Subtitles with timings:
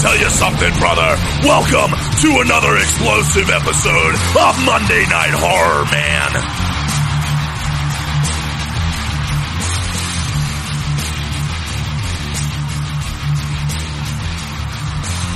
[0.00, 1.14] tell you something, brother.
[1.44, 6.30] Welcome to another explosive episode of Monday Night Horror, man.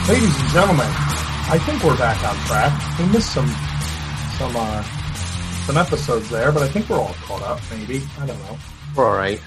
[0.08, 2.98] Ladies and gentlemen, I think we're back on track.
[2.98, 3.48] We missed some
[4.38, 4.82] some uh,
[5.66, 7.60] some episodes there, but I think we're all caught up.
[7.70, 8.58] Maybe I don't know.
[8.96, 9.42] We're all right.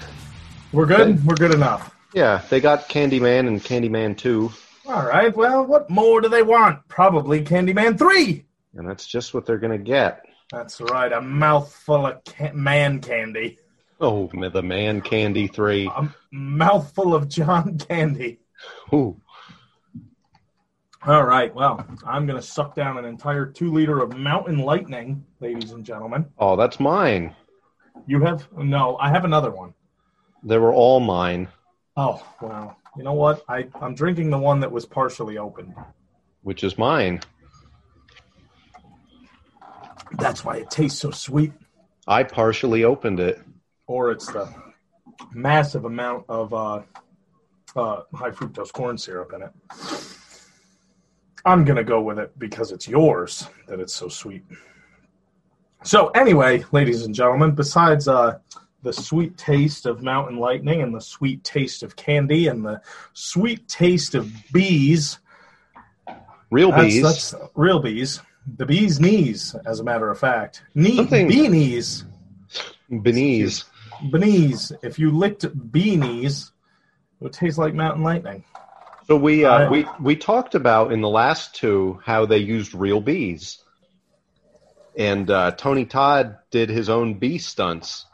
[0.72, 1.24] We're good.
[1.24, 1.92] We're good enough.
[2.14, 4.50] Yeah, they got Candyman and Candyman 2,
[4.88, 5.36] All right.
[5.36, 6.88] Well, what more do they want?
[6.88, 8.46] Probably Candyman three.
[8.74, 10.24] and that's just what they're going to get.
[10.50, 11.12] That's right.
[11.12, 13.58] A mouthful of can- man candy.
[14.00, 15.88] Oh, the Man Candy 3.
[15.88, 18.38] A mouthful of John Candy.
[18.94, 19.20] Ooh.
[21.04, 21.52] All right.
[21.54, 25.84] Well, I'm going to suck down an entire two liter of Mountain Lightning, ladies and
[25.84, 26.26] gentlemen.
[26.38, 27.34] Oh, that's mine.
[28.06, 28.96] You have no.
[28.98, 29.74] I have another one.
[30.44, 31.48] They were all mine,
[31.96, 32.76] Oh wow.
[32.96, 33.44] You know what?
[33.48, 35.74] I I'm drinking the one that was partially opened.
[36.42, 37.20] which is mine.
[40.12, 41.52] That's why it tastes so sweet.
[42.06, 43.40] I partially opened it.
[43.86, 44.48] Or it's the
[45.32, 46.82] massive amount of uh,
[47.76, 49.50] uh, high fructose corn syrup in it.
[51.44, 54.44] I'm gonna go with it because it's yours that it's so sweet.
[55.84, 58.38] So anyway, ladies and gentlemen, besides uh,
[58.82, 62.80] the sweet taste of mountain lightning and the sweet taste of candy and the
[63.12, 65.18] sweet taste of bees,
[66.50, 67.02] Real That's, bees.
[67.02, 68.20] that's real bees.
[68.56, 70.62] The bee's knees, as a matter of fact.
[70.74, 72.04] Knee, Something- bee knees.
[73.02, 73.64] Beneath.
[74.10, 74.72] Beneath.
[74.82, 76.52] If you licked bee knees,
[77.20, 78.44] it would taste like mountain lightning.
[79.06, 83.00] So we uh, we we talked about in the last two how they used real
[83.00, 83.62] bees,
[84.96, 88.06] and uh, Tony Todd did his own bee stunts.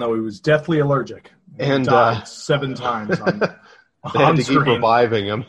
[0.00, 1.30] No, he was deathly allergic.
[1.58, 5.44] He And, uh, seven times on, They had to keep reviving him.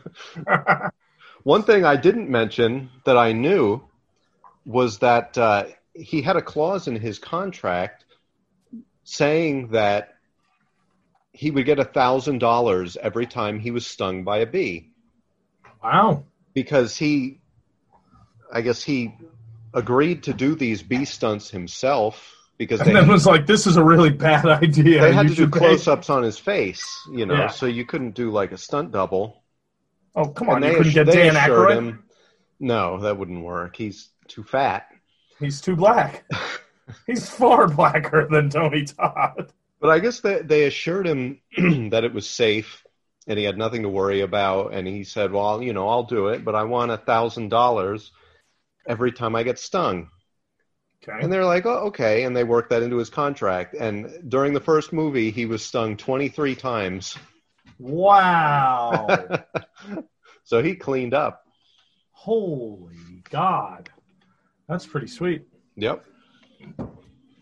[1.44, 3.82] One thing I didn't mention that I knew
[4.66, 8.04] was that uh, he had a clause in his contract
[9.06, 10.16] saying that
[11.32, 14.90] he would get a thousand dollars every time he was stung by a bee
[15.82, 16.26] wow.
[16.54, 17.40] because he,
[18.52, 19.16] I guess he
[19.74, 22.36] agreed to do these bee stunts himself
[22.66, 25.02] because they And then was like, this is a really bad idea.
[25.02, 27.48] they had You to do close-ups on his face, you know, Yeah.
[27.48, 29.44] so you couldn't do like a stunt double.
[30.16, 30.64] Oh, come on.
[30.64, 31.78] And You they couldn't get Dan assured Aykroyd?
[31.78, 32.04] him,
[32.60, 33.76] no, that wouldn't work.
[33.76, 34.88] He's too fat.
[35.40, 36.24] He's too black.
[37.08, 39.52] He's far blacker than Tony Todd.
[39.80, 41.40] But I guess they, they assured him
[41.92, 42.84] that it was safe
[43.28, 44.74] and he had nothing to worry about.
[44.74, 48.12] And he said, well, you know, I'll do it, but I want a thousand dollars
[48.88, 50.10] every time I get stung.
[51.04, 51.18] Okay.
[51.20, 52.24] And they're like, oh, okay.
[52.24, 53.74] And they worked that into his contract.
[53.74, 57.18] And during the first movie, he was stung 23 times.
[57.80, 59.08] Wow.
[60.44, 61.44] so he cleaned up.
[62.12, 63.90] Holy God.
[64.70, 65.48] That's pretty sweet.
[65.76, 66.06] Yep.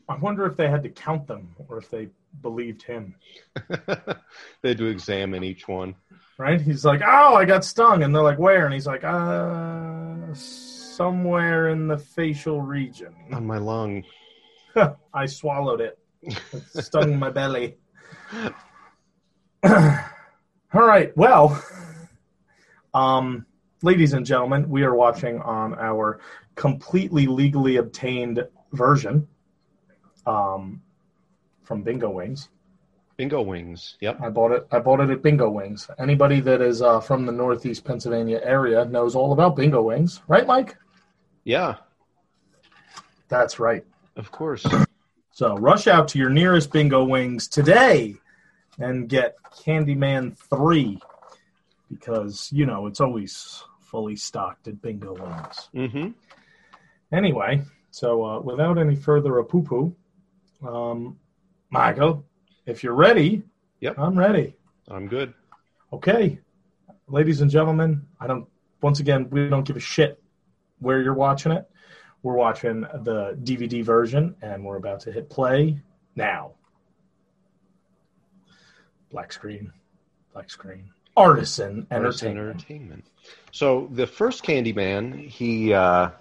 [0.07, 2.07] I wonder if they had to count them or if they
[2.41, 3.15] believed him.
[4.61, 5.95] they do examine each one.
[6.37, 6.61] Right?
[6.61, 8.03] He's like, oh, I got stung.
[8.03, 8.63] And they're like, where?
[8.63, 10.33] And he's like, uh,
[10.99, 13.15] somewhere in the facial region.
[13.31, 14.03] On my lung.
[15.13, 15.97] I swallowed it.
[16.21, 16.37] It
[16.83, 17.77] stung my belly.
[19.63, 20.01] All
[20.73, 21.15] right.
[21.15, 21.63] Well,
[22.93, 23.45] um,
[23.81, 26.19] ladies and gentlemen, we are watching on our
[26.55, 29.25] completely legally obtained version
[30.25, 30.81] um,
[31.63, 32.49] from Bingo Wings.
[33.15, 33.95] Bingo wings.
[34.01, 34.19] Yep.
[34.21, 34.67] I bought it.
[34.71, 35.89] I bought it at Bingo Wings.
[35.97, 40.45] Anybody that is uh, from the Northeast Pennsylvania area knows all about Bingo Wings, right,
[40.45, 40.75] Mike?
[41.49, 41.77] Yeah,
[43.27, 43.83] That's right.
[44.17, 44.63] of course.
[45.31, 48.13] So rush out to your nearest Bingo Wings today
[48.77, 50.99] and get Candyman 3
[51.89, 55.69] because, you know, it's always fully stocked at Bingo Wings.
[55.73, 56.09] hmm
[57.11, 59.95] Anyway, so uh, without any further a poo poo,
[60.61, 61.17] um,
[61.71, 62.23] Michael,
[62.67, 63.41] if you're ready,
[63.81, 63.97] Yep.
[63.97, 64.55] I'm ready.
[64.87, 65.33] I'm good.
[65.93, 66.37] Okay,
[67.07, 68.45] ladies and gentlemen, I don't.
[68.81, 70.21] Once again, we don't give a shit
[70.79, 71.69] where you're watching it.
[72.23, 75.79] We're watching the DVD version, and we're about to hit play
[76.15, 76.51] now.
[79.09, 79.71] Black screen,
[80.33, 80.89] black screen.
[81.17, 82.49] Artisan entertainment.
[82.61, 83.05] entertainment.
[83.51, 86.11] So the first Candyman, he uh,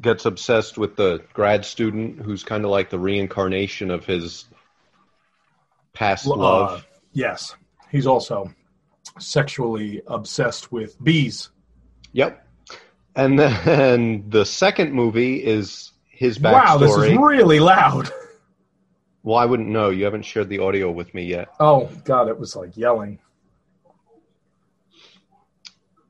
[0.00, 4.46] gets obsessed with the grad student who's kind of like the reincarnation of his
[5.92, 6.86] past Uh, love.
[7.12, 7.54] yes,
[7.90, 8.50] he's also
[9.18, 11.50] sexually obsessed with bees.
[12.12, 12.44] Yep.
[13.18, 16.52] And then the second movie is his backstory.
[16.64, 18.10] Wow, this is really loud.
[19.22, 19.90] well, I wouldn't know.
[19.90, 21.48] You haven't shared the audio with me yet.
[21.60, 23.18] Oh God, it was like yelling.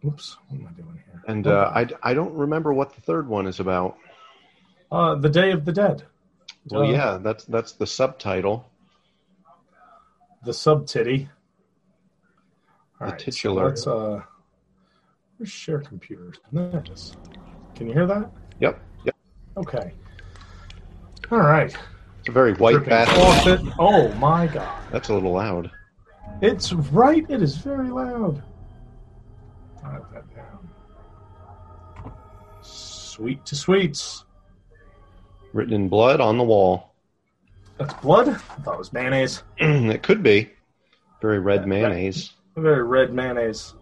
[0.05, 1.22] Oops, what am I doing here?
[1.26, 3.96] And uh, I, I don't remember what the third one is about.
[4.93, 6.05] Uh, the Day of the Dead.
[6.70, 8.70] Well, Uh, yeah, that's that's the subtitle.
[10.44, 11.28] The sub titty.
[13.00, 13.69] The titular.
[13.69, 13.87] let's
[15.38, 16.37] let's share computers.
[16.52, 17.17] There it is.
[17.75, 18.31] Can you hear that?
[18.61, 18.81] Yep.
[19.05, 19.17] Yep.
[19.56, 19.93] Okay.
[21.31, 21.75] All right.
[22.20, 23.61] It's a very white faucet.
[23.79, 24.82] Oh my god.
[24.90, 25.70] That's a little loud.
[26.40, 27.25] It's right.
[27.29, 28.43] It is very loud.
[29.82, 30.69] Write that down.
[32.61, 34.25] Sweet to sweets.
[35.52, 36.93] Written in blood on the wall.
[37.79, 38.29] That's blood.
[38.29, 39.43] I thought it was mayonnaise.
[39.58, 40.50] it could be.
[41.20, 42.32] Very red mayonnaise.
[42.56, 43.75] Very red mayonnaise.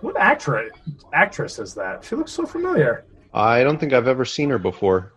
[0.00, 0.70] What actress
[1.12, 2.04] actress is that?
[2.04, 3.04] She looks so familiar.
[3.34, 5.12] I don't think I've ever seen her before.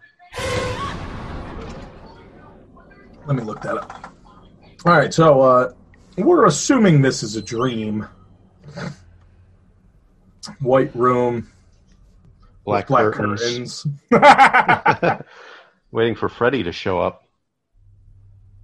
[3.25, 4.13] Let me look that up.
[4.85, 5.74] All right, so uh,
[6.18, 8.07] we're assuming this is a dream.
[10.59, 11.50] White room,
[12.65, 13.85] Black, black curtains.
[14.12, 15.21] curtains.
[15.91, 17.24] Waiting for Freddy to show up.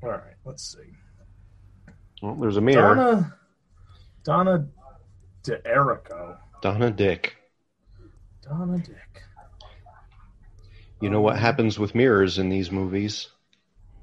[0.03, 0.91] All right, let's see.
[2.21, 2.95] Well, there's a mirror.
[2.95, 3.35] Donna,
[4.25, 4.67] Donna
[5.49, 6.37] D'Errico.
[6.61, 7.35] Donna Dick.
[8.43, 9.23] Donna Dick.
[11.01, 13.29] You know what happens with mirrors in these movies?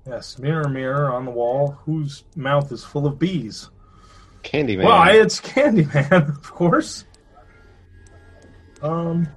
[0.06, 1.78] Yes, mirror, mirror on the wall.
[1.84, 3.68] Whose mouth is full of bees?
[4.42, 4.84] Candyman.
[4.84, 7.04] Well, it's Candyman, of course.
[8.82, 9.28] Um.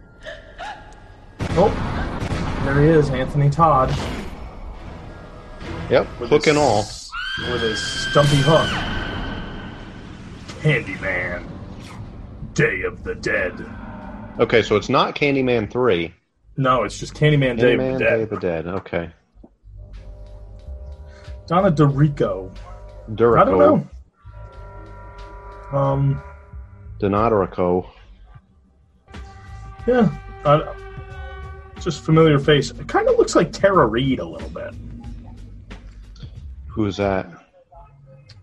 [1.52, 3.90] Oh, there he is, Anthony Todd.
[5.90, 6.86] yep, with hook his- and all.
[7.52, 8.68] With his stumpy hook.
[10.62, 11.48] Candyman.
[12.60, 13.54] Day of the Dead.
[14.38, 16.14] Okay, so it's not Candyman 3.
[16.58, 18.20] No, it's just Candyman Day of Candyman the Day Dead.
[18.20, 18.68] of the Dead.
[18.68, 19.10] Okay.
[21.48, 22.52] Donna D'Errico.
[23.12, 23.40] Duraco.
[23.40, 23.60] I don't
[25.72, 25.78] know.
[25.78, 26.22] Um,
[27.00, 27.90] Donatarico.
[29.88, 30.14] yeah.
[30.44, 30.76] I,
[31.80, 32.72] just familiar face.
[32.72, 34.76] It kind of looks like Tara Reid a little bit.
[36.68, 37.26] Who's that?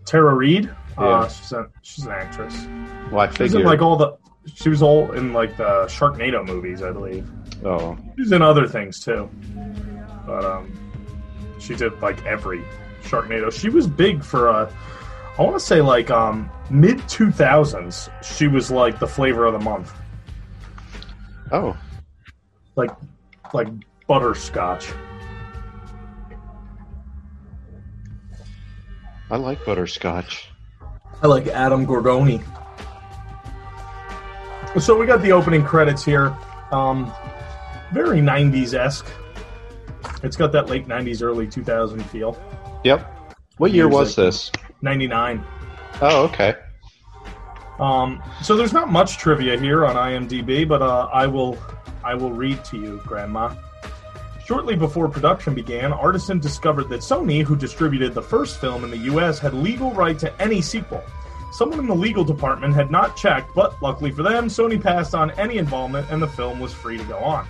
[0.07, 0.75] Tara Reid.
[0.99, 1.05] Yeah.
[1.05, 2.67] Uh, she's a, she's an actress.
[3.11, 4.17] Well, I She's in like all the.
[4.55, 7.29] She was all in like the Sharknado movies, I believe.
[7.65, 9.29] oh, She's in other things too,
[10.25, 10.73] but um,
[11.59, 12.63] she did like every
[13.03, 13.53] Sharknado.
[13.53, 14.73] She was big for uh,
[15.39, 18.09] I want to say like um mid two thousands.
[18.23, 19.93] She was like the flavor of the month,
[21.53, 21.77] oh,
[22.77, 22.91] like
[23.53, 23.69] like
[24.07, 24.89] butterscotch.
[29.31, 30.49] I like butterscotch.
[31.23, 32.43] I like Adam Gorgoni.
[34.81, 36.37] So we got the opening credits here.
[36.71, 37.13] Um,
[37.93, 39.07] very 90s esque.
[40.23, 42.39] It's got that late 90s, early 2000 feel.
[42.85, 43.35] Yep.
[43.57, 44.53] What year was this?
[44.83, 45.43] 99.
[46.03, 46.57] Oh, okay.
[47.79, 51.59] Um, so there's not much trivia here on IMDb, but uh, I will
[52.05, 53.55] I will read to you, Grandma.
[54.47, 58.99] Shortly before production began, Artisan discovered that Sony, who distributed the first film in the
[58.99, 61.03] U.S., had legal right to any sequel.
[61.51, 65.33] Someone in the legal department had not checked, but luckily for them, Sony passed on
[65.33, 67.45] any involvement, and the film was free to go on.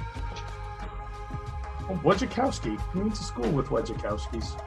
[1.91, 2.81] Oh, Wojciechowski.
[2.95, 4.59] We went to school with Wojciechowskis.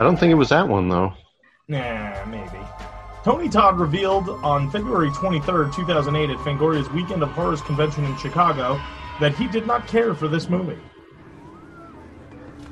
[0.00, 1.12] don't think it was that one though.
[1.68, 2.58] Nah, maybe.
[3.22, 8.80] Tony Todd revealed on February 23rd, 2008, at Fangoria's Weekend of Horrors convention in Chicago
[9.20, 10.78] that he did not care for this movie.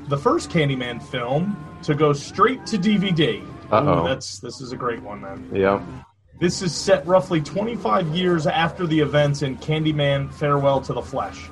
[0.07, 3.41] The first Candyman film to go straight to DVD.
[3.71, 4.03] Uh-oh.
[4.03, 5.49] Ooh, that's this is a great one then.
[5.53, 5.81] Yep.
[6.39, 11.49] This is set roughly 25 years after the events in Candyman Farewell to the Flesh.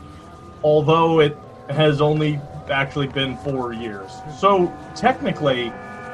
[0.64, 1.38] Although it
[1.70, 4.12] has only actually been 4 years.
[4.40, 5.70] So technically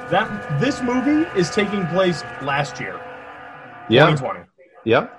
[0.09, 2.99] that this movie is taking place last year,
[3.89, 4.09] Yep.
[4.09, 4.39] 2020.
[4.85, 5.18] Yep.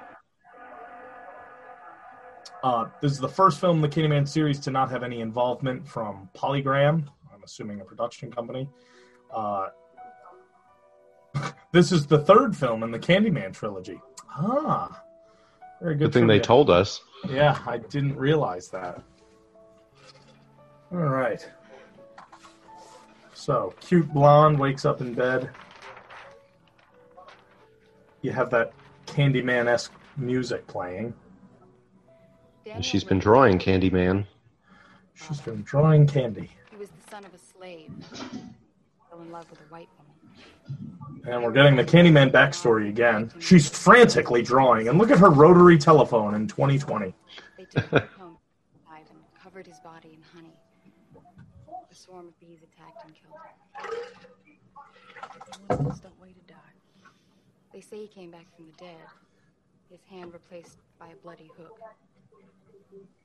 [2.62, 5.86] Uh, this is the first film in the Candyman series to not have any involvement
[5.88, 7.06] from Polygram.
[7.32, 8.68] I'm assuming a production company.
[9.32, 9.68] Uh,
[11.72, 14.00] this is the third film in the Candyman trilogy.
[14.36, 15.02] Ah,
[15.80, 16.06] very good.
[16.06, 17.00] Good thing they told us.
[17.28, 19.02] Yeah, I didn't realize that.
[20.92, 21.48] All right.
[23.32, 25.48] So, cute blonde wakes up in bed.
[28.20, 28.74] You have that
[29.06, 31.14] Candyman esque music playing.
[32.66, 34.26] And she's been drawing Candyman.
[35.14, 36.50] She's been drawing candy.
[36.70, 37.90] He was the son of a slave.
[39.10, 40.14] Fell in love with a white woman.
[41.26, 43.30] And we're getting the Candyman backstory again.
[43.38, 47.12] She's frantically drawing, and look at her rotary telephone in 2020.
[47.58, 48.38] They took him home
[48.86, 50.54] alive and covered his body in honey.
[51.90, 53.34] A swarm of bees attacked and killed
[55.68, 55.84] him.
[55.84, 57.08] Ones don't wait to die.
[57.74, 58.96] They say he came back from the dead.
[59.90, 61.78] his hand replaced by a bloody hook.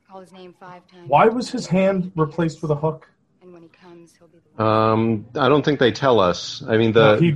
[0.10, 1.10] Call his name five times.
[1.10, 3.10] Why was his hand replaced with a hook?
[3.42, 4.68] And when he comes, he'll be the one.
[4.92, 6.64] Um, I don't think they tell us.
[6.68, 7.36] I mean, the No, he,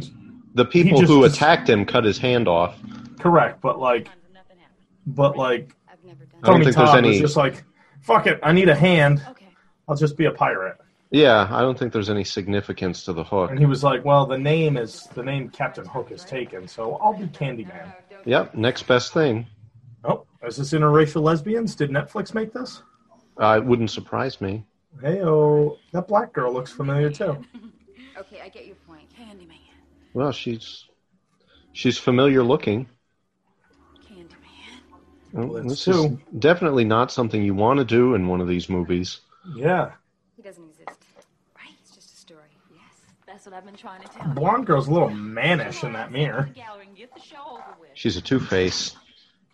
[0.53, 2.75] the people just- who just- attacked him cut his hand off.
[3.19, 4.65] correct, but like, Nothing happened.
[5.07, 7.63] but like, I've never done I don't Tony think there's Todd any- just like,
[8.01, 9.21] fuck it, I need a hand.
[9.31, 9.47] Okay.
[9.87, 10.77] I'll just be a pirate.
[11.11, 13.49] Yeah, I don't think there's any significance to the hook.
[13.49, 16.97] And he was like, well, the name is the name Captain Hook is taken, so
[16.97, 17.91] I'll be Candyman.
[18.25, 19.47] Yep, next best thing.
[20.41, 21.75] Oh, is this interracial lesbians?
[21.75, 22.81] Did Netflix make this?
[23.41, 24.63] Uh, it wouldn't surprise me.
[25.01, 27.37] Hey, oh, that black girl looks familiar too.
[28.17, 29.03] Okay, I get your point.
[29.17, 29.55] Candyman.
[30.13, 30.89] Well, she's
[31.71, 32.85] she's familiar looking.
[34.05, 34.27] Candyman.
[35.31, 36.19] Well, Well, this that's is two.
[36.39, 39.21] definitely not something you want to do in one of these movies.
[39.55, 39.91] Yeah,
[40.35, 40.99] He doesn't exist.
[41.55, 41.73] Right?
[41.81, 42.49] It's just a story.
[42.73, 42.81] Yes,
[43.25, 44.33] that's what I've been trying to tell you.
[44.33, 46.49] blonde girl's a little mannish in that mirror.
[46.53, 47.91] Gallery and get the show over with.
[47.93, 48.97] She's a two face.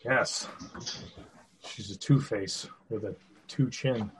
[0.06, 0.48] Yes,
[1.68, 3.16] she's a two face with a
[3.48, 4.12] two chin,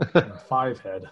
[0.00, 1.08] and a five head.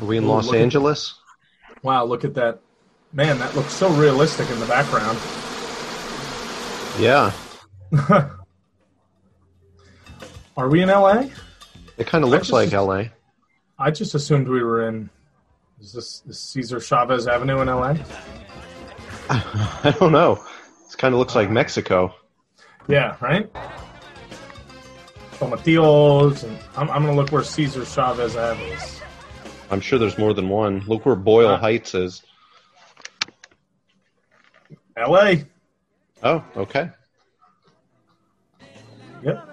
[0.00, 1.14] Are we in Ooh, Los at- Angeles?
[1.82, 2.60] Wow, look at that.
[3.12, 5.16] Man, that looks so realistic in the background.
[7.00, 7.32] Yeah,
[10.56, 11.26] Are we in LA?
[11.96, 13.12] it kind of looks just- like L.A.
[13.78, 15.08] I just assumed we were in.
[15.80, 17.94] Is this is Cesar Chavez Avenue in LA?
[19.30, 20.42] I don't know.
[20.90, 22.14] It kind of looks like Mexico.
[22.88, 23.48] Yeah, right?
[25.32, 29.00] Tomatillos, and I'm, I'm gonna look where Cesar Chavez Avenue is.
[29.70, 30.80] I'm sure there's more than one.
[30.86, 31.58] Look where Boyle Uh.
[31.58, 32.22] Heights is.
[34.96, 35.34] LA.
[36.24, 36.90] Oh, okay.
[39.22, 39.47] Yep.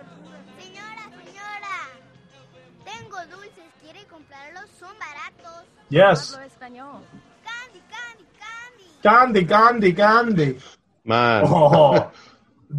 [5.90, 6.36] Yes.
[6.36, 7.02] Hablo.
[7.46, 8.86] Candy, candy, candy.
[9.02, 10.60] Gandhi, Gandhi, Gandhi.
[11.04, 11.44] Man.
[11.46, 12.12] Oh,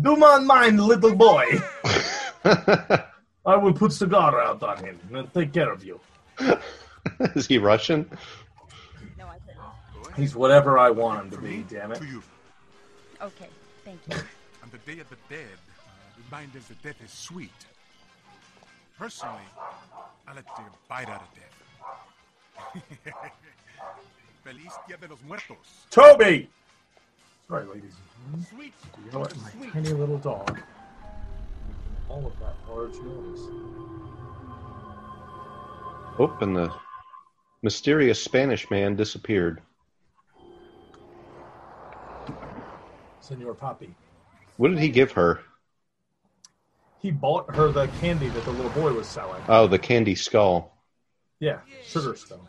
[0.03, 1.47] do not mind, little boy.
[2.45, 6.01] I will put cigar out on him and take care of you.
[7.37, 8.11] is he Russian?
[9.17, 10.17] No, I couldn't.
[10.17, 11.65] He's whatever I want him to be.
[11.69, 12.03] Damn it.
[13.23, 13.49] Okay,
[13.85, 14.17] thank you.
[14.63, 17.53] On the Day of the Dead, uh, remind us that death is sweet.
[18.99, 19.47] Personally,
[20.27, 21.56] I like to take a bite out of death.
[24.45, 25.57] Feliz Dia de los Muertos.
[25.91, 26.49] Toby.
[27.49, 27.93] Sorry, ladies.
[28.51, 28.75] Sweet.
[29.05, 29.35] You know what?
[29.43, 30.61] My tiny little dog.
[32.09, 33.41] All of that large noise.
[36.19, 36.73] Oh, and the
[37.63, 39.61] mysterious Spanish man disappeared.
[43.21, 43.95] Senor Poppy.
[44.57, 45.41] What did he give her?
[47.01, 49.43] He bought her the candy that the little boy was selling.
[49.49, 50.76] Oh, the candy skull.
[51.41, 52.41] Yeah, sugar stone.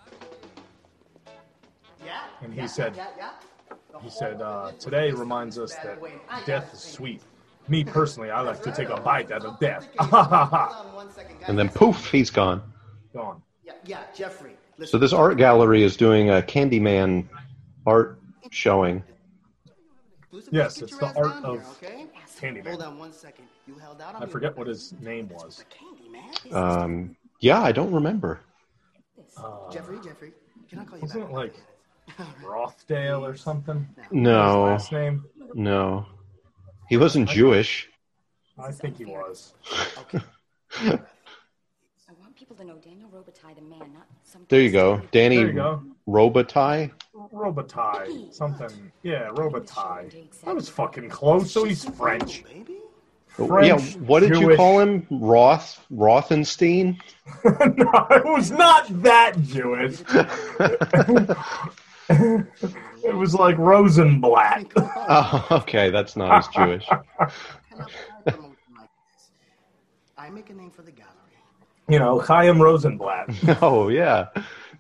[2.06, 2.22] Yeah.
[2.42, 3.32] And he yeah, said- yeah, yeah.
[4.02, 6.00] He said, uh, today reminds us that
[6.46, 7.22] death is sweet.
[7.68, 9.88] Me personally, I like to take a bite out of death.
[11.48, 12.62] And then poof, he's gone.
[13.14, 13.42] Gone.
[13.64, 14.56] Yeah, yeah, Jeffrey.
[14.78, 17.26] Listen, So this art gallery is doing a Candyman
[17.86, 18.20] art
[18.52, 19.04] showing.
[20.52, 21.98] Yes, it's the art of here, okay?
[22.00, 22.88] Hold Candyman.
[22.88, 23.46] on one second.
[23.66, 25.66] You held out on I forget what his name was.
[26.52, 28.42] Um, yeah, I don't remember.
[29.38, 30.32] Uh, Jeffrey, Jeffrey,
[30.70, 31.32] can I call you Wasn't back?
[31.32, 31.56] it like
[32.44, 33.88] Rothdale or something?
[34.12, 35.24] No, last name?
[35.54, 36.06] no.
[36.90, 37.90] He wasn't Jewish.
[38.58, 39.54] I think he was.
[40.00, 40.20] Okay.
[40.80, 44.46] I want people to know Daniel Robitaille, the man, not some.
[44.48, 45.02] There you go.
[45.12, 45.84] Danny There you go.
[46.08, 46.92] Robitaille.
[47.34, 48.34] Robitaille.
[48.34, 48.92] Something.
[49.04, 50.30] Yeah, Robitaille.
[50.46, 51.52] That was fucking close.
[51.52, 52.44] So he's French.
[52.46, 52.78] Baby?
[53.38, 55.06] French, yeah, what did you call him?
[55.12, 57.00] Roth Rothenstein?
[57.46, 60.02] no, it was not that Jewish.
[62.10, 64.72] it was like Rosenblatt.
[64.76, 66.86] oh, okay, that's not as Jewish.
[66.86, 68.58] Can I promote?
[70.18, 71.14] I make a name for the gallery.
[71.88, 73.62] You know, Chaim Rosenblatt.
[73.62, 74.28] Oh, yeah,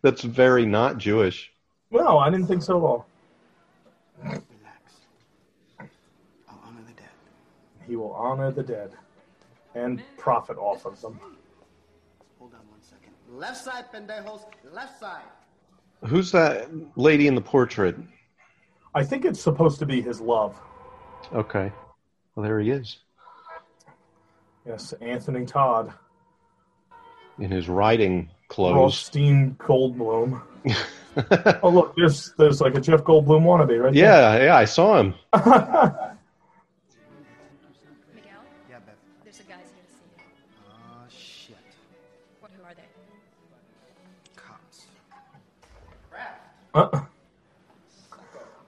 [0.01, 1.51] that's very not Jewish.
[1.91, 3.05] No, I didn't think so at all.
[4.23, 4.43] Relax.
[5.79, 7.05] I'll honor the dead.
[7.87, 8.91] He will honor the dead
[9.75, 11.19] and profit off of them.
[12.39, 13.11] Hold on one second.
[13.31, 14.41] Left side, pendejos.
[14.71, 15.23] Left side.
[16.05, 17.95] Who's that lady in the portrait?
[18.93, 20.59] I think it's supposed to be his love.
[21.33, 21.71] Okay,
[22.35, 22.97] well there he is
[24.65, 25.93] Yes, Anthony Todd.
[27.39, 28.75] in his riding clothes.
[28.75, 30.41] Rothstein Goldblum.
[31.63, 35.15] Oh look, there's there's like a Jeff Goldblum wannabe right yeah, yeah, I saw him.
[46.77, 47.01] Uh,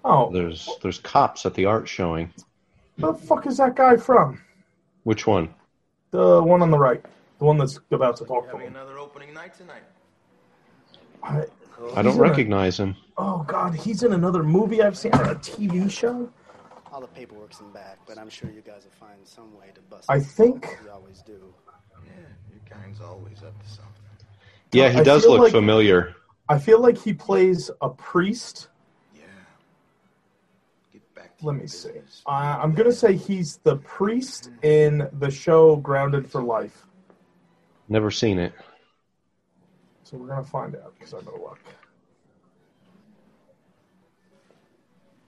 [0.05, 2.33] Oh, There's there's cops at the art showing.
[2.97, 4.41] Where the fuck is that guy from?
[5.03, 5.53] Which one?
[6.11, 7.03] The one on the right.
[7.37, 8.65] The one that's about to talk to me.
[8.65, 9.83] another opening night tonight.
[11.21, 11.43] I,
[11.95, 12.95] I don't He's in a- recognize him.
[13.17, 16.29] oh god, he's in another movie I've seen, or a TV show.
[16.91, 19.81] All the paperwork's in back, but I'm sure you guys will find some way to
[19.81, 21.53] bust I think You always do.
[22.05, 22.11] Yeah,
[22.51, 23.93] your kind's always up to something.
[24.71, 26.15] Yeah, he I does look like- familiar.
[26.49, 28.69] I feel like he plays a priest.
[29.15, 29.21] Yeah.
[30.91, 31.89] Get back to Let your me see.
[31.89, 32.23] business.
[32.25, 36.87] Uh, I'm gonna say he's the priest in the show Grounded for Life.
[37.87, 38.53] Never seen it.
[40.03, 41.59] So we're gonna find out because I'm gonna luck.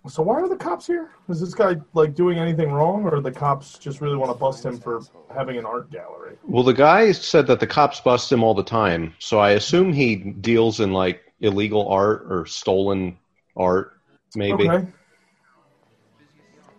[0.07, 1.11] So why are the cops here?
[1.29, 4.65] Is this guy like doing anything wrong, or the cops just really want to bust
[4.65, 5.01] him for
[5.33, 6.37] having an art gallery?
[6.43, 9.93] Well, the guy said that the cops bust him all the time, so I assume
[9.93, 13.19] he deals in like illegal art or stolen
[13.55, 13.93] art,
[14.35, 14.87] maybe Okay.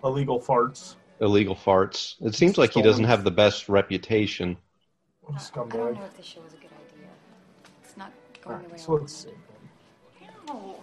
[0.05, 0.97] Illegal farts.
[1.21, 2.17] illegal farts.
[2.21, 4.57] It seems like he doesn't have the best reputation.
[5.21, 7.09] What a I don't know if this show is a good idea.
[7.85, 8.13] It's not
[8.45, 9.31] All going the way right, I so let's see.
[10.49, 10.81] No.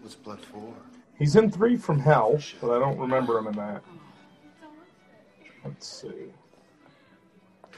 [0.00, 0.74] What's blood for?
[1.20, 3.82] He's in Three from Hell, but I don't remember him in that.
[5.62, 6.32] Let's see.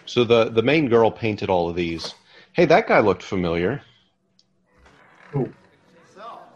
[0.07, 2.15] So the the main girl painted all of these.
[2.53, 3.83] Hey, that guy looked familiar.
[5.35, 5.53] Ooh.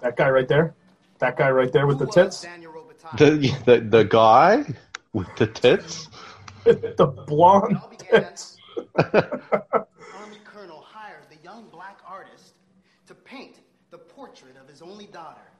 [0.00, 0.74] That guy right there?
[1.18, 2.46] That guy right there with the tits?
[3.18, 4.64] The the, the guy
[5.12, 6.08] with the tits.
[6.64, 8.58] the blonde tits.
[9.12, 12.54] Army colonel hired the young black artist
[13.08, 13.58] to paint
[13.90, 15.55] the portrait of his only daughter, Carolyn.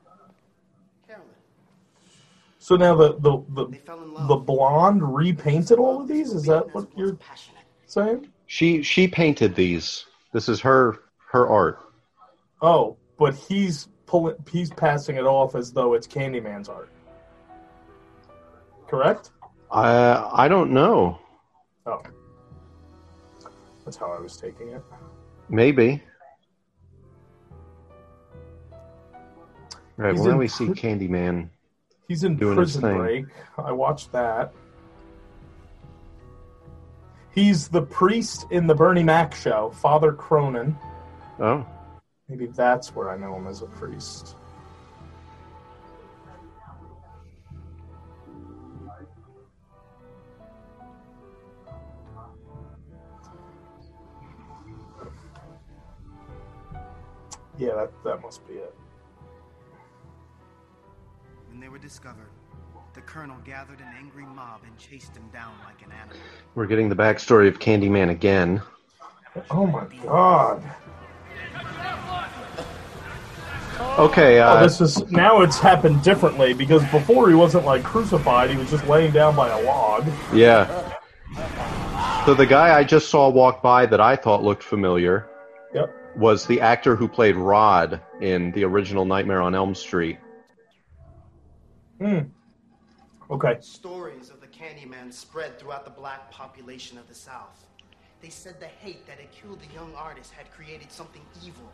[2.67, 4.27] So now the the the, fell in love.
[4.27, 6.33] the blonde repainted all of these?
[6.33, 7.63] Is that what you're passionate?
[7.87, 8.27] saying?
[8.47, 10.05] She she painted these.
[10.33, 10.97] This is her
[11.31, 11.79] her art.
[12.61, 16.91] Oh, but he's pulling he's passing it off as though it's Candyman's art.
[18.89, 19.31] Correct?
[19.71, 21.21] I I don't know.
[21.87, 22.03] Oh.
[23.85, 24.83] That's how I was taking it.
[25.49, 26.03] Maybe.
[29.97, 30.11] Right.
[30.11, 31.51] He's Well, now we see Candyman.
[32.09, 32.99] He's in Doing his Prison thing.
[32.99, 33.27] Break.
[33.59, 34.53] I watched that.
[37.35, 40.77] He's the priest in the Bernie Mac show, Father Cronin.
[41.39, 41.67] Oh,
[42.29, 44.37] Maybe that's where I know him as a priest.
[57.59, 58.75] Yeah, that, that must be it.
[61.57, 62.29] When they were discovered,
[62.93, 66.19] the colonel gathered an angry mob and chased them down like an animal.
[66.55, 68.61] we're getting the backstory of Candyman again.
[69.51, 70.63] Oh my god.
[73.99, 74.39] Okay.
[74.43, 78.59] Oh, Uh, this is now it's happened differently because before he wasn't like crucified, he
[78.59, 80.07] was just laying down by a log.
[80.35, 80.93] yeah.
[82.27, 85.27] So the guy I just saw walk by that I thought looked familiar
[85.73, 86.19] Yep.
[86.19, 90.19] was the actor who played Rod in the original Nightmare on Elm Street.
[91.99, 92.19] Hmm.
[93.31, 93.57] Okay.
[93.61, 97.67] Stories of the Candyman spread throughout the black population of the South.
[98.21, 101.71] They said the hate that had killed the young artist had created something evil.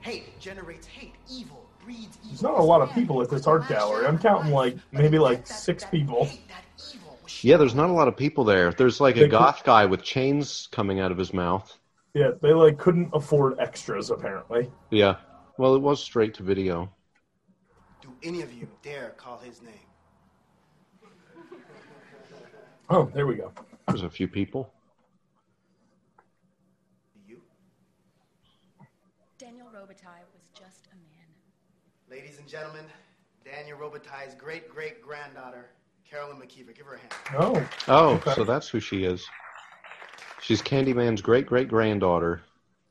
[0.00, 1.14] Hate generates hate.
[1.30, 2.30] Evil breeds evil.
[2.30, 4.06] There's not a lot of people at this art gallery.
[4.06, 6.24] I'm counting like maybe like six people.
[6.24, 8.72] Hate, that evil was Yeah, there's not a lot of people there.
[8.72, 11.78] There's like a goth guy with chains coming out of his mouth.
[12.14, 14.70] Yeah, they like couldn't afford extras apparently.
[14.90, 15.16] Yeah.
[15.58, 16.90] Well, it was straight to video.
[18.26, 19.72] Do any of you dare call his name?
[22.90, 23.52] Oh, there we go.
[23.86, 24.68] There's a few people.
[27.28, 27.40] You?
[29.38, 31.28] Daniel Robitaille was just a man.
[32.10, 32.86] Ladies and gentlemen,
[33.44, 35.70] Daniel Robitaille's great great granddaughter,
[36.10, 36.74] Carolyn McKeever.
[36.74, 37.12] Give her a hand.
[37.38, 38.34] Oh, Oh, Okay.
[38.34, 39.24] so that's who she is.
[40.42, 42.42] She's Candyman's great great granddaughter.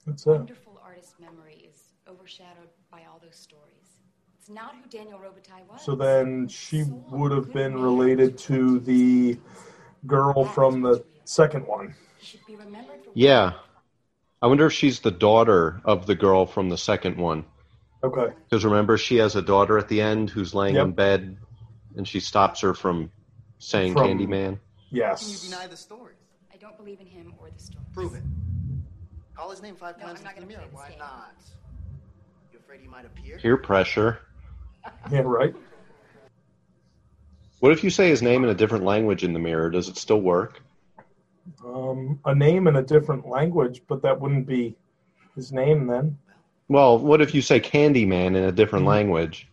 [0.08, 0.30] that's it.
[0.30, 3.75] Wonderful artist memory is overshadowed by all those stories.
[4.46, 5.84] It's not who Daniel Robitaille was.
[5.84, 9.40] So then she would have been related to the
[10.06, 11.96] girl from the second one.
[12.46, 13.54] Be remembered for Yeah.
[14.44, 17.44] I wonder if she's the daughter of the girl from the second one.
[18.04, 18.36] Okay.
[18.48, 21.38] Because remember, she has a daughter at the end who's laying in bed,
[21.96, 23.10] and she stops her from
[23.58, 24.60] saying From- Candyman.
[24.92, 25.24] Yes.
[25.24, 26.18] Can you deny the stories?
[26.54, 27.88] I don't believe in him or the stories.
[27.96, 28.22] Prove it.
[29.36, 30.72] Call his name five No, times I'm not into the gonna mirror.
[30.72, 31.00] play Why game.
[31.00, 31.36] not?
[32.54, 33.40] You afraid he might appear?
[33.40, 34.20] Peer pressure.
[35.12, 35.54] Yeah, right.
[37.60, 39.70] What if you say his name in a different language in the mirror?
[39.70, 40.62] Does it still work?
[41.64, 44.76] Um, a name in a different language, but that wouldn't be
[45.36, 46.18] his name then.
[46.68, 48.90] Well, what if you say Candyman in a different Mm-hmm.
[48.90, 49.48] language?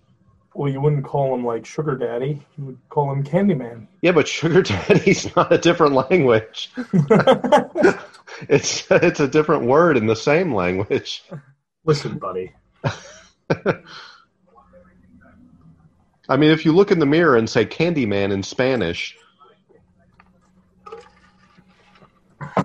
[0.55, 2.45] Well, you wouldn't call him like Sugar Daddy.
[2.59, 3.87] You would call him Candyman.
[4.03, 6.71] Yeah, but sugar daddy's not a different language.
[8.49, 11.25] it's it's a different word in the same language.
[11.85, 12.53] Listen, buddy.
[16.33, 19.15] I mean, if you look in the mirror and say Candyman in Spanish,
[22.41, 22.65] I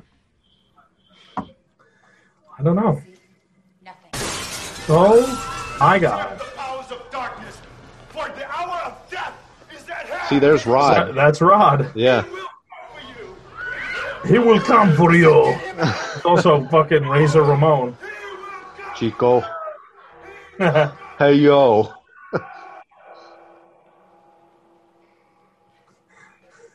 [2.64, 3.02] don't know.
[3.84, 4.10] Nothing.
[4.88, 6.40] Oh my God.
[6.56, 7.58] Powers of darkness,
[8.08, 9.34] for the hour of death
[9.76, 10.30] is at hand.
[10.30, 11.14] see, there's Rod.
[11.14, 11.92] that's Rod.
[11.94, 12.24] Yeah,
[14.28, 15.58] He will come for you.
[16.24, 17.98] Also fucking Razor Ramon.
[18.96, 19.44] Chico.
[21.20, 21.97] Hey yo.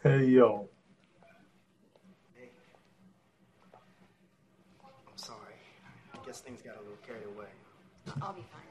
[0.03, 0.69] Hey yo.
[4.85, 5.39] I'm sorry.
[6.13, 7.47] I guess things got a little carried away.
[8.21, 8.63] I'll be fine.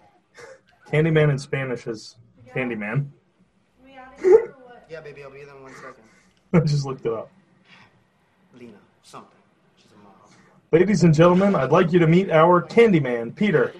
[0.91, 2.17] Candyman in Spanish is
[2.53, 3.07] Candyman.
[4.89, 6.03] Yeah, baby, I'll be there in one second.
[6.53, 7.31] I just looked it up.
[8.59, 9.29] Lena, something.
[9.77, 10.13] She's a mom.
[10.73, 13.73] Ladies and gentlemen, I'd like you to meet our Candyman, Peter.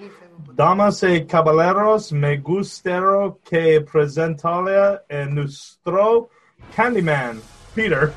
[0.55, 6.29] Damas y caballeros, me gustaría que presentarle a nuestro
[6.73, 7.41] Candyman,
[7.75, 8.13] Peter.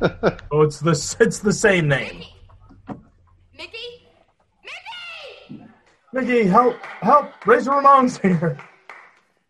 [0.50, 2.24] oh, it's the it's the same name.
[3.56, 4.08] Mickey?
[5.48, 5.64] Mickey!
[6.12, 6.76] Mickey, help!
[7.00, 7.46] Help!
[7.46, 8.58] Razor Ramon's here.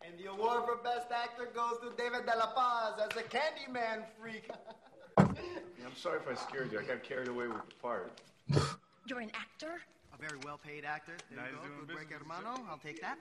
[0.03, 4.05] And the award for Best Actor goes to David De La Paz as the Candyman
[4.21, 4.51] freak.
[5.19, 6.81] I'm sorry if I scared you.
[6.81, 8.21] I got carried away with the part.
[9.07, 9.81] You're an actor?
[10.15, 11.13] A very well-paid actor.
[11.31, 11.63] There Nice you go.
[11.69, 12.61] doing Good break, hermano.
[12.71, 13.19] I'll take that.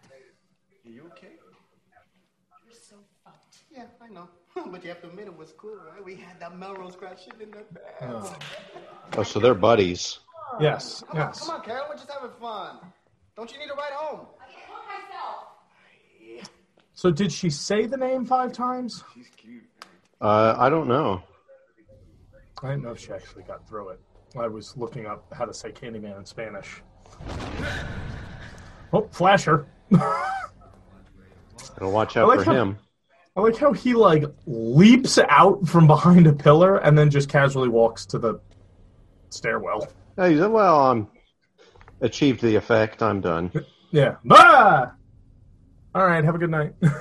[0.86, 1.36] Are you okay?
[2.72, 3.58] You're so fucked.
[3.70, 4.30] Yeah, I know.
[4.72, 6.04] but you have to admit it was cool, right?
[6.04, 7.66] We had that Melrose crash shit in the bed.
[9.18, 10.20] Oh, so they're buddies.
[10.60, 11.40] Yes, Come on, yes.
[11.42, 11.86] come on, Carol.
[11.90, 12.78] We're just having fun.
[13.36, 14.28] Don't you need a ride home?
[14.40, 15.48] I can myself.
[16.26, 16.44] Yeah.
[16.94, 19.04] So did she say the name five times?
[19.14, 19.64] She's cute.
[20.22, 21.22] Uh, I don't know.
[22.64, 24.00] I didn't know if she actually got through it.
[24.40, 26.82] I was looking up how to say Candyman in Spanish.
[28.94, 29.68] Oh, flasher.
[31.82, 32.78] Gotta watch I out like for how- him.
[33.36, 37.70] I like how he like leaps out from behind a pillar and then just casually
[37.70, 38.40] walks to the
[39.30, 39.88] stairwell.
[40.16, 41.08] Hey, he said, well, I'm
[42.02, 43.02] achieved the effect.
[43.02, 43.52] I'm done.
[43.90, 44.18] Yeah.
[44.26, 44.92] Bah!
[45.96, 46.24] All right.
[46.24, 46.74] Have a good night.
[46.84, 46.92] it's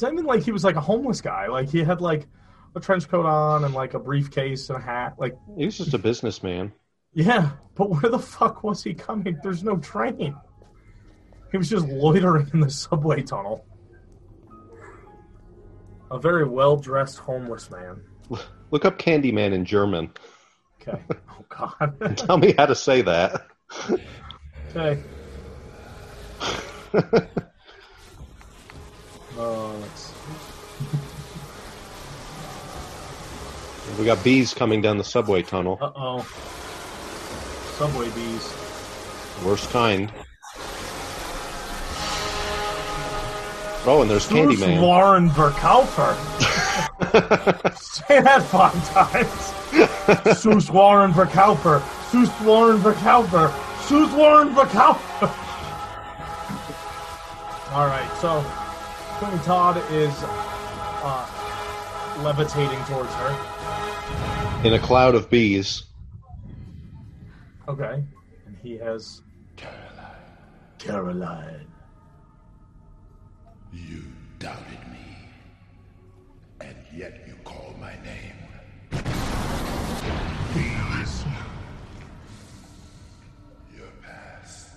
[0.00, 1.48] not even like he was like a homeless guy.
[1.48, 2.26] Like he had like
[2.74, 5.16] a trench coat on and like a briefcase and a hat.
[5.18, 6.72] Like He's just a businessman.
[7.12, 9.38] yeah, but where the fuck was he coming?
[9.42, 10.34] There's no train.
[11.52, 13.64] He was just loitering in the subway tunnel.
[16.10, 18.02] A very well dressed homeless man.
[18.70, 20.10] Look up Candyman in German.
[20.80, 21.00] Okay.
[21.34, 22.16] Oh God.
[22.16, 23.46] Tell me how to say that.
[24.74, 25.02] okay.
[29.36, 30.12] Oh, let's
[33.98, 35.78] We got bees coming down the subway tunnel.
[35.80, 36.20] Uh oh.
[37.76, 38.54] Subway bees.
[39.44, 40.10] Worst kind.
[43.84, 44.80] Oh, and there's Who's Candyman.
[44.80, 46.14] Lauren Verkaufer?
[47.76, 50.38] Say that five times.
[50.38, 51.82] Sus Warren Verkaufer.
[52.10, 53.50] Sus Warren Verkaufer.
[53.82, 55.28] Sus Warren Verkaufer.
[57.72, 58.44] All right, so
[59.18, 61.26] Quentin Todd is uh,
[62.22, 64.62] levitating towards her.
[64.64, 65.84] In a cloud of bees.
[67.66, 68.04] Okay,
[68.46, 69.22] and he has
[69.56, 70.16] Caroline.
[70.78, 71.71] Caroline.
[73.72, 74.02] You
[74.38, 75.28] doubted me,
[76.60, 78.36] and yet you call my name.
[80.52, 81.24] Please.
[83.76, 84.68] Your past,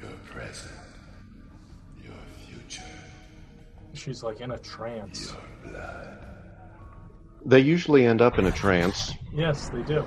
[0.00, 0.74] your present,
[2.04, 2.12] your
[2.46, 2.82] future,
[3.94, 5.32] She's like in a trance.
[5.32, 6.18] your blood.
[7.46, 9.14] They usually end up in a trance.
[9.32, 10.06] Yes, they do.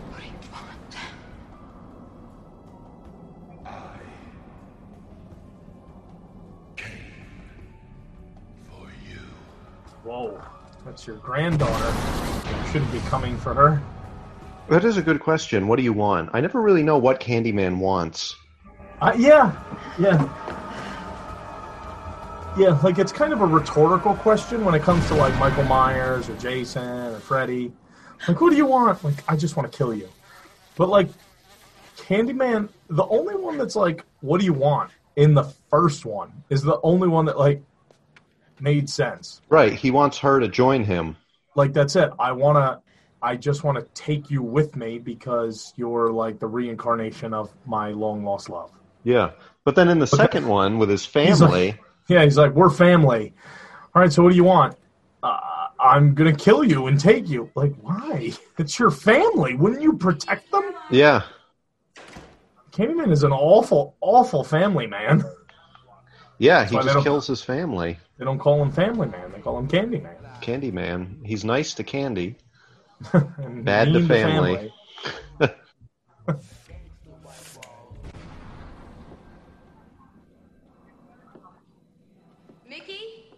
[10.14, 10.40] Whoa,
[10.86, 11.94] that's your granddaughter.
[12.72, 13.82] Shouldn't be coming for her.
[14.70, 15.68] That is a good question.
[15.68, 16.30] What do you want?
[16.34, 18.36] I never really know what Candyman wants.
[19.02, 19.52] Uh, yeah,
[19.98, 20.22] yeah.
[22.56, 26.30] Yeah, like it's kind of a rhetorical question when it comes to like Michael Myers
[26.30, 27.74] or Jason or Freddy.
[28.28, 29.04] Like, who do you want?
[29.04, 30.08] Like, I just want to kill you.
[30.76, 31.10] But like,
[31.98, 34.92] Candyman, the only one that's like, what do you want?
[35.16, 37.64] In the first one is the only one that like
[38.60, 39.42] made sense.
[39.50, 41.16] Right, he wants her to join him.
[41.56, 42.12] Like that's it.
[42.20, 42.82] I want to.
[43.22, 47.90] I just want to take you with me because you're like the reincarnation of my
[47.92, 48.72] long lost love.
[49.06, 49.32] Yeah.
[49.64, 52.70] But then in the second one with his He's like- family, Yeah, he's like, we're
[52.70, 53.34] family.
[53.96, 54.76] All right, so what do you want?
[55.22, 55.40] Uh,
[55.80, 57.50] I'm gonna kill you and take you.
[57.56, 58.34] Like, why?
[58.58, 59.56] It's your family.
[59.56, 60.74] Wouldn't you protect them?
[60.92, 61.22] yeah,
[62.72, 65.24] Candyman is an awful, awful family man.
[66.40, 68.00] yeah, he just kills his family.
[68.18, 69.32] They don't call him Family Man.
[69.32, 70.16] They call him Candy Man.
[70.42, 71.20] Candy Man.
[71.26, 72.36] He's nice to Candy.
[73.14, 74.72] Bad to mean family.
[82.68, 83.32] Mickey?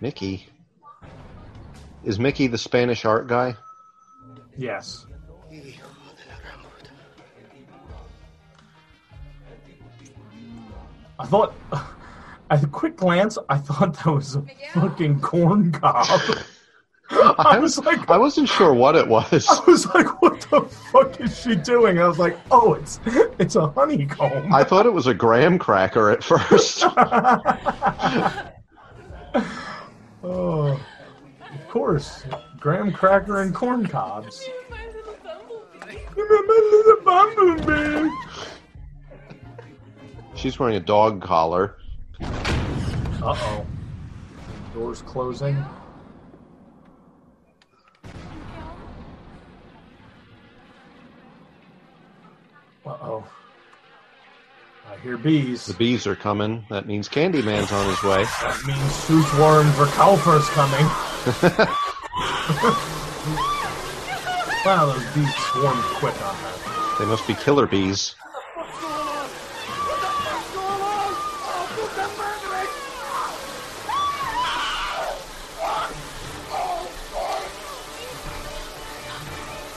[0.00, 0.46] Mickey.
[2.04, 3.56] Is Mickey the Spanish art guy?
[4.56, 5.06] Yes.
[11.18, 11.54] I thought,
[12.50, 16.06] at a quick glance, I thought that was a fucking corn cob.
[17.10, 19.46] I was like, I wasn't sure what it was.
[19.48, 21.98] I was like, what the fuck is she doing?
[21.98, 23.00] I was like, oh, it's
[23.38, 24.52] it's a honeycomb.
[24.52, 26.82] I thought it was a graham cracker at first.
[30.22, 30.78] oh,
[31.50, 32.24] of course,
[32.60, 34.46] graham cracker and corn cobs.
[36.14, 38.10] You remember the bumblebee.
[40.38, 41.74] She's wearing a dog collar.
[42.20, 42.28] Uh
[43.22, 43.66] oh.
[44.72, 45.56] Doors closing.
[52.86, 53.24] Uh oh.
[54.88, 55.66] I hear bees.
[55.66, 56.64] The bees are coming.
[56.70, 58.22] That means Candyman's on his way.
[58.22, 60.86] That means Such Warren Verkaufer's coming.
[64.64, 66.96] wow, those bees swarmed quick on that.
[67.00, 68.14] They must be killer bees.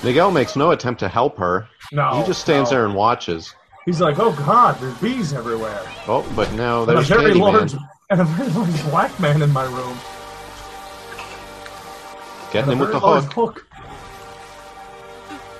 [0.03, 1.67] Miguel makes no attempt to help her.
[1.91, 2.77] No, he just stands no.
[2.77, 3.53] there and watches.
[3.85, 5.81] He's like, oh god, there's bees everywhere.
[6.07, 7.73] Oh, but now And a there's very large
[8.09, 9.97] and a very large black man in my room.
[12.51, 13.65] getting him with the large hook.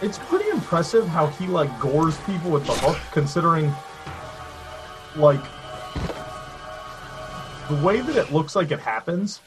[0.02, 3.72] It's pretty impressive how he like gores people with the hook, considering
[5.16, 5.42] like
[7.70, 9.40] the way that it looks like it happens.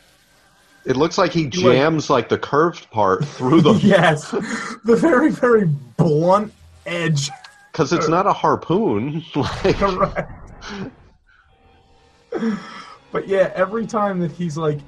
[0.87, 5.67] It looks like he jams like the curved part through the yes, the very very
[5.97, 6.53] blunt
[6.85, 7.31] edge.
[7.73, 9.25] because it's not a harpoon.
[9.35, 10.31] Like Correct.
[13.13, 14.81] But yeah, every time that he's like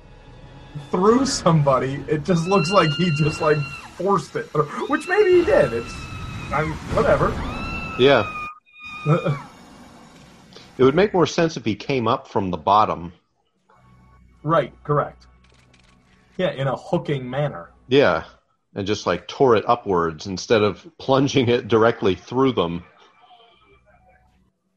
[0.91, 3.59] through somebody, it just looks like he just like
[3.97, 4.47] forced it,
[4.89, 5.73] which maybe he did.
[5.73, 5.95] It's
[6.53, 7.29] I'm whatever.
[8.01, 8.29] yeah,
[10.79, 13.13] it would make more sense if he came up from the bottom.
[14.43, 15.27] right, correct.
[16.37, 17.71] Yeah, in a hooking manner.
[17.89, 18.25] Yeah,
[18.75, 22.85] and just like tore it upwards instead of plunging it directly through them.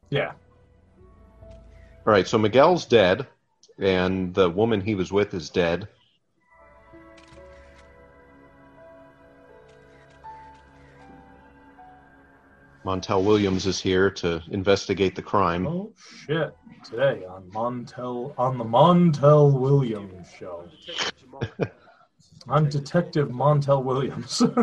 [0.10, 0.32] Yeah.
[2.06, 3.28] All right, so Miguel's dead,
[3.78, 5.88] and the woman he was with is dead.
[12.90, 15.68] Montel Williams is here to investigate the crime.
[15.68, 15.94] Oh
[16.26, 16.56] shit!
[16.84, 20.68] Today on Montel on the Montel Williams show.
[22.50, 24.42] I'm Detective Montel Williams.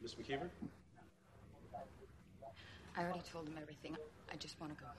[0.00, 0.48] Miss McKeever?
[2.96, 3.94] I already told him everything.
[4.32, 4.96] I just want to go home.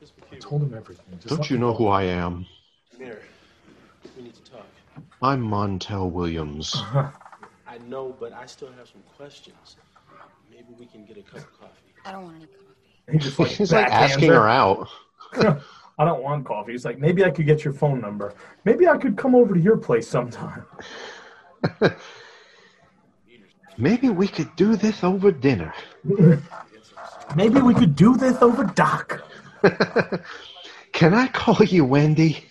[0.00, 1.18] Miss I told him everything.
[1.18, 1.78] Just Don't you know go.
[1.78, 2.46] who I am?
[2.96, 3.22] Mary,
[4.16, 4.64] we need to talk.
[5.22, 6.74] I'm Montel Williams.
[7.66, 9.76] I know, but I still have some questions.
[10.50, 11.92] Maybe we can get a cup of coffee.
[12.04, 13.12] I don't want any coffee.
[13.12, 14.88] He just like He's like asking her out.
[16.00, 16.72] I don't want coffee.
[16.72, 18.34] He's like, maybe I could get your phone number.
[18.64, 20.64] Maybe I could come over to your place sometime.
[23.76, 25.72] Maybe we could do this over dinner.
[27.36, 29.22] Maybe we could do this over Doc.
[30.92, 32.44] Can I call you Wendy?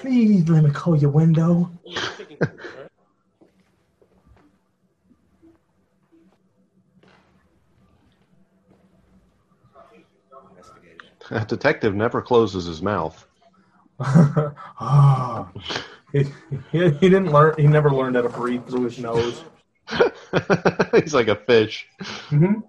[0.00, 1.70] Please let me call your window.
[11.30, 13.26] A detective never closes his mouth.
[14.82, 15.52] Ah.
[16.12, 16.24] he,
[16.72, 17.54] he, he didn't learn.
[17.58, 19.44] He never learned how to breathe through his nose.
[20.94, 21.86] He's like a fish.
[22.30, 22.60] hmm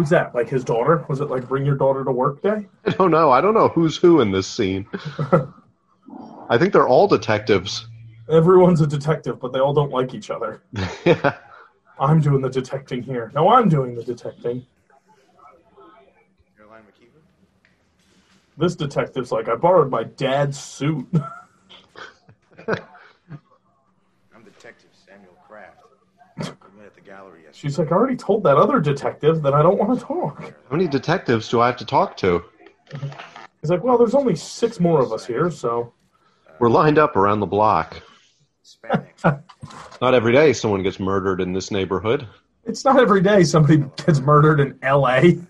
[0.00, 0.34] Who's that?
[0.34, 1.04] Like his daughter?
[1.10, 2.66] Was it like bring your daughter to work day?
[2.86, 3.30] I don't know.
[3.30, 4.86] I don't know who's who in this scene.
[6.48, 7.86] I think they're all detectives.
[8.30, 10.62] Everyone's a detective, but they all don't like each other.
[11.04, 11.36] yeah.
[11.98, 13.30] I'm doing the detecting here.
[13.34, 14.64] No, I'm doing the detecting.
[16.56, 17.20] Caroline McKeever?
[18.56, 21.06] This detective's like, I borrowed my dad's suit.
[22.66, 25.82] I'm Detective Samuel Kraft.
[26.38, 26.44] We
[26.78, 27.58] met at the gallery yesterday.
[27.58, 30.40] She's like, I already told that other detective that I don't want to talk.
[30.40, 32.44] How many detectives do I have to talk to?
[33.60, 35.92] He's like, well, there's only six more of us here, so.
[36.60, 38.00] We're lined up around the block.
[40.00, 42.28] Not every day someone gets murdered in this neighborhood.
[42.64, 45.38] It's not every day somebody gets murdered in L.A.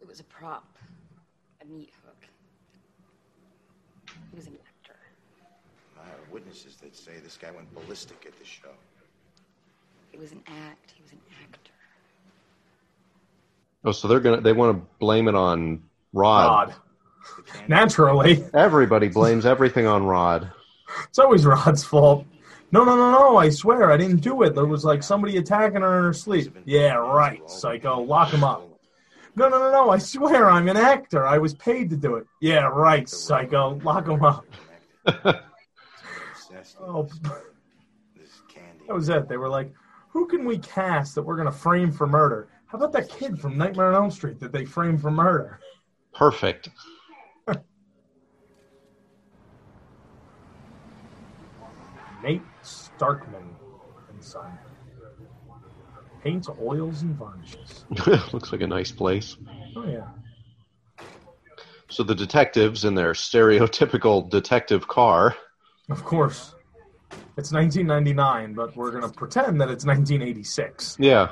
[0.00, 0.76] It was a prop,
[1.62, 2.24] a meat hook.
[4.30, 4.98] He was an actor.
[5.96, 7.36] I have witnesses that say this
[7.92, 8.68] guy went ballistic at the show.
[10.12, 10.92] It was an act.
[10.94, 11.72] He was an actor.
[13.84, 16.68] Oh, so they're gonna they want to blame it on Rod.
[16.68, 16.74] Rod.
[17.68, 18.44] Naturally.
[18.54, 20.50] Everybody blames everything on Rod.
[21.08, 22.26] It's always Rod's fault.
[22.72, 24.54] No, no, no, no, I swear, I didn't do it.
[24.54, 26.56] There was like somebody attacking her in her sleep.
[26.64, 28.00] Yeah, right, psycho.
[28.00, 28.66] Lock him up.
[29.36, 31.26] No, no, no, no, I swear, I'm an actor.
[31.26, 32.26] I was paid to do it.
[32.40, 33.78] Yeah, right, psycho.
[33.84, 34.46] Lock him up.
[36.84, 37.32] Oh, with this,
[38.16, 38.81] this candy.
[38.92, 39.26] That was it.
[39.26, 39.72] They were like,
[40.10, 42.50] who can we cast that we're going to frame for murder?
[42.66, 45.60] How about that kid from Nightmare on Elm Street that they framed for murder?
[46.14, 46.68] Perfect.
[52.22, 53.48] Nate Starkman
[54.10, 54.58] and Son.
[56.22, 57.86] Paints, oils, and varnishes.
[58.34, 59.38] Looks like a nice place.
[59.74, 60.08] Oh, yeah.
[61.88, 65.34] So the detectives in their stereotypical detective car.
[65.88, 66.54] Of course.
[67.38, 70.98] It's 1999, but we're going to pretend that it's 1986.
[71.00, 71.30] Yeah.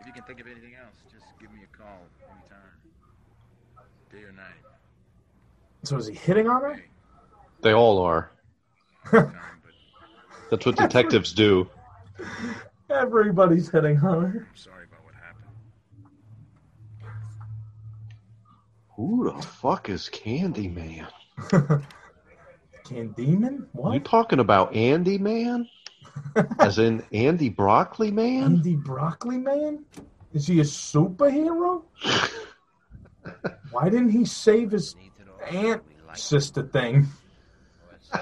[0.00, 2.58] If you can think of anything else, just give me a call anytime.
[4.12, 4.60] Day or night.
[5.84, 6.84] So is he hitting on her?
[7.62, 8.30] They all are.
[9.12, 11.70] That's what detectives do.
[12.90, 14.48] Everybody's hitting on her.
[14.50, 15.46] I'm sorry about what happened.
[18.96, 21.06] Who the fuck is Candyman?
[22.88, 23.58] Candyman?
[23.58, 23.94] You What?
[23.94, 25.68] You talking about Andy Man?
[26.60, 28.42] As in Andy Broccoli Man?
[28.42, 29.84] Andy Broccoli Man?
[30.32, 31.82] Is he a superhero?
[33.70, 34.96] Why didn't he save his
[35.50, 35.82] aunt
[36.14, 37.06] sister thing?
[38.12, 38.20] Oh,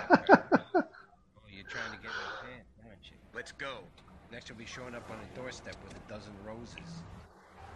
[1.49, 3.17] you're trying to get my pants, aren't you?
[3.35, 3.79] Let's go.
[4.33, 7.03] Next, you'll be showing up on a doorstep with a dozen roses.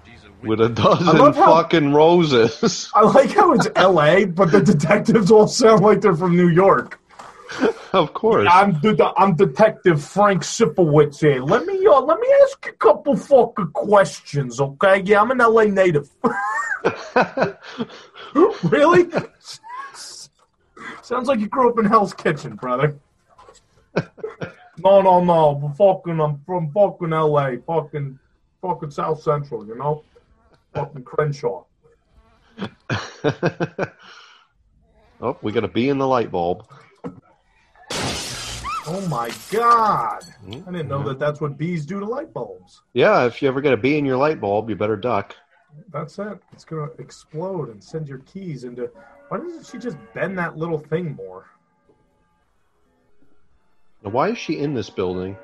[0.05, 2.91] She's a With a I dozen love how- fucking roses.
[2.95, 6.99] I like how it's L.A., but the detectives all sound like they're from New York.
[7.93, 8.49] of course.
[8.51, 11.43] I'm the, I'm Detective Frank Sipowicz here.
[11.43, 15.03] Let me uh, let me ask a couple fucking questions, okay?
[15.05, 16.09] Yeah, I'm an LA native.
[18.63, 19.07] really?
[21.03, 22.95] Sounds like you grew up in Hell's Kitchen, brother.
[24.79, 25.75] no, no, no.
[25.77, 27.55] Fucking, I'm from fucking LA.
[27.67, 28.19] Fucking,
[28.61, 29.67] fucking South Central.
[29.67, 30.05] You know,
[30.75, 31.65] fucking Crenshaw.
[35.21, 36.67] oh, we got a bee in the light bulb.
[38.87, 40.25] Oh my god!
[40.45, 40.63] Hmm?
[40.67, 41.09] I didn't know hmm?
[41.09, 42.83] that that's what bees do to light bulbs.
[42.93, 45.37] Yeah, if you ever get a bee in your light bulb, you better duck.
[45.93, 46.41] That's it.
[46.53, 48.91] It's gonna explode and send your keys into.
[49.29, 51.47] Why doesn't she just bend that little thing more?
[54.03, 55.37] Now, why is she in this building?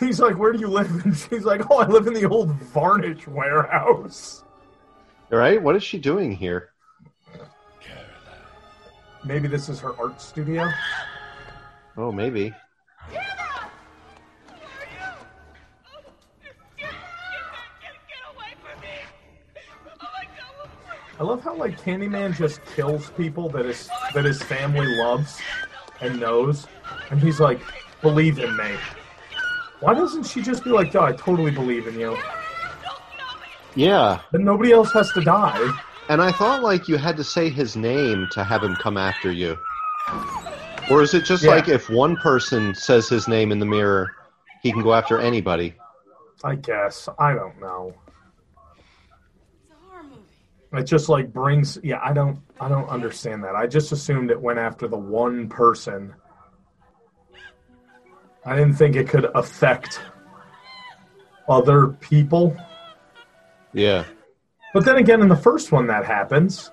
[0.00, 2.50] He's like, "Where do you live?" And she's like, "Oh, I live in the old
[2.52, 4.42] varnish warehouse."
[5.30, 6.70] All right, what is she doing here?
[9.24, 10.68] Maybe this is her art studio.
[11.96, 12.54] Oh, maybe.
[21.18, 25.38] I love how like Candyman just kills people that his that his family loves
[26.00, 26.66] and knows,
[27.10, 27.60] and he's like,
[28.00, 28.74] "Believe in me."
[29.80, 32.16] Why doesn't she just be like, "Yeah, I totally believe in you"?
[33.74, 35.70] Yeah, Then nobody else has to die.
[36.08, 39.30] and I thought like you had to say his name to have him come after
[39.30, 39.56] you.
[40.90, 41.50] Or is it just Yeah.
[41.50, 44.10] like if one person says his name in the mirror,
[44.62, 45.74] he can go after anybody?
[46.42, 47.94] I guess I don't know.
[49.62, 50.82] It's a horror movie.
[50.82, 53.54] It just like brings yeah, I don't I don't understand that.
[53.54, 56.12] I just assumed it went after the one person.
[58.44, 60.00] I didn't think it could affect
[61.48, 62.56] other people.
[63.72, 64.04] Yeah.
[64.72, 66.70] But then again in the first one that happens.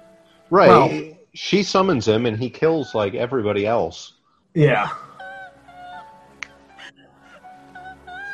[0.50, 0.70] Right.
[0.70, 4.14] Well- she summons him and he kills like everybody else.
[4.56, 4.90] Yeah.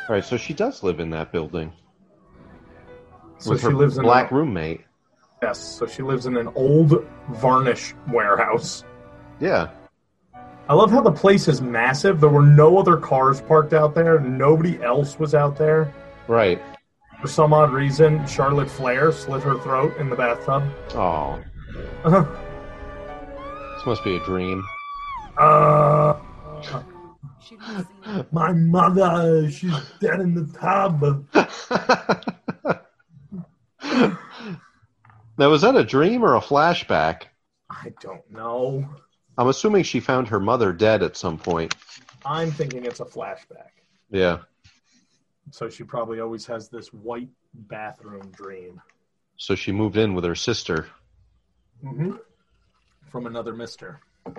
[0.06, 1.72] All right, so she does live in that building
[3.38, 4.82] So with she her lives in black a, roommate.
[5.42, 8.84] Yes, so she lives in an old varnish warehouse.
[9.40, 9.68] Yeah.
[10.66, 12.20] I love how the place is massive.
[12.20, 14.18] There were no other cars parked out there.
[14.20, 15.92] Nobody else was out there.
[16.26, 16.60] Right.
[17.20, 20.64] For some odd reason, Charlotte Flair slit her throat in the bathtub.
[20.94, 21.38] Oh,
[23.76, 24.64] this must be a dream.
[25.38, 26.14] uh,
[28.32, 31.26] my mother, she's dead in the tub.
[35.36, 37.22] Now, was that a dream or a flashback?
[37.68, 38.88] I don't know.
[39.36, 41.74] I'm assuming she found her mother dead at some point.
[42.24, 43.70] I'm thinking it's a flashback.
[44.10, 44.38] Yeah.
[45.50, 48.80] So she probably always has this white bathroom dream.
[49.36, 50.86] So she moved in with her sister.
[51.84, 52.12] Mm-hmm.
[53.10, 54.00] From another mister.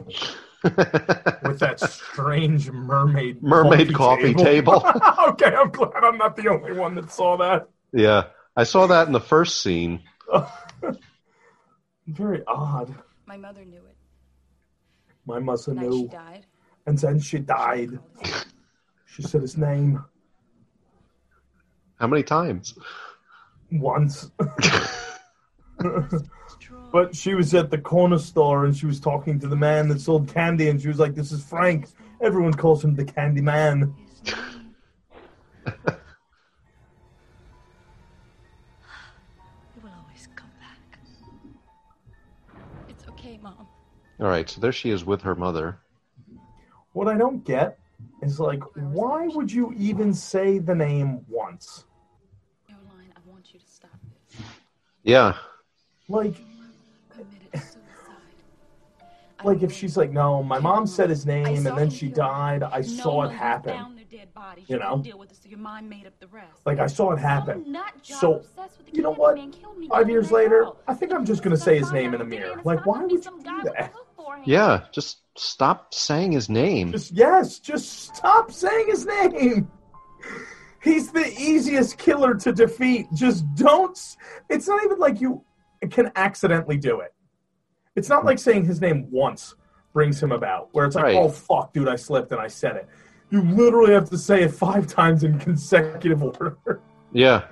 [0.63, 4.83] With that strange mermaid Mermaid coffee table.
[5.27, 7.69] okay, I'm glad I'm not the only one that saw that.
[7.93, 8.23] Yeah.
[8.55, 10.01] I saw that in the first scene.
[12.07, 12.95] Very odd.
[13.27, 13.94] My mother knew it.
[15.25, 16.07] My mother The night she knew.
[16.09, 16.45] died.
[16.85, 17.99] And then she died.
[19.07, 20.03] She said his name
[21.99, 22.77] How many times?
[23.71, 24.29] once.
[26.91, 29.99] but she was at the corner store and she was talking to the man that
[29.99, 31.87] sold candy and she was like, This is Frank.
[32.21, 33.93] Everyone calls him the candy man.
[44.19, 45.79] All right, so there she is with her mother.
[46.93, 47.77] What I don't get
[48.21, 51.83] is like, why would you even say the name once?
[52.67, 53.91] Caroline, I want you to stop.
[55.03, 55.35] Yeah.
[56.07, 56.35] Like,
[59.43, 62.63] like if she's like, no, my mom said his name and then she died.
[62.63, 63.99] I saw it happen.
[64.67, 66.65] You know, Deal with it so your mind made up the rest.
[66.65, 67.63] like I saw it happen.
[67.65, 68.41] I'm not job So
[68.93, 69.35] you know what?
[69.35, 70.67] man killed me Five years later.
[70.87, 72.61] I think I'm just gonna say his name in a mirror.
[72.63, 73.93] Like, why would you do that?
[74.45, 76.91] Yeah, just stop saying his name.
[76.91, 79.69] Just yes, just stop saying his name.
[80.81, 83.07] He's the easiest killer to defeat.
[83.13, 83.97] Just don't.
[84.49, 85.43] It's not even like you
[85.89, 87.13] can accidentally do it.
[87.95, 89.55] It's not like saying his name once
[89.93, 91.15] brings him about, where it's like, Right.
[91.15, 92.87] oh fuck, dude, I slipped and I said it.
[93.31, 96.57] You literally have to say it five times in consecutive order.
[97.11, 97.45] Yeah.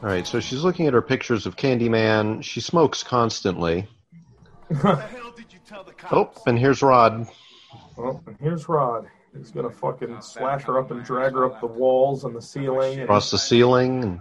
[0.00, 2.44] All right, so she's looking at her pictures of Candyman.
[2.44, 3.88] She smokes constantly.
[6.10, 7.26] Oh, and here's Rod.
[7.96, 9.08] Well, and here's Rod.
[9.36, 12.94] He's gonna fucking slash her up and drag her up the walls and the ceiling,
[12.94, 14.02] and, Across the ceiling.
[14.04, 14.20] And,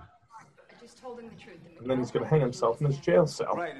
[1.80, 3.54] and then he's gonna hang himself in his jail cell.
[3.56, 3.76] Right,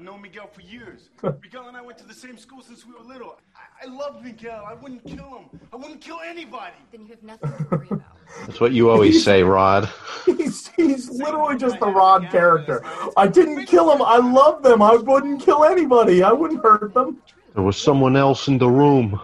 [0.00, 1.10] I've known Miguel for years.
[1.42, 3.38] Miguel and I went to the same school since we were little.
[3.54, 4.64] I, I love Miguel.
[4.66, 5.60] I wouldn't kill him.
[5.74, 6.72] I wouldn't kill anybody.
[6.90, 8.16] Then you have nothing to worry about.
[8.46, 9.90] that's what you always say, Rod.
[10.24, 12.82] He's he's literally just the Rod character.
[13.14, 14.00] I didn't kill him.
[14.00, 14.80] I love them.
[14.80, 16.22] I wouldn't kill anybody.
[16.22, 17.18] I wouldn't hurt them.
[17.52, 19.20] There was someone else in the room.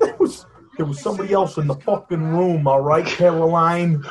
[0.00, 0.46] There was
[0.76, 2.66] there was somebody else in the fucking room.
[2.66, 4.04] All right, Caroline.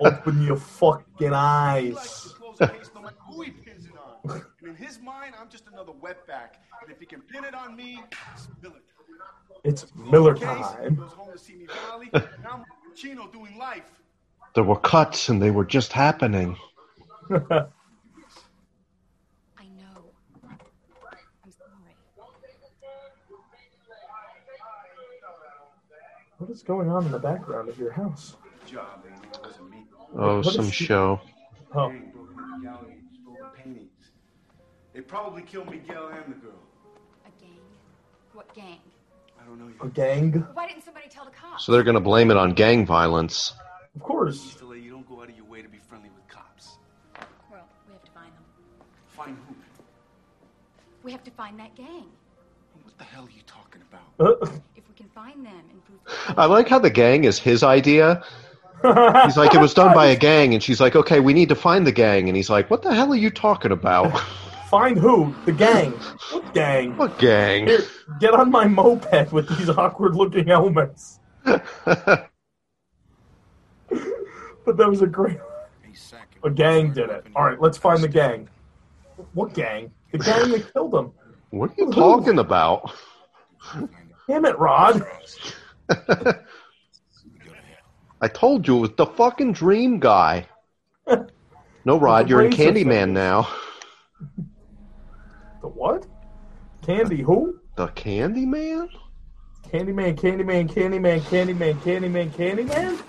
[0.00, 2.32] Open your fucking eyes.
[2.38, 4.42] Close the case no matter who he pins it on.
[4.60, 6.56] And in his mind, I'm just another wetback.
[6.82, 8.00] And if he can pin it on me,
[8.34, 8.80] it's Miller.
[9.62, 10.96] It's Miller Case, time.
[10.96, 12.10] goes home to Simi Valley.
[12.12, 12.64] and I'm
[12.94, 13.84] Chino doing life.
[14.54, 16.56] There were cuts, and they were just happening.
[17.30, 17.66] I know.
[20.44, 20.58] I'm
[21.50, 21.78] sorry.
[26.38, 28.36] What is going on in the background of your house?
[28.66, 29.18] Job, man.
[29.32, 29.84] It wasn't me.
[30.16, 31.20] Oh, What is some she- show.
[31.74, 31.92] Oh,
[34.94, 36.52] They probably killed Miguel and the girl.
[37.26, 37.58] A gang?
[38.32, 38.78] What gang?
[39.40, 39.94] I don't know a yet.
[39.94, 40.32] gang?
[40.54, 41.64] Why didn't somebody tell the cops?
[41.66, 43.54] So they're going to blame it on gang violence.
[43.96, 44.40] Of course.
[44.40, 46.78] Still, you don't go out of your way to be friendly with cops.
[47.50, 48.44] Well, we have to find them.
[49.08, 49.54] Find who?
[51.02, 52.06] We have to find that gang.
[52.84, 54.52] What the hell are you talking about?
[54.76, 58.22] If we can find them and prove I like how the gang is his idea.
[58.82, 61.54] He's like, it was done by a gang, and she's like, okay, we need to
[61.54, 62.28] find the gang.
[62.28, 64.20] And he's like, what the hell are you talking about?
[64.74, 65.32] Find who?
[65.46, 65.92] The gang.
[66.32, 66.96] What gang?
[66.96, 67.68] what gang?
[67.68, 67.84] Here,
[68.18, 71.20] get on my moped with these awkward looking helmets.
[71.44, 71.68] but
[74.66, 75.38] that was a great.
[76.42, 77.24] A gang did it.
[77.36, 78.48] All right, let's find the gang.
[79.34, 79.92] What gang?
[80.10, 81.12] The gang that killed him.
[81.50, 82.92] What are you talking about?
[84.26, 85.06] Damn it, Rod.
[88.20, 90.48] I told you it was the fucking dream guy.
[91.86, 93.46] No, Rod, you're in Candyman now.
[95.64, 96.06] The what?
[96.82, 97.58] Candy who?
[97.76, 98.90] The Candyman?
[99.72, 103.00] Candyman, Candyman, Candyman, Candyman, Candyman,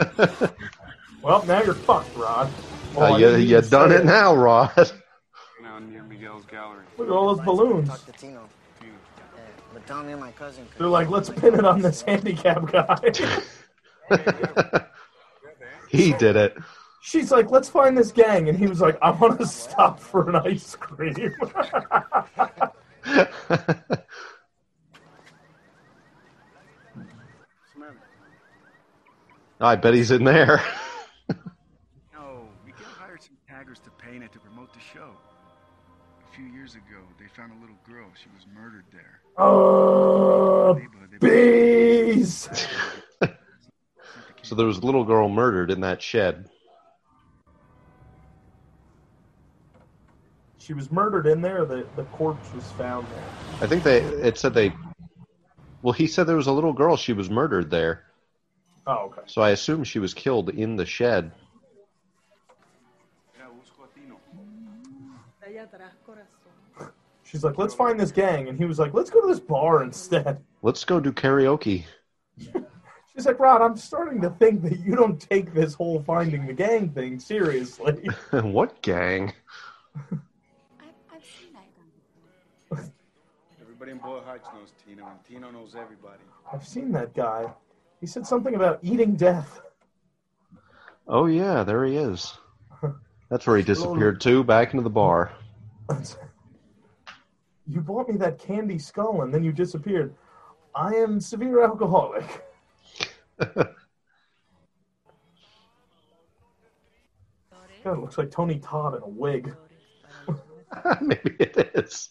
[0.00, 0.52] Candyman?
[1.22, 2.50] well, now you're fucked, Rod.
[2.96, 4.90] Uh, you need you done it it is- now, Rod.
[5.62, 6.82] Now near Miguel's gallery.
[6.96, 7.88] Look at all those balloons.
[7.88, 8.48] Talk to Tino.
[9.72, 10.66] But tell me and my cousin.
[10.72, 12.98] could- They're like, let's pin it on this handicap guy.
[15.90, 16.56] he did it.
[17.00, 18.48] She's like, let's find this gang.
[18.48, 21.34] And he was like, I want to stop for an ice cream.
[29.60, 30.62] I bet he's in there.
[32.14, 35.10] No, Miguel hired some taggers to paint it to promote the show.
[36.30, 38.06] A few years ago, they found a little girl.
[38.14, 39.20] She was murdered there.
[39.36, 40.80] oh,
[41.20, 42.48] bees.
[44.42, 46.48] So there was a little girl murdered in that shed.
[50.68, 51.64] She was murdered in there.
[51.64, 53.24] The, the corpse was found there.
[53.62, 54.74] I think they it said they.
[55.80, 56.94] Well, he said there was a little girl.
[56.94, 58.04] She was murdered there.
[58.86, 59.22] Oh, okay.
[59.24, 61.32] So I assume she was killed in the shed.
[67.24, 68.48] She's like, let's find this gang.
[68.48, 70.42] And he was like, let's go to this bar instead.
[70.62, 71.84] Let's go do karaoke.
[72.38, 76.52] She's like, Rod, I'm starting to think that you don't take this whole finding the
[76.52, 78.08] gang thing seriously.
[78.32, 79.32] what gang?
[83.88, 86.20] Everybody in Boyle Heights knows Tino, and Tino knows everybody.
[86.52, 87.50] I've seen that guy.
[88.02, 89.62] He said something about eating death.
[91.06, 92.34] Oh yeah, there he is.
[93.30, 95.32] That's where he disappeared to, back into the bar.
[97.66, 100.14] You bought me that candy skull and then you disappeared.
[100.74, 102.44] I am severe alcoholic.
[103.40, 103.70] God,
[107.84, 109.54] it looks like Tony Todd in a wig.
[111.00, 112.10] Maybe it is.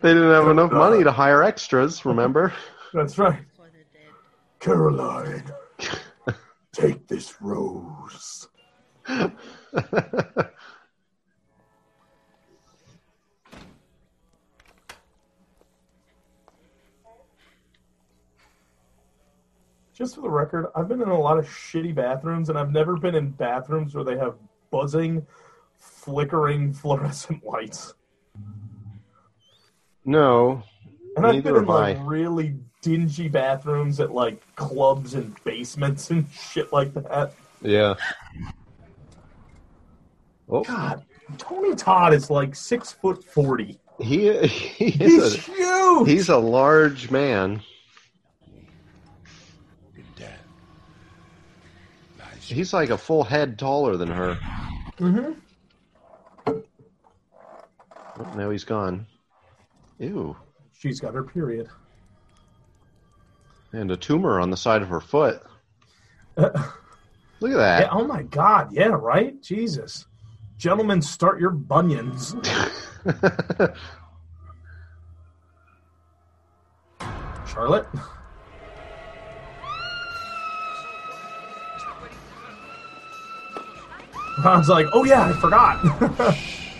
[0.00, 2.52] They didn't have enough money to hire extras, remember?
[2.94, 3.42] That's right.
[4.60, 5.44] Caroline,
[6.72, 8.48] take this rose.
[19.94, 22.96] Just for the record, I've been in a lot of shitty bathrooms, and I've never
[22.96, 24.36] been in bathrooms where they have
[24.70, 25.26] buzzing,
[25.78, 27.94] flickering fluorescent lights.
[30.04, 30.62] No.
[31.16, 36.72] And I've been in like really dingy bathrooms at like clubs and basements and shit
[36.72, 37.32] like that.
[37.60, 37.94] Yeah.
[40.48, 41.04] Oh, God,
[41.38, 43.78] Tony Todd is like six foot forty.
[44.00, 46.08] he, he He's a, huge.
[46.08, 47.62] he's a large man.
[52.52, 54.38] He's like a full head taller than her.
[54.98, 55.32] Mm-hmm.
[56.46, 56.62] Oh,
[58.36, 59.06] now he's gone.
[60.02, 60.36] Ew.
[60.72, 61.68] She's got her period.
[63.72, 65.40] And a tumor on the side of her foot.
[66.36, 66.50] Uh,
[67.40, 67.82] Look at that.
[67.82, 68.72] Yeah, oh my God!
[68.72, 69.40] Yeah, right.
[69.42, 70.06] Jesus,
[70.58, 72.34] gentlemen, start your bunions.
[77.46, 77.86] Charlotte.
[84.44, 86.36] Ron's like, oh yeah, I forgot.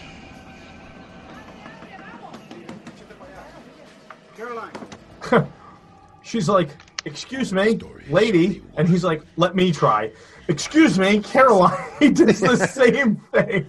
[6.22, 6.70] She's like,
[7.04, 7.78] excuse me,
[8.08, 10.12] lady, and he's like, let me try.
[10.48, 11.78] Excuse me, Caroline.
[11.98, 13.66] He does the same thing.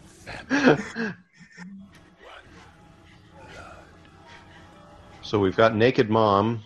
[5.22, 6.62] So we've got Naked Mom.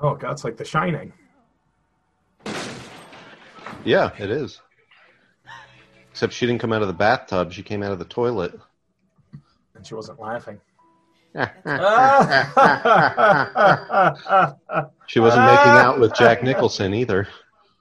[0.00, 1.12] Oh God, it's like The Shining.
[3.84, 4.60] Yeah, it is.
[6.10, 8.58] Except she didn't come out of the bathtub, she came out of the toilet.
[9.74, 10.60] And she wasn't laughing.
[15.06, 17.28] She wasn't making out with Jack Nicholson either.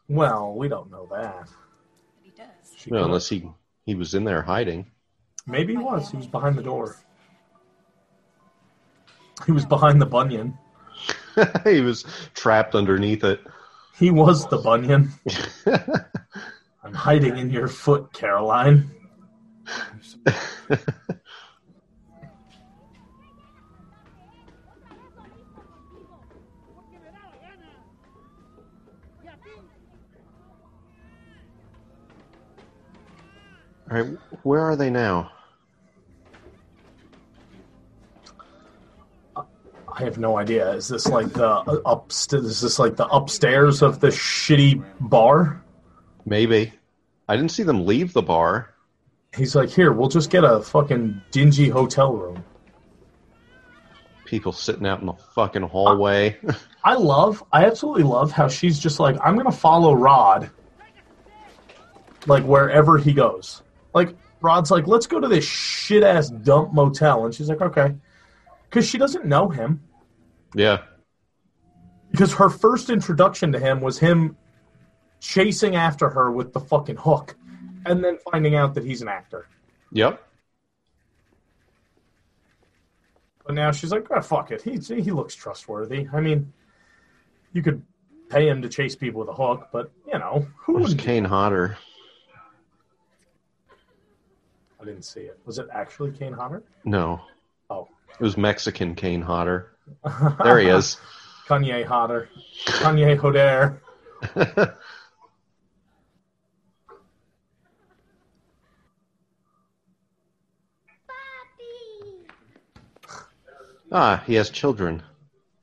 [0.08, 1.50] Well, we don't know that.
[2.76, 3.50] She No, unless he
[3.86, 4.92] he was in there hiding.
[5.46, 6.12] Maybe he was.
[6.12, 6.98] He was behind the door.
[9.46, 10.58] He was behind the bunion.
[11.64, 13.42] he was trapped underneath it.
[13.98, 15.12] He was the bunion.
[16.84, 18.92] I'm hiding in your foot, Caroline.
[33.92, 35.32] All right, where are they now?
[39.36, 40.72] I have no idea.
[40.74, 42.46] Is this like the uh, upstairs?
[42.46, 45.64] Is this like the upstairs of the shitty bar?
[46.26, 46.72] Maybe.
[47.28, 48.74] I didn't see them leave the bar.
[49.36, 52.44] He's like, here, we'll just get a fucking dingy hotel room.
[54.26, 56.38] People sitting out in the fucking hallway.
[56.84, 60.50] I love, I absolutely love how she's just like, I'm gonna follow Rod,
[62.26, 63.64] like wherever he goes.
[63.94, 67.96] Like Rod's like, let's go to this shit ass dump motel, and she's like, okay,
[68.70, 69.82] because she doesn't know him.
[70.56, 70.84] Yeah.
[72.12, 74.36] Because her first introduction to him was him
[75.20, 77.36] chasing after her with the fucking hook,
[77.86, 79.48] and then finding out that he's an actor.
[79.92, 80.24] Yep.
[83.46, 84.62] But now she's like, oh, fuck it.
[84.62, 86.08] He he looks trustworthy.
[86.14, 86.54] I mean,
[87.52, 87.82] you could
[88.30, 90.94] pay him to chase people with a hook, but you know, who Who's?
[90.94, 91.78] Kane Hodder?
[94.82, 95.40] I didn't see it.
[95.46, 96.64] Was it actually Kane Hodder?
[96.86, 97.22] No.
[97.70, 97.88] Oh.
[98.20, 99.72] It was Mexican Kane Hodder.
[100.44, 100.98] There he is.
[101.48, 102.30] Kanye Hodder.
[102.66, 103.82] Kanye Hodder.
[113.92, 115.02] Ah, he has children.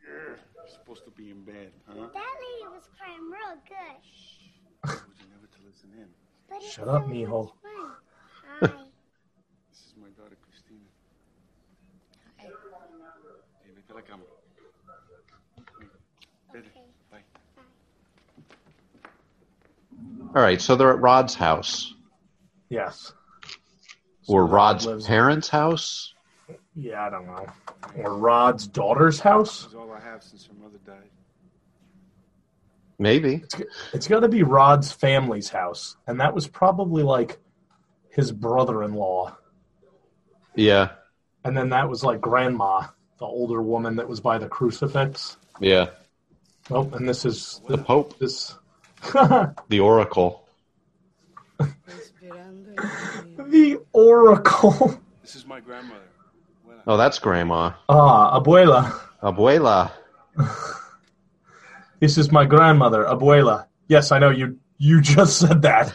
[0.04, 0.36] You're
[0.66, 1.94] supposed to be in bed, huh?
[1.94, 3.96] That lady was crying real good.
[4.84, 6.08] Told you never to listen in.
[6.68, 7.44] Shut up, so mijo.
[7.44, 7.92] much fun.
[8.60, 8.66] Hi.
[9.70, 10.80] This is my daughter, Christina.
[12.36, 12.50] Hey.
[13.62, 14.24] Hey, vete a la cama.
[16.52, 16.70] Vete.
[17.12, 17.22] Bye.
[20.34, 21.94] All right, so they're at Rod's house.
[22.68, 23.12] Yes.
[24.28, 26.12] Or Rod Rod's lives- parents' house?
[26.74, 27.46] Yeah, I don't know.
[27.96, 29.62] Or Rod's daughter's house.
[29.62, 31.08] This is all I have since her mother died.
[32.98, 33.42] Maybe.
[33.92, 37.38] It's got to be Rod's family's house, and that was probably like
[38.10, 39.36] his brother-in-law,
[40.54, 40.92] Yeah.
[41.44, 42.86] and then that was like grandma,
[43.18, 45.36] the older woman that was by the crucifix.
[45.60, 45.90] Yeah.
[46.70, 48.18] Oh, and this is The Pope.
[48.18, 48.54] this
[49.68, 50.46] The Oracle.
[53.38, 55.00] the Oracle.
[55.22, 56.00] This is my grandmother.
[56.66, 57.72] Well, Oh, that's Grandma.
[57.88, 58.92] Ah, abuela.
[59.22, 59.90] Abuela.
[61.98, 63.68] This is my grandmother, abuela.
[63.88, 64.58] Yes, I know you.
[64.76, 65.94] You just said that.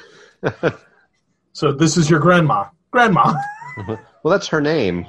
[1.53, 3.35] so this is your grandma, grandma.
[3.87, 3.99] Well,
[4.31, 5.05] that's her name.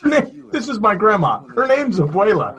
[0.00, 1.40] Her name- this is my grandma.
[1.54, 2.58] Her name's abuela.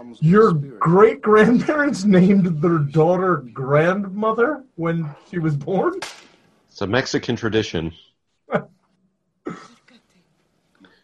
[0.00, 5.94] They have problems with Your great grandparents named their daughter grandmother when she was born.
[6.68, 7.92] It's a Mexican tradition.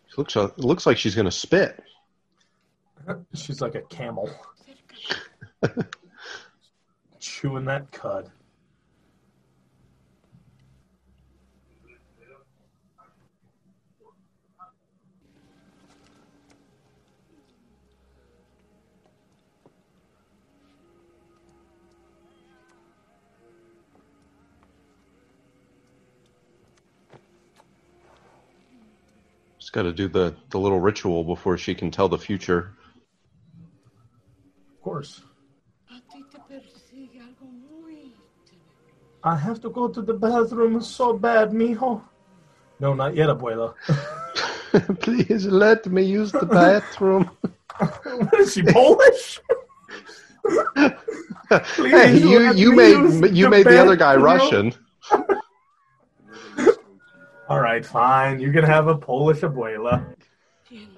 [0.09, 1.83] She looks, it looks like she's going to spit.
[3.35, 4.31] She's like a camel,
[7.21, 8.31] chewing that cud.
[29.77, 32.73] Got to do the, the little ritual before she can tell the future.
[34.75, 35.21] Of course.
[35.91, 38.13] A ti te persigue algo muy
[39.23, 42.01] I have to go to the bathroom so bad, mijo.
[42.81, 43.75] No, not yet, abuela.
[45.01, 47.31] Please let me use the bathroom.
[47.77, 49.41] what is she Polish?
[51.79, 54.73] hey, you, you made you the made the other guy bathroom.
[54.73, 54.75] Russian.
[57.49, 58.41] All right, fine.
[58.41, 60.15] You're gonna have a Polish abuela.
[60.71, 60.89] You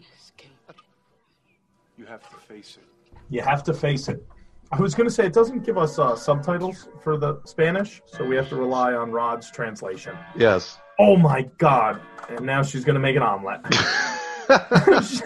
[2.06, 2.84] have to face it.
[3.28, 4.24] You have to face it.
[4.72, 8.36] I was gonna say it doesn't give us uh, subtitles for the Spanish, so we
[8.36, 10.16] have to rely on Rod's translation.
[10.36, 10.78] Yes.
[10.98, 12.00] Oh my god!
[12.28, 13.60] And now she's gonna make an omelet.
[15.04, 15.22] she,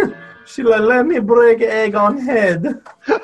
[0.46, 2.80] she like, let me break egg on head.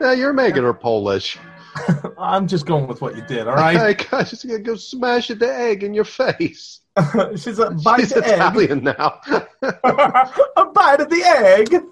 [0.00, 1.38] now you're making her Polish.
[2.18, 3.46] I'm just going with what you did.
[3.46, 4.06] All right.
[4.10, 6.80] God, she's gonna go smash the egg in your face.
[7.36, 8.34] she's like, bite She's the egg.
[8.34, 9.20] Italian now.
[9.62, 11.82] a bite of the egg.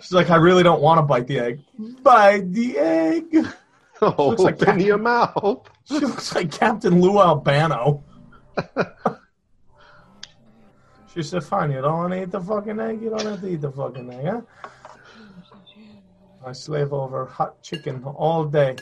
[0.00, 1.60] She's like, I really don't want to bite the egg.
[2.02, 3.46] Bite the egg.
[4.02, 4.84] oh, looks like open that.
[4.84, 5.68] your mouth.
[5.84, 8.02] She looks like Captain Lou Albano.
[11.14, 13.02] she said, fine, you don't want to eat the fucking egg?
[13.02, 14.40] You don't have to eat the fucking egg, huh?
[16.46, 18.76] I slave over hot chicken all day.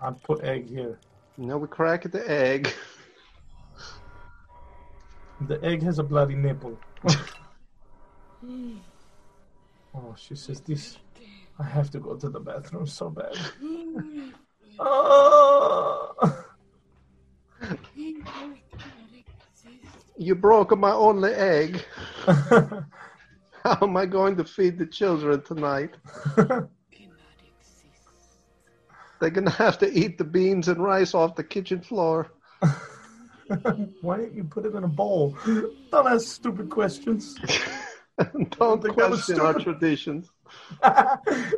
[0.00, 0.98] I put egg here.
[1.36, 2.72] Now we crack at the egg.
[5.42, 6.78] The egg has a bloody nipple.
[9.94, 10.98] oh, she says this.
[11.58, 13.36] I have to go to the bathroom so bad.
[14.78, 16.14] Oh.
[20.20, 21.84] You broke my only egg.
[22.26, 25.94] How am I going to feed the children tonight?
[29.20, 32.32] They're gonna have to eat the beans and rice off the kitchen floor.
[34.02, 35.36] Why didn't you put it in a bowl?
[35.46, 37.36] Don't ask stupid questions.
[38.50, 40.30] Don't think that was question our traditions.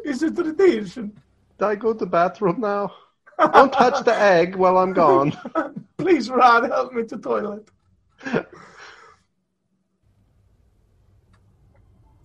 [0.04, 1.20] it's a tradition.
[1.58, 2.92] Did I go to the bathroom now?
[3.38, 5.32] Don't touch the egg while I'm gone.
[5.96, 7.68] Please, Rod, help me to toilet.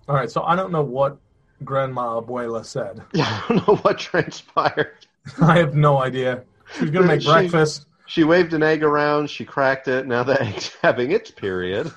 [0.08, 1.18] All right, so I don't know what
[1.64, 3.02] Grandma Abuela said.
[3.14, 5.08] Yeah, I don't know what transpired.
[5.42, 6.44] I have no idea.
[6.76, 7.88] She was gonna make She- breakfast.
[8.08, 11.92] She waved an egg around, she cracked it, now the egg's having its period.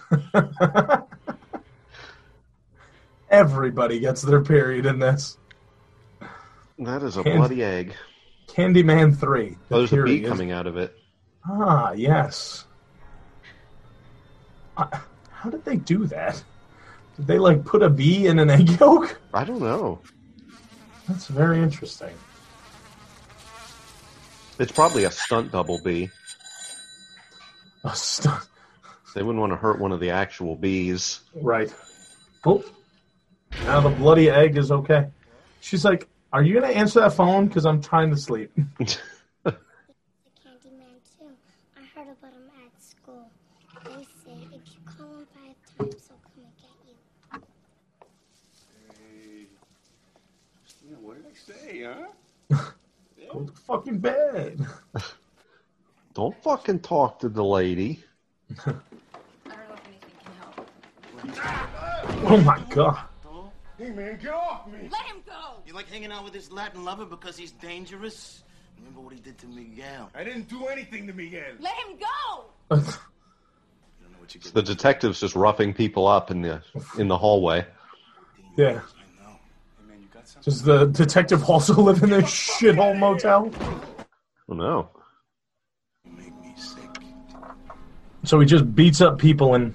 [3.30, 5.36] Everybody gets their period in this.
[6.78, 7.94] That is a Candy- bloody egg.
[8.46, 9.56] Candyman three.
[9.68, 10.96] the Oh, there's a bee coming out of it.
[11.46, 12.64] Ah, yes.
[14.76, 15.00] I-
[15.30, 16.42] how did they do that?
[17.16, 19.20] Did they like put a bee in an egg yolk?
[19.34, 20.00] I don't know.
[21.06, 22.14] That's very interesting.
[24.58, 26.10] It's probably a stunt double bee.
[27.84, 28.42] A stunt.
[29.14, 31.20] They wouldn't want to hurt one of the actual bees.
[31.34, 31.72] Right.
[32.44, 32.62] Oh,
[33.64, 35.08] now the bloody egg is okay.
[35.60, 37.46] She's like, "Are you gonna answer that phone?
[37.46, 38.96] Because I'm trying to sleep." Candyman
[41.16, 41.30] too.
[41.76, 43.30] I heard about him at school.
[43.84, 46.94] They say if you call him five times, he'll come and get you.
[50.90, 52.06] Yeah, what did I say, huh?
[53.32, 54.66] Go to fucking bed.
[56.14, 58.02] Don't fucking talk to the lady.
[62.30, 62.98] Oh my god.
[63.78, 64.88] Hey, man, get off me!
[64.90, 65.62] Let him go!
[65.64, 68.42] You like hanging out with this Latin lover because he's dangerous?
[68.76, 70.10] Remember what he did to Miguel.
[70.14, 71.42] I didn't do anything to Miguel.
[71.60, 72.86] Let him go!
[74.52, 76.60] The detective's just roughing people up in the
[76.98, 77.64] in the hallway.
[78.58, 78.82] Yeah.
[80.42, 83.52] Does the detective also live in this shithole motel?
[84.48, 84.90] Oh no.
[88.24, 89.74] So he just beats up people in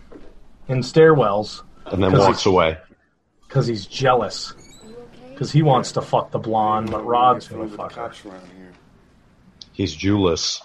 [0.68, 1.64] in stairwells.
[1.86, 2.78] And then walks away.
[3.48, 4.54] Because he's jealous.
[5.30, 8.12] Because he wants to fuck the blonde, but Rod's gonna fuck her.
[9.74, 10.62] He's Jewless.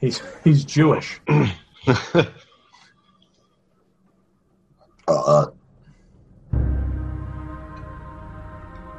[0.00, 1.20] He's he's Jewish.
[5.08, 5.46] uh,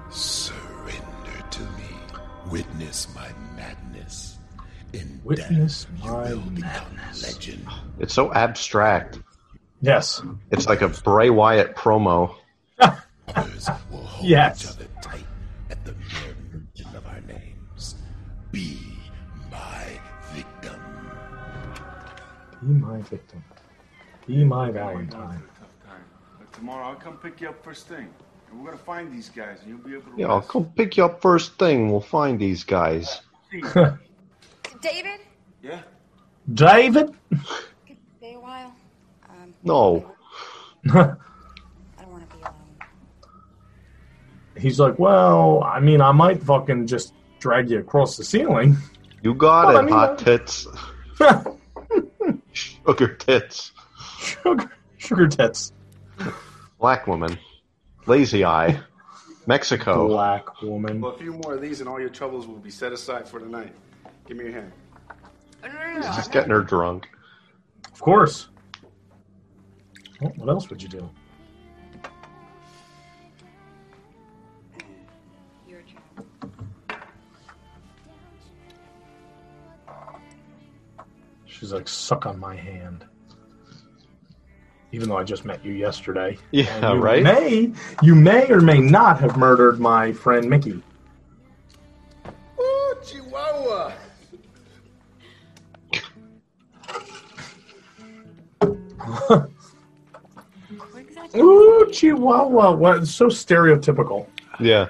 [0.09, 1.89] Surrender to me.
[2.49, 4.37] Witness my madness.
[4.93, 7.67] In Witness death, you my will become legend.
[7.99, 9.19] It's so abstract.
[9.81, 10.21] Yes.
[10.51, 12.35] It's like a Bray Wyatt promo.
[14.21, 14.77] yes.
[15.01, 15.25] Tight
[15.69, 17.95] at the mere mention of our names.
[18.51, 18.79] Be
[19.51, 19.85] my
[20.31, 20.81] victim.
[22.61, 23.43] Be my victim.
[24.25, 25.43] Be my Valentine.
[26.39, 28.07] But tomorrow I'll come pick you up first thing.
[28.49, 30.17] And we're gonna find these guys, and you'll be able to.
[30.21, 31.89] Yeah, I'll come pick you up first thing.
[31.91, 33.21] We'll find these guys.
[34.81, 35.19] David,
[35.61, 35.81] Yeah.
[36.53, 37.15] David?
[38.17, 38.73] stay a while.
[39.29, 40.13] Um, No.
[44.57, 48.75] He's like, well, I mean, I might fucking just drag you across the ceiling.
[49.21, 50.67] You got Well, it, I mean, hot uh, tits.
[52.53, 53.71] Sugar tits.
[54.19, 55.73] Sugar, sugar tits.
[56.79, 57.37] Black woman.
[58.07, 58.79] Lazy eye.
[59.47, 60.07] Mexico.
[60.07, 61.01] Black woman.
[61.01, 63.39] Well, a few more of these, and all your troubles will be set aside for
[63.39, 63.73] tonight.
[64.25, 64.71] Give me your hand.
[65.95, 67.07] He's just getting her drunk.
[67.91, 68.47] Of course.
[70.21, 71.09] Well, what else would you do?
[75.67, 76.99] your turn.
[81.45, 83.05] She's like, suck on my hand.
[84.91, 86.37] Even though I just met you yesterday.
[86.51, 87.21] Yeah, you right?
[87.21, 90.81] May you may or may not have murdered my friend Mickey.
[92.57, 93.93] Oh, Chihuahua!
[101.35, 102.71] Ooh, Chihuahua!
[102.71, 103.07] What?
[103.07, 104.27] So stereotypical.
[104.59, 104.87] Yeah.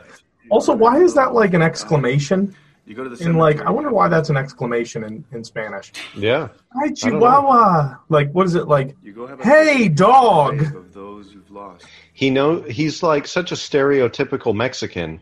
[0.50, 2.56] Also, why is that like an exclamation?
[2.88, 5.92] You go to the In like, I wonder why that's an exclamation in, in Spanish.
[6.16, 6.48] Yeah.
[6.74, 6.92] Hi, I.
[6.94, 7.98] Chihuahua!
[8.08, 8.96] Like, what is it like?
[9.04, 10.62] You go have a Hey, dog!
[10.62, 11.86] Of those you've lost.
[12.14, 15.20] He know he's like such a stereotypical Mexican.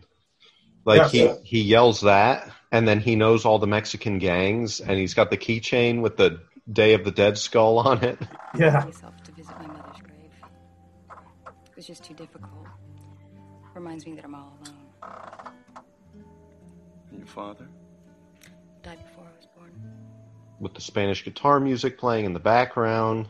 [0.86, 1.40] Like Yes.
[1.44, 5.32] he he yells that, and then he knows all the Mexican gangs, and he's got
[5.32, 6.42] the keychain with the
[6.72, 8.20] Day of the Dead skull on it.
[8.60, 8.86] Yeah.
[8.86, 10.32] myself to visit my mother's grave.
[11.72, 12.68] It was just too difficult.
[13.74, 15.55] Reminds me that I'm all alone.
[17.16, 17.66] And your father?
[18.84, 19.72] Died before I was born.
[20.60, 23.30] with the Spanish guitar music playing in the background.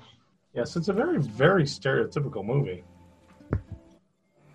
[0.55, 2.83] Yes, it's a very, very stereotypical movie.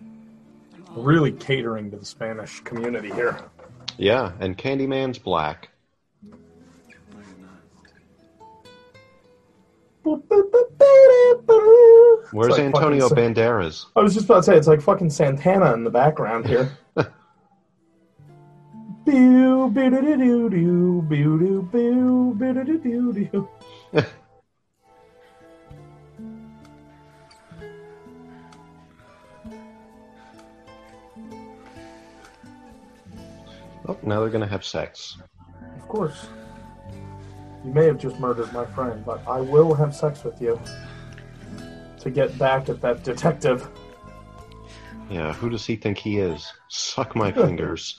[0.03, 1.01] Mm-hmm.
[1.01, 3.39] Really catering to the Spanish community here.
[3.97, 5.69] Yeah, and Candyman's black.
[12.33, 13.85] Where's like Antonio fucking- Banderas?
[13.95, 16.77] I was just about to say it's like fucking Santana in the background here.
[19.05, 23.49] Pew, doo doo doo doo, doo pew, doo doo doo doo.
[33.87, 35.17] Oh, now they're gonna have sex.
[35.75, 36.27] Of course.
[37.65, 40.59] You may have just murdered my friend, but I will have sex with you
[41.99, 43.67] to get back at that detective.
[45.09, 46.51] Yeah, who does he think he is?
[46.69, 47.97] Suck my fingers.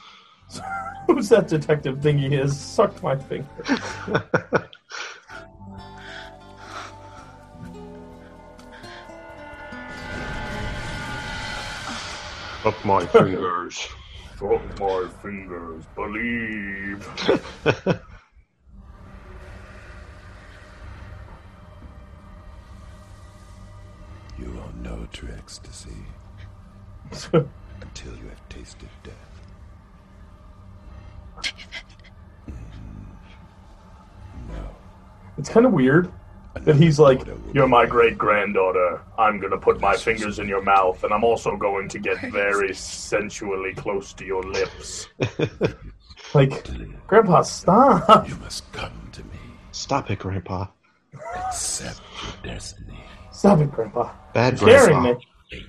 [1.07, 2.59] Who's that detective thingy he is?
[2.59, 3.47] Sucked my finger.
[12.65, 13.89] Up my fingers.
[14.41, 17.09] Up my fingers, believe.
[24.39, 26.05] You won't know true ecstasy
[27.13, 29.32] until you have tasted death.
[32.47, 32.53] Hmm.
[35.39, 36.13] It's kind of weird
[36.55, 37.23] that he's like,
[37.53, 39.01] You're my great granddaughter.
[39.19, 42.21] I'm going to put my fingers in your mouth, and I'm also going to get
[42.31, 45.09] very sensually close to your lips.
[46.35, 46.69] like,
[47.07, 48.29] Grandpa, stop.
[48.29, 49.39] You must come to me.
[49.73, 50.67] Stop it, Grandpa.
[51.37, 53.05] Accept your destiny.
[53.31, 54.13] Stop it, Grandpa.
[54.35, 55.19] Bad You're scaring Grandpa.
[55.19, 55.67] me.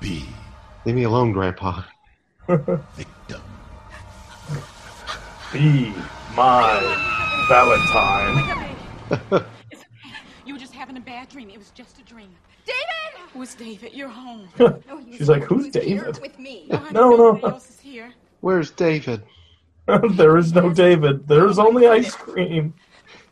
[0.00, 0.24] Be
[0.86, 1.82] Leave me alone, Grandpa.
[5.52, 5.92] Be
[6.34, 8.76] my Valentine.
[10.44, 11.50] You were just having a bad dream.
[11.50, 12.30] It was just a dream.
[12.66, 13.30] David!
[13.32, 13.92] Who's David?
[13.94, 14.48] You're home.
[14.58, 16.18] Oh, She's like, Who's David?
[16.20, 16.66] with me.
[16.68, 17.38] No, no.
[17.38, 18.12] else is here.
[18.40, 19.22] Where's David?
[20.10, 21.28] there is no David.
[21.28, 22.74] There's only ice cream.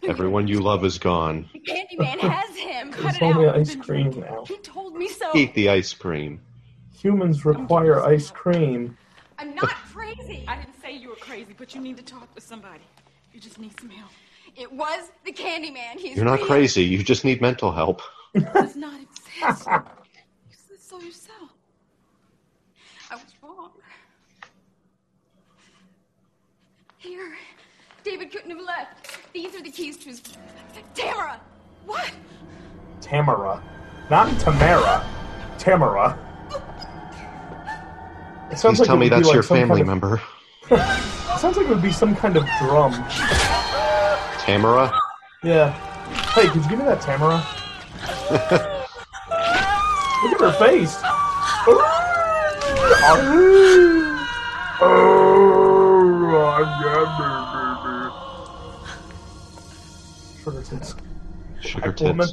[0.05, 1.49] Everyone you love is gone.
[1.53, 2.93] The Candyman has him.
[2.93, 4.45] There's only ice cream now.
[4.47, 5.37] He told me so.
[5.37, 6.41] Eat the ice cream.
[6.93, 8.97] Humans require ice cream.
[9.39, 10.45] I'm not crazy.
[10.49, 12.83] I didn't say you were crazy, but you need to talk with somebody.
[13.33, 14.11] You just need some help.
[14.57, 15.97] It was the Candyman.
[15.99, 16.47] He's You're not real.
[16.47, 16.83] crazy.
[16.83, 18.03] You just need mental help.
[18.35, 19.69] It does not exist.
[20.51, 21.51] You said so yourself.
[23.11, 23.71] I was wrong.
[26.99, 27.37] Here.
[28.05, 29.19] David couldn't have left.
[29.33, 30.23] These are the keys to his.
[30.95, 31.41] Tamara!
[31.87, 32.11] What?
[33.01, 33.63] Tamara.
[34.11, 35.07] Not Tamara.
[35.59, 36.19] Tamara.
[38.51, 40.23] It sounds Please like tell me that's like your family kind of- member.
[41.39, 42.93] It sounds like it would be some kind of drum.
[44.41, 44.93] Tamara?
[45.45, 45.71] Yeah.
[46.33, 47.37] Hey, could you give me that Tamara?
[50.25, 50.97] Look at her face.
[51.71, 51.89] oh
[60.43, 60.95] Sugar tits.
[61.61, 62.33] Sugar tits.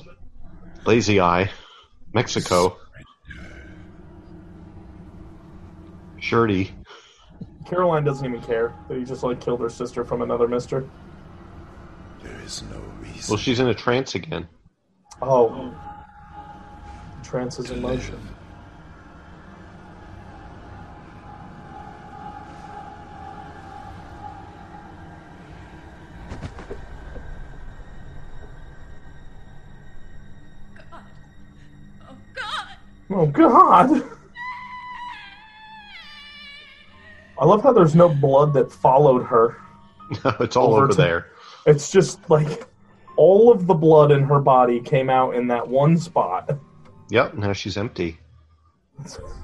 [0.86, 1.52] Lazy eye.
[2.14, 2.78] Mexico.
[6.26, 6.72] Shirty.
[7.68, 10.84] Caroline doesn't even care that he just like killed her sister from another mister.
[12.24, 13.26] There is no reason.
[13.30, 14.48] Well, she's in a trance again.
[15.22, 15.72] Oh.
[17.24, 18.20] Trance is in motion.
[33.12, 33.92] Oh God!
[33.92, 34.15] Oh, oh,
[37.40, 39.58] I love how there's no blood that followed her.
[40.40, 41.28] it's all over to- there.
[41.66, 42.66] It's just like
[43.18, 46.58] all of the blood in her body came out in that one spot.
[47.10, 48.20] Yep, now she's empty.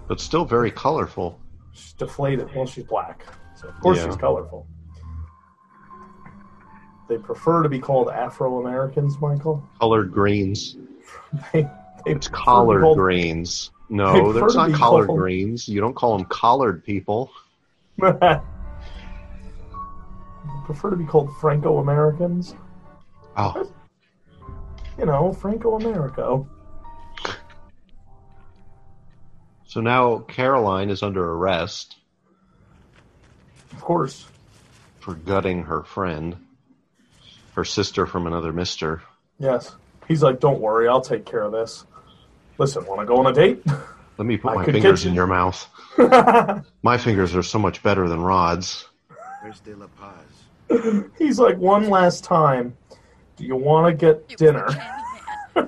[0.07, 1.39] But still very colorful.
[1.73, 2.49] She's deflated.
[2.55, 3.25] Well, she's black,
[3.55, 4.05] so of course Yeah.
[4.07, 4.67] she's colorful.
[7.09, 9.67] They prefer to be called Afro Americans, Michael.
[9.79, 10.77] Colored greens.
[11.53, 13.71] They, they It's prefer to be collard called- greens.
[13.89, 15.67] No, that's not collard called- greens.
[15.67, 17.29] You don't call them collared people.
[20.65, 22.55] prefer to be called Franco Americans.
[23.37, 23.69] Oh,
[24.97, 26.47] You know, Franco Americo.
[29.65, 31.95] so now Caroline is under arrest
[33.71, 34.27] Of course.
[34.99, 36.35] for gutting her friend,
[37.55, 39.01] her sister from another mister.
[39.39, 39.75] Yes.
[40.07, 41.85] He's like, don't worry, I'll take care of this.
[42.57, 43.63] Listen, want to go on a date?
[44.21, 45.67] Let me put I my fingers get in your mouth.
[46.83, 48.87] My fingers are so much better than Rod's.
[49.41, 51.09] Where's De La Paz?
[51.17, 52.77] He's like, one last time.
[53.35, 54.67] Do you want to get dinner?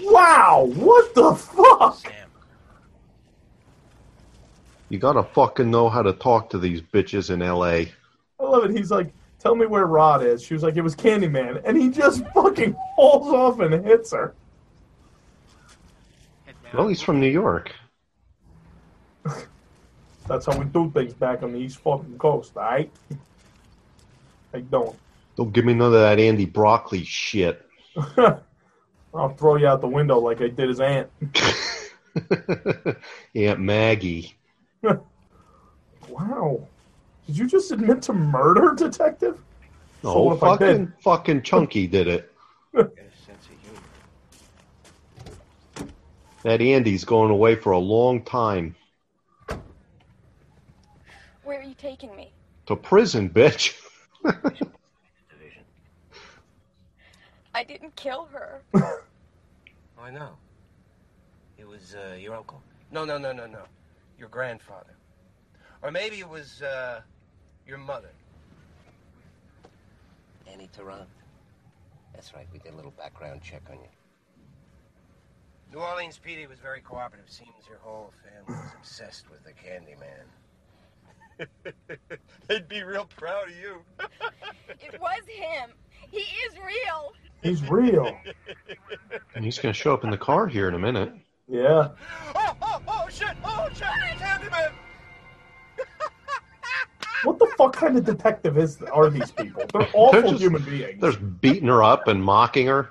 [0.00, 0.70] wow!
[0.74, 2.10] What the fuck?
[4.88, 7.92] You gotta fucking know how to talk to these bitches in LA.
[8.40, 8.70] I love it.
[8.70, 10.42] He's like, Tell me where Rod is.
[10.42, 11.62] She was like, it was Candyman.
[11.64, 14.34] And he just fucking falls off and hits her.
[16.72, 17.72] Well, he's from New York.
[20.28, 22.90] That's how we do things back on the East fucking coast, alright?
[24.52, 24.94] How you doing?
[25.36, 27.66] Don't give me none of that Andy Broccoli shit.
[29.14, 31.08] I'll throw you out the window like I did his aunt.
[33.34, 34.34] Aunt Maggie.
[36.08, 36.66] Wow.
[37.26, 39.40] Did you just admit to murder, detective?
[40.02, 40.58] So Oh, what if I did?
[40.58, 42.32] fucking, fucking Chunky did it.
[46.42, 48.74] That Andy's going away for a long time.
[51.44, 52.32] Where are you taking me?
[52.66, 53.74] To prison, bitch.
[57.52, 58.62] I didn't kill her.
[58.74, 59.00] Oh,
[60.00, 60.30] I know.
[61.58, 62.62] It was uh, your uncle.
[62.90, 63.62] No, no, no, no, no.
[64.18, 64.94] Your grandfather.
[65.82, 67.00] Or maybe it was uh,
[67.66, 68.10] your mother.
[70.50, 71.08] Annie Tarrant.
[72.14, 72.46] That's right.
[72.52, 73.88] We did a little background check on you.
[75.72, 77.30] New Orleans PD was very cooperative.
[77.30, 80.26] Seems your whole family was obsessed with the Candyman.
[82.48, 83.82] They'd be real proud of you.
[84.82, 85.70] It was him.
[86.10, 87.12] He is real.
[87.42, 88.16] He's real.
[89.34, 91.12] And he's going to show up in the car here in a minute.
[91.48, 91.88] Yeah.
[92.34, 93.36] Oh, oh, oh, shit!
[93.44, 93.82] Oh, shit!
[94.18, 94.72] Candyman!
[97.24, 99.64] What the fuck kind of detective is are these people?
[99.72, 101.00] They're awful They're just- human beings.
[101.00, 102.88] They're just beating her up and mocking her.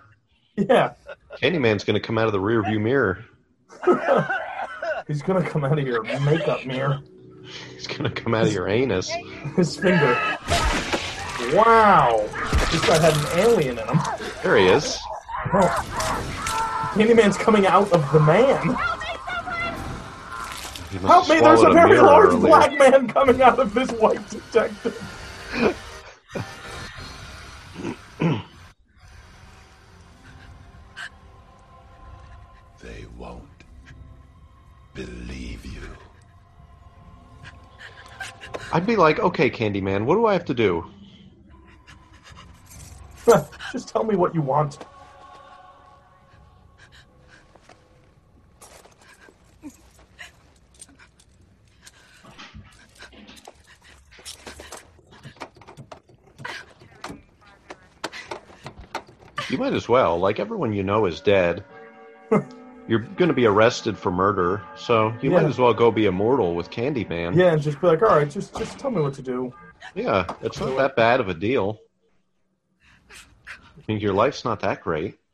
[0.55, 0.93] Yeah.
[1.37, 3.25] Candyman's going to come out of the rearview mirror.
[5.07, 7.01] He's gonna come out of your makeup mirror.
[7.73, 9.09] He's going to come out of your anus.
[9.55, 10.13] His finger.
[11.53, 12.27] Wow.
[12.71, 13.99] This guy had an alien in him.
[14.43, 14.99] There he is.
[15.53, 16.89] Oh.
[16.93, 18.75] Candyman's coming out of the man.
[21.01, 22.47] Help me, there's a very large earlier.
[22.47, 24.95] black man coming out of this white detective.
[38.71, 40.85] I'd be like, okay, Candyman, what do I have to do?
[43.71, 44.77] Just tell me what you want.
[59.49, 60.19] You might as well.
[60.19, 61.63] Like, everyone you know is dead.
[62.89, 66.55] You're going to be arrested for murder, so you might as well go be immortal
[66.55, 67.35] with Candyman.
[67.35, 69.53] Yeah, and just be like, all right, just just tell me what to do.
[69.93, 71.77] Yeah, it's not that bad of a deal.
[73.11, 75.19] I mean, your life's not that great.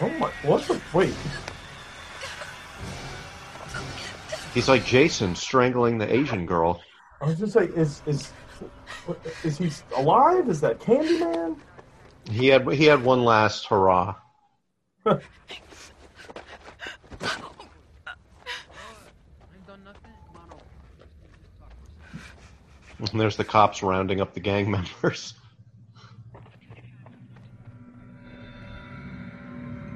[0.00, 1.14] Oh my, what the, wait.
[4.52, 6.80] He's like Jason strangling the Asian girl.
[7.20, 8.32] I was just like, is, is,
[9.44, 10.48] is he alive?
[10.48, 11.56] Is that Candyman?
[12.30, 14.14] He had he had one last hurrah.
[15.04, 15.20] And
[23.14, 25.34] there's the cops rounding up the gang members.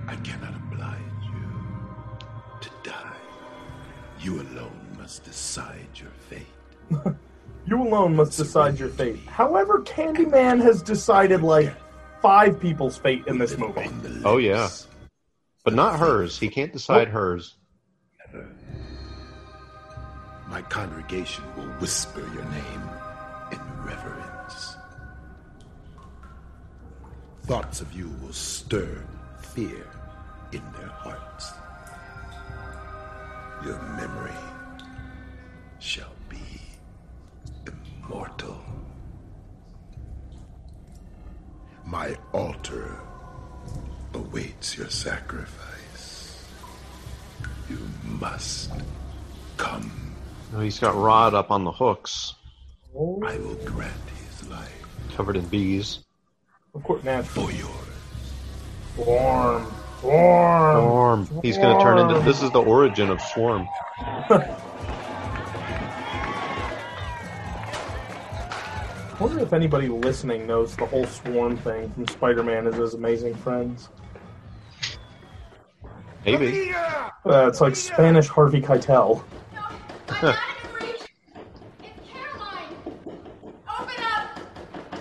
[0.06, 1.78] I cannot oblige you
[2.60, 3.16] to die.
[4.20, 6.46] You alone must decide your fate.
[7.68, 9.18] You alone must decide your fate.
[9.26, 11.74] However, Candyman has decided like
[12.22, 13.90] five people's fate in this movie.
[14.24, 14.70] Oh yeah,
[15.64, 16.38] but not hers.
[16.38, 17.56] He can't decide hers.
[20.48, 22.82] My congregation will whisper your name
[23.52, 24.76] in reverence.
[27.42, 29.04] Thoughts of you will stir
[29.40, 29.86] fear
[30.52, 31.52] in their hearts.
[33.62, 34.32] Your memory
[35.80, 36.38] shall be
[37.66, 38.58] immortal.
[41.98, 42.96] My altar
[44.14, 46.46] awaits your sacrifice.
[47.68, 48.70] You must
[49.56, 50.14] come.
[50.54, 52.34] Oh, he's got Rod up on the hooks,
[52.94, 53.92] I will grant
[54.28, 54.86] his life
[55.16, 56.04] covered in bees.
[56.72, 57.22] Of course, now.
[57.22, 57.68] for yours.
[58.94, 59.66] Swarm.
[59.98, 61.26] Swarm.
[61.26, 61.40] Swarm.
[61.42, 62.20] He's going to turn into.
[62.20, 63.66] This is the origin of Swarm.
[69.18, 73.34] I wonder if anybody listening knows the whole swarm thing from Spider-Man and His Amazing
[73.34, 73.88] Friends.
[76.24, 76.72] Maybe.
[76.72, 79.24] Uh, it's like Spanish Harvey Keitel.
[80.08, 80.36] Open up!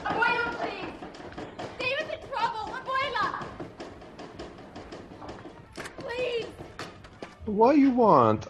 [0.03, 0.89] Abuela, please!
[1.77, 2.73] David's in trouble!
[2.73, 3.45] Abuela!
[5.99, 6.47] Please!
[7.45, 8.47] What you want?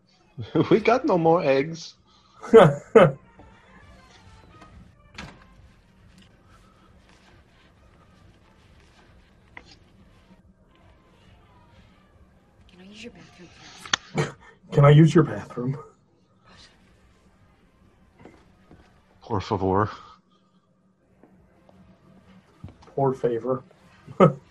[0.70, 1.94] we got no more eggs.
[14.72, 15.76] Can I use your bathroom?
[19.22, 19.90] Por favor.
[22.94, 23.62] Poor favor.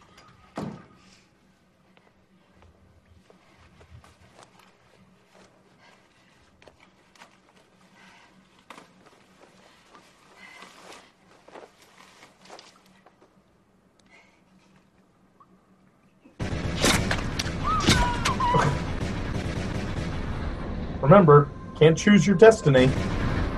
[21.09, 22.87] Remember, can't choose your destiny.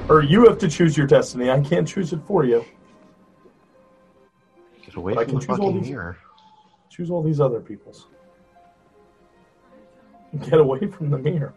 [0.07, 1.51] Or you have to choose your destiny.
[1.51, 2.63] I can't choose it for you.
[4.85, 6.17] Get away But I from can the choose all fucking these- mirror.
[6.89, 8.07] Choose all these other people's.
[10.39, 11.53] Get away from the mirror.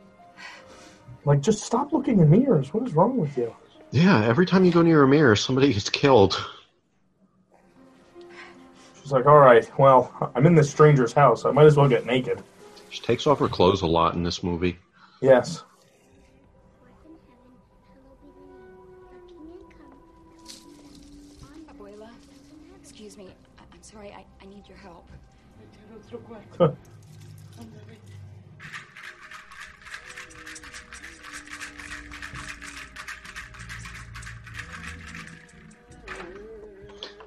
[1.25, 2.75] Like, just stop looking in mirrors.
[2.75, 3.55] What is wrong with you?
[3.93, 6.45] Yeah, every time you go near a mirror, somebody gets killed.
[9.01, 11.45] She's like, all right, well, I'm in this stranger's house.
[11.45, 12.43] I might as well get naked.
[12.91, 14.77] She takes off her clothes a lot in this movie.
[15.21, 15.63] Yes.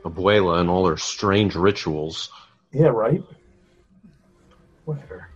[0.10, 2.30] Abuela and all her strange rituals.
[2.72, 3.24] Yeah, right?
[4.86, 5.30] Look at her.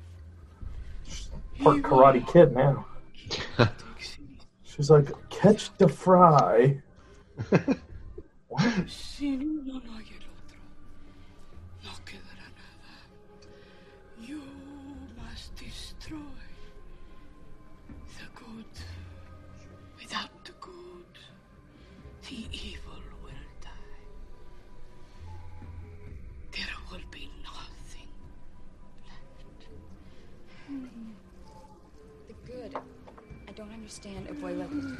[1.08, 2.86] She's part Karate Kid now.
[4.64, 6.82] She's like, catch the fry.
[8.88, 9.82] Sin
[34.44, 34.98] understand,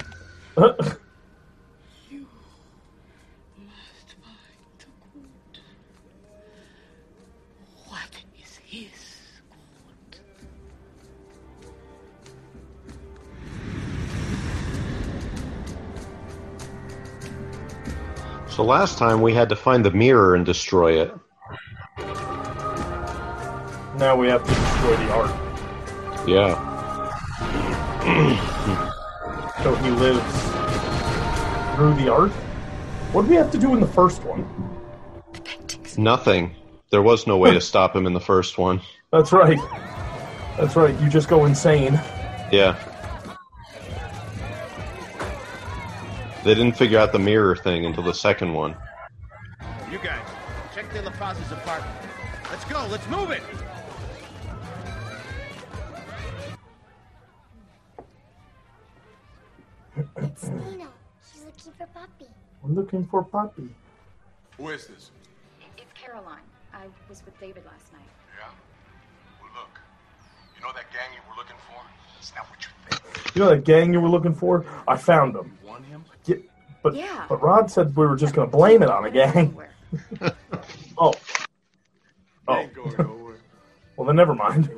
[0.58, 0.68] Abuela.
[0.72, 0.98] Mm.
[2.10, 2.26] You
[3.66, 5.60] must find the good.
[7.88, 8.90] What is his
[10.10, 10.20] good?
[18.52, 21.14] So last time we had to find the mirror and destroy it.
[23.98, 26.28] Now we have to destroy the art.
[26.28, 26.68] Yeah.
[29.64, 30.42] So he lives
[31.76, 32.32] through the art?
[33.12, 34.48] What did we have to do in the first one?
[35.98, 36.56] Nothing.
[36.90, 38.82] There was no way to stop him in the first one.
[39.12, 39.60] That's right.
[40.58, 41.00] That's right.
[41.00, 41.94] You just go insane.
[42.52, 42.76] Yeah.
[46.44, 48.76] They didn't figure out the mirror thing until the second one.
[49.92, 50.26] You guys,
[50.74, 51.96] check De La Paz's apartment.
[52.50, 53.44] Let's go, let's move it!
[62.02, 62.32] Poppy.
[62.64, 63.70] We're looking for Poppy.
[64.58, 65.12] Who is this?
[65.78, 66.40] It's Caroline.
[66.74, 68.02] I was with David last night.
[68.40, 68.48] Yeah?
[69.40, 69.80] Well, look.
[70.56, 71.80] You know that gang you were looking for?
[72.18, 73.36] It's not what you think.
[73.36, 74.66] You know that gang you were looking for?
[74.88, 75.56] I found them.
[75.62, 76.04] You want him?
[76.26, 76.38] Yeah,
[76.82, 77.26] but Yeah.
[77.30, 79.56] but Rod said we were just going to blame it on a gang.
[80.98, 81.14] oh.
[82.48, 82.56] Oh.
[82.56, 83.04] Ain't going oh.
[83.04, 83.36] nowhere.
[83.96, 84.72] Well, then never mind.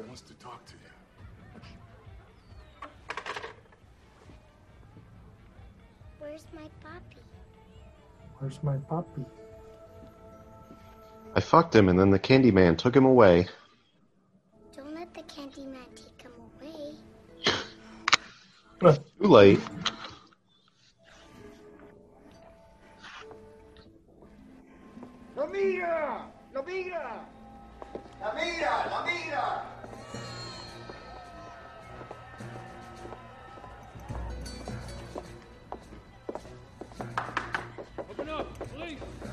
[8.43, 9.23] Where's my puppy?
[11.33, 13.47] I fucked him, and then the Candyman took him away.
[14.75, 16.97] Don't let the Candyman take him away.
[18.81, 19.61] Too late.
[25.37, 26.27] ¡Lo mira!
[26.53, 27.25] ¡Lo mira!
[28.19, 28.89] ¡La mira!
[28.89, 29.72] ¡La mira!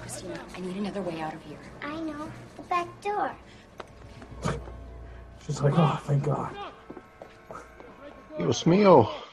[0.03, 1.59] Christina, I need another way out of here.
[1.83, 2.31] I know.
[2.57, 3.33] The back door.
[5.47, 6.55] She's like, oh, thank God.
[8.39, 9.07] Dios mío.
[9.07, 9.27] Oh.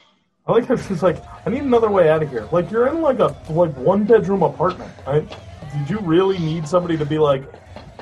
[0.46, 2.48] I like how she's like, I need another way out of here.
[2.52, 4.90] Like you're in like a like one bedroom apartment.
[5.06, 5.28] Right?
[5.72, 7.42] Did you really need somebody to be like,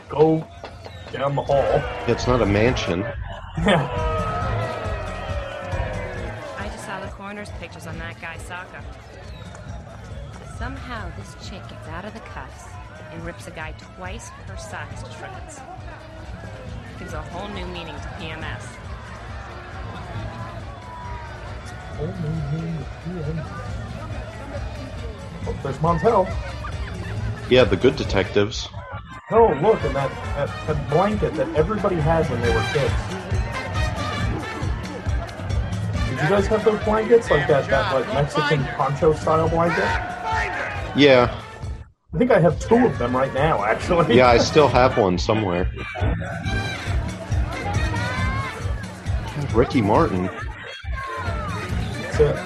[0.08, 0.46] go
[1.12, 1.82] down the hall?
[2.06, 3.00] It's not a mansion.
[3.58, 3.88] Yeah.
[6.58, 8.84] I just saw the coroner's pictures on that guy, Saka.
[10.58, 12.64] Somehow this chick gets out of the cuffs
[13.12, 15.60] and rips a guy twice her size to shreds.
[16.98, 18.64] Gives a whole new meaning to PMS.
[25.46, 26.26] Oh, there's Montel.
[27.50, 28.68] Yeah, the good detectives.
[29.30, 32.94] Oh, look, and that, that, that blanket that everybody had when they were kids.
[36.08, 37.30] Did you guys have those blankets?
[37.30, 40.15] Like that, that like Mexican poncho style blanket?
[40.96, 41.38] Yeah,
[42.16, 44.16] I think I have two of them right now, actually.
[44.16, 45.70] yeah, I still have one somewhere.
[49.52, 50.30] Ricky Martin.
[52.00, 52.38] That's it.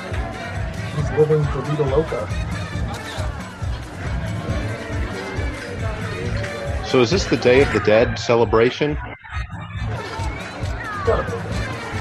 [0.96, 2.26] He's living for Vida Loca.
[6.88, 8.98] So is this the Day of the Dead celebration?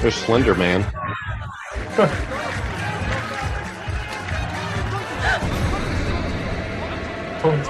[0.00, 0.84] There's Slender Man.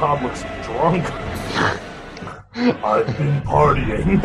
[0.01, 1.05] Todd looks drunk.
[2.83, 4.23] I've been partying.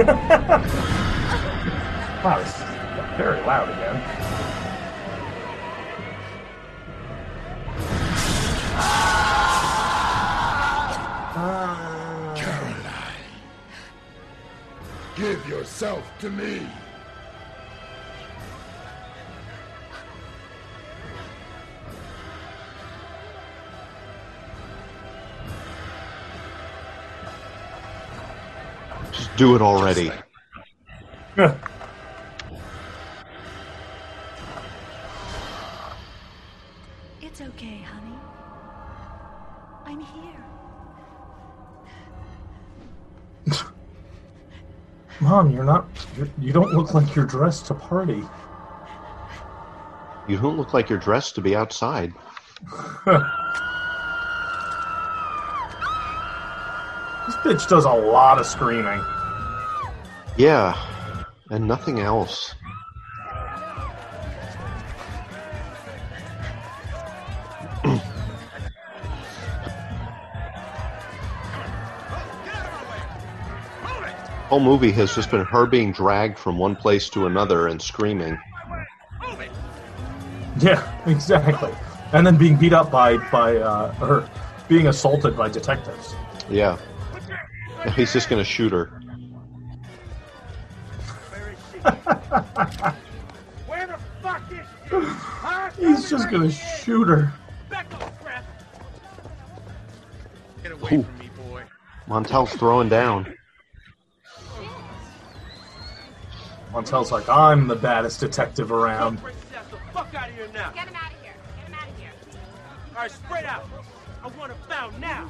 [2.24, 2.64] wow, this is
[3.18, 4.02] very loud again.
[12.38, 13.26] Caroline,
[15.18, 16.66] give yourself to me.
[29.38, 30.12] Do it already.
[37.22, 38.18] It's okay, honey.
[39.84, 40.46] I'm here.
[45.20, 45.86] Mom, you're not.
[46.16, 48.24] You're, you don't look like you're dressed to party.
[50.30, 52.14] You don't look like you're dressed to be outside.
[57.26, 59.04] This bitch does a lot of screaming.
[60.38, 60.76] Yeah,
[61.50, 62.54] and nothing else.
[74.50, 78.38] Whole movie has just been her being dragged from one place to another and screaming.
[80.60, 81.72] Yeah, exactly.
[82.14, 84.30] And then being beat up by by uh, or
[84.68, 86.14] being assaulted by detectives.
[86.50, 86.78] Yeah.
[87.96, 88.90] He's just gonna shoot her.
[93.68, 94.96] Where the fuck is she?
[94.96, 95.70] Huh?
[95.80, 97.32] He's just gonna shoot her.
[97.70, 98.44] Back off, crap.
[100.64, 101.04] Get away Ooh.
[101.04, 101.64] from me, boy.
[102.08, 103.36] Montel's throwing down.
[106.72, 109.22] Montel's like, I'm the baddest detective around.
[109.22, 110.72] Break the fuck out of here now.
[110.72, 111.34] Get him out of here.
[111.58, 112.12] Get him out of here.
[112.96, 113.66] All right, spread out.
[114.24, 115.30] I want him found now.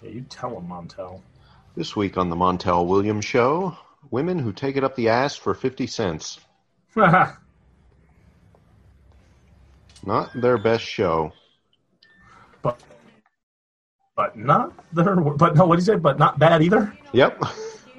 [0.00, 1.20] Yeah, you tell him, Montel.
[1.76, 3.76] This week on the Montel Williams Show,
[4.12, 6.38] women who take it up the ass for 50 cents.
[10.06, 11.32] Not their best show.
[12.62, 12.80] but
[14.14, 15.16] but not their.
[15.16, 15.96] But no, what did he say?
[15.96, 16.96] But not bad either.
[17.12, 17.42] Yep.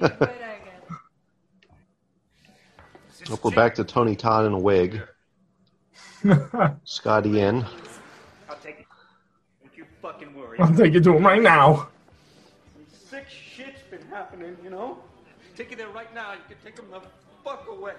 [3.28, 5.02] Hope we're back to Tony Todd in a wig.
[6.84, 7.66] Scotty in.
[8.48, 8.86] I'll take it.
[9.60, 10.60] Don't you fucking worry.
[10.60, 11.88] I'll take it to him right now.
[14.16, 14.98] Sick shit's been happening, you know?
[15.56, 16.32] Take you there right now.
[16.32, 17.00] You can take him the
[17.44, 17.92] fuck away.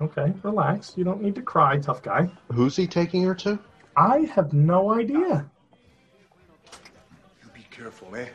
[0.00, 0.94] Okay, relax.
[0.96, 2.30] You don't need to cry, tough guy.
[2.52, 3.58] Who's he taking her to?
[3.96, 5.50] I have no idea.
[7.42, 8.28] You be careful, eh?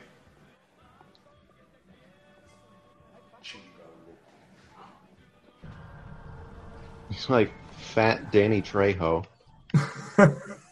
[7.09, 9.25] He's like fat Danny Trejo.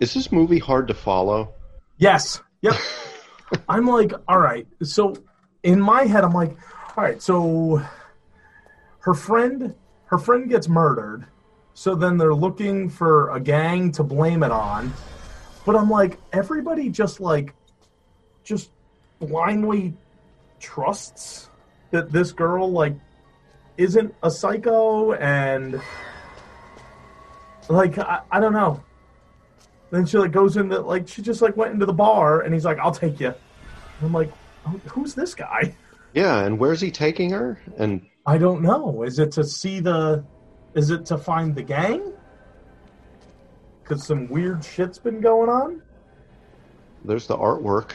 [0.00, 1.54] Is this movie hard to follow?
[1.96, 2.42] Yes.
[2.60, 2.74] Yep.
[3.68, 4.66] I'm like, all right.
[4.82, 5.16] So
[5.62, 6.56] in my head, I'm like,
[6.96, 7.22] all right.
[7.22, 7.82] So
[9.00, 9.74] her friend,
[10.06, 11.26] her friend gets murdered.
[11.74, 14.92] So then they're looking for a gang to blame it on.
[15.64, 17.54] But I'm like, everybody just like,
[18.44, 18.70] just
[19.18, 19.94] blindly
[20.60, 21.50] trusts
[21.90, 22.94] that this girl like
[23.76, 25.80] isn't a psycho and
[27.68, 28.82] like I, I don't know
[29.90, 32.64] then she like goes into like she just like went into the bar and he's
[32.64, 33.32] like, "I'll take you."
[34.02, 34.32] I'm like,
[34.66, 35.74] "Oh, "Who's this guy?"
[36.14, 37.60] Yeah, and where's he taking her?
[37.76, 39.02] And I don't know.
[39.02, 40.24] Is it to see the?
[40.74, 42.14] Is it to find the gang?
[43.82, 45.82] Because some weird shit's been going on.
[47.04, 47.90] there's the artwork.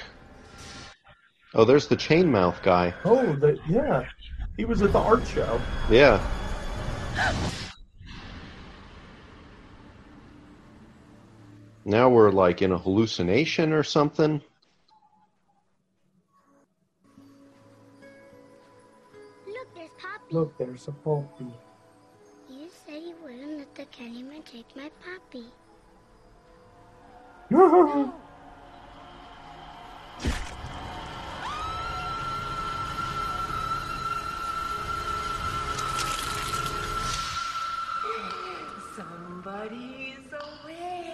[1.55, 2.93] Oh, there's the chainmouth guy.
[3.05, 4.05] Oh, the yeah,
[4.55, 5.59] he was at the art show.
[5.89, 6.22] Yeah.
[11.83, 14.41] Now we're like in a hallucination or something.
[19.47, 20.35] Look, there's Poppy.
[20.35, 21.45] Look, there's a puppy.
[22.49, 25.45] You said you wouldn't let the Candyman take my puppy.
[38.95, 41.10] Somebody's away.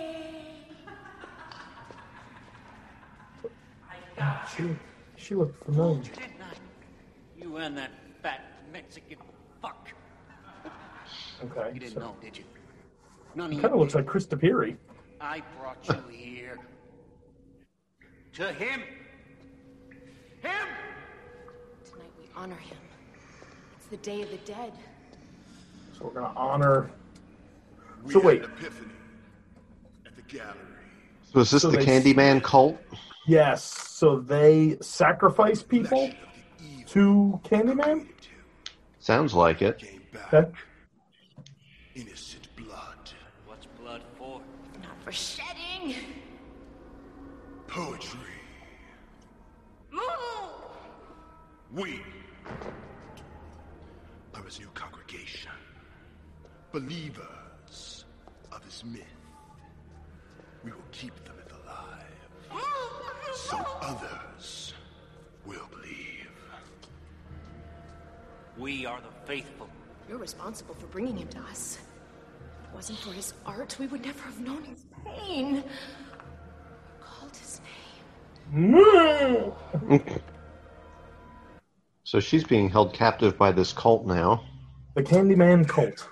[4.55, 4.63] She,
[5.15, 6.01] she looked familiar.
[7.39, 7.91] You and that
[8.21, 8.41] fat
[8.73, 9.17] Mexican
[9.61, 9.89] fuck.
[11.43, 11.71] Okay.
[11.73, 12.43] You didn't so- know, did you?
[13.35, 13.99] None of Kind of looks did.
[13.99, 14.69] like Chris Pierre.
[15.21, 16.57] I brought you here.
[18.33, 18.81] To him.
[20.41, 20.67] Him!
[21.91, 22.77] Tonight we honor him.
[23.77, 24.73] It's the Day of the Dead.
[25.97, 26.89] So we're gonna honor.
[28.03, 28.89] We So wait, an epiphany
[30.05, 30.55] at the gallery.
[31.31, 32.79] So is this So the they- Candyman cult?
[33.27, 33.63] Yes.
[33.63, 36.09] So they sacrifice people
[36.87, 38.07] to Candyman.
[38.99, 39.83] Sounds like it.
[40.33, 40.49] Okay.
[41.95, 43.11] Innocent blood.
[43.45, 44.41] What's blood for?
[44.81, 45.95] Not for shedding.
[47.67, 48.19] Poetry.
[49.91, 50.01] Move!
[51.71, 52.01] We
[54.33, 55.51] are his new congregation.
[56.71, 58.05] Believers
[58.51, 59.03] of his myth.
[60.63, 61.36] We will keep the myth alive.
[63.37, 64.73] So others
[65.45, 66.27] will believe.
[68.57, 69.69] We are the faithful.
[70.09, 71.77] You're responsible for bringing him to us.
[72.63, 75.63] If it wasn't for his art, we would never have known his pain.
[76.99, 77.61] Called his
[78.51, 79.53] name.
[82.07, 84.41] So she's being held captive by this cult now.
[84.95, 86.07] The Candyman cult.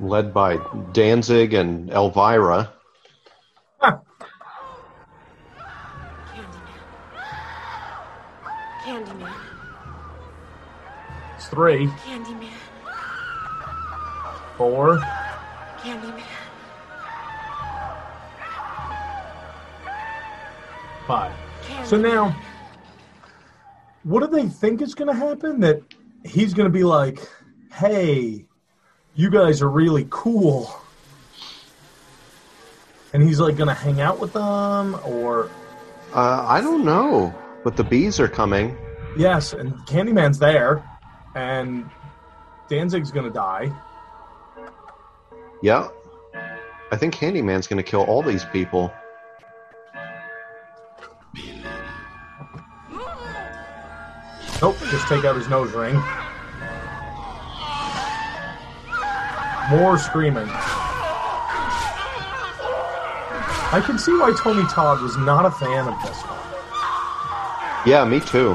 [0.00, 0.58] Led by
[0.92, 2.72] Danzig and Elvira.
[8.88, 9.34] Candyman.
[11.36, 12.48] It's three, Candyman.
[14.56, 14.98] four.
[15.78, 16.22] Candyman.
[21.06, 21.32] Five.
[21.84, 22.34] So now,
[24.04, 25.60] what do they think is going to happen?
[25.60, 25.82] That
[26.24, 27.20] he's going to be like,
[27.72, 28.47] "Hey,
[29.18, 30.70] you guys are really cool,"
[33.12, 35.50] and he's like going to hang out with them, or
[36.14, 37.34] Uh, I don't know,
[37.64, 38.76] but the bees are coming.
[39.16, 40.82] yes, and Candyman's there,
[41.34, 41.90] and
[42.68, 43.70] Danzig's going to die.
[45.62, 45.88] Yeah.
[46.92, 48.90] I think Candyman's going to kill all these people.
[54.60, 55.94] Nope, just take out his nose ring.
[59.70, 60.48] More screaming.
[63.70, 66.38] I can see why Tony Todd was not a fan of this one.
[67.86, 68.54] Yeah, me too.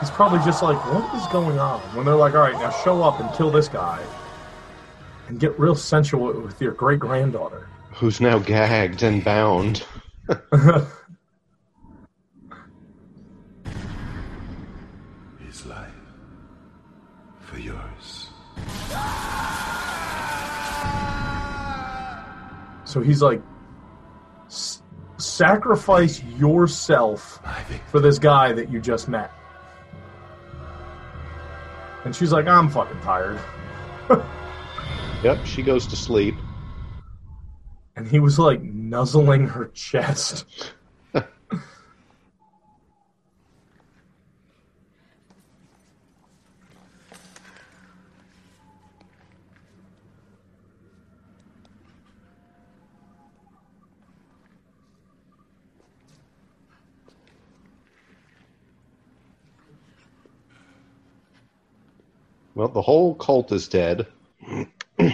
[0.00, 1.80] He's probably just like, what is going on?
[1.94, 4.02] When they're like, all right, now show up and kill this guy.
[5.28, 7.68] And get real sensual with your great granddaughter.
[7.92, 9.84] Who's now gagged and bound.
[22.88, 23.42] So he's like,
[25.18, 27.38] sacrifice yourself
[27.90, 29.30] for this guy that you just met.
[32.06, 33.38] And she's like, I'm fucking tired.
[35.24, 36.36] Yep, she goes to sleep.
[37.96, 40.44] And he was like nuzzling her chest.
[62.58, 64.08] Well, the whole cult is dead.
[64.48, 65.08] and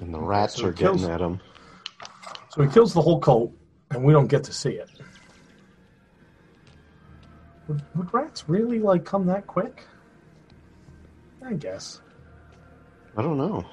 [0.00, 1.40] the rats So are kills- getting at him.
[2.48, 3.52] So he kills the whole cult,
[3.92, 4.90] and we don't get to see it.
[7.68, 9.84] Would, would rats really like come that quick?
[11.46, 12.00] I guess.
[13.16, 13.64] I don't know.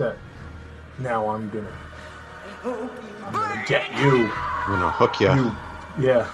[0.00, 0.18] It.
[0.98, 1.72] Now I'm gonna,
[2.64, 4.30] I'm gonna get you.
[4.32, 5.32] I'm gonna hook you.
[5.32, 5.52] You,
[5.98, 6.30] yeah.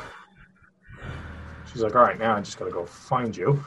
[1.73, 3.65] She's like, all right, now I just gotta go find you.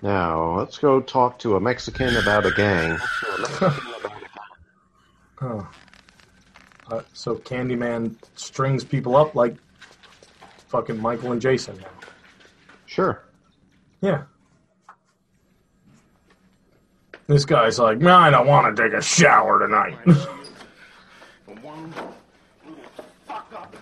[0.00, 2.98] Now let's go talk to a Mexican about a gang.
[5.42, 5.68] Oh.
[6.88, 9.56] Uh, so Candyman strings people up like
[10.68, 11.88] fucking Michael and Jason now.
[12.86, 13.24] Sure.
[14.00, 14.22] Yeah.
[17.32, 19.96] This guy's like, no, I don't want to take a shower tonight.
[21.62, 22.14] One little
[23.26, 23.74] fuck up.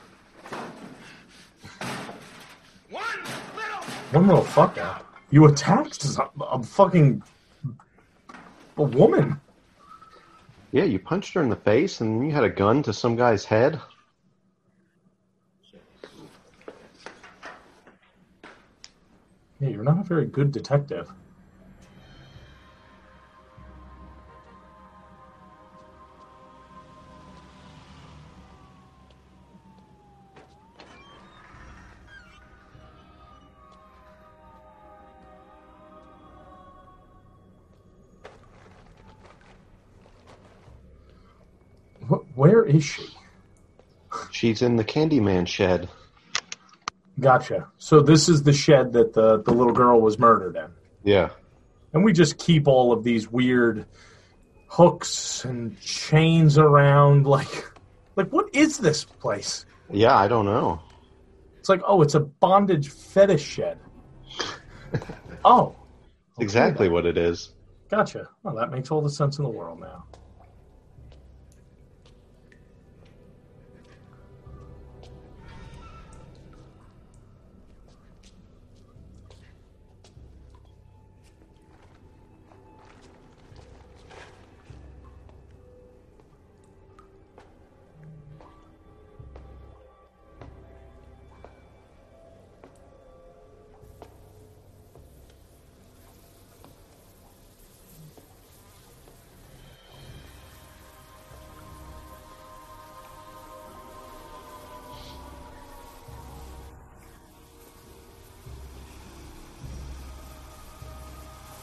[4.12, 5.04] One little fuck up.
[5.32, 7.24] You attacked a, a fucking
[8.76, 9.40] a woman.
[10.70, 13.44] Yeah, you punched her in the face and you had a gun to some guy's
[13.44, 13.80] head.
[19.58, 21.10] Yeah, you're not a very good detective.
[42.70, 43.06] Is she?
[44.30, 45.88] She's in the Candyman shed.
[47.18, 47.68] Gotcha.
[47.78, 50.70] So this is the shed that the, the little girl was murdered in.
[51.04, 51.30] Yeah.
[51.92, 53.86] And we just keep all of these weird
[54.68, 57.64] hooks and chains around like
[58.16, 59.66] like what is this place?
[59.90, 60.80] Yeah, I don't know.
[61.58, 63.78] It's like, oh, it's a bondage fetish shed.
[65.44, 65.74] oh,
[66.30, 67.52] It's exactly what it is.
[67.90, 68.28] gotcha.
[68.42, 70.04] Well, that makes all the sense in the world now.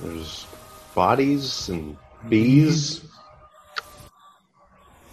[0.08, 0.48] There's
[0.96, 1.98] bodies and
[2.30, 3.04] bees.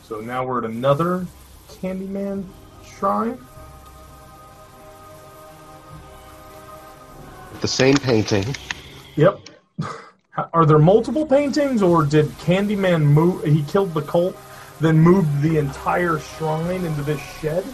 [0.05, 1.27] So now we're at another
[1.69, 2.45] Candyman
[2.85, 3.39] shrine.
[7.61, 8.55] The same painting.
[9.17, 9.41] Yep.
[10.53, 13.45] Are there multiple paintings, or did Candyman move?
[13.45, 14.37] He killed the cult,
[14.81, 17.65] then moved the entire shrine into this shed.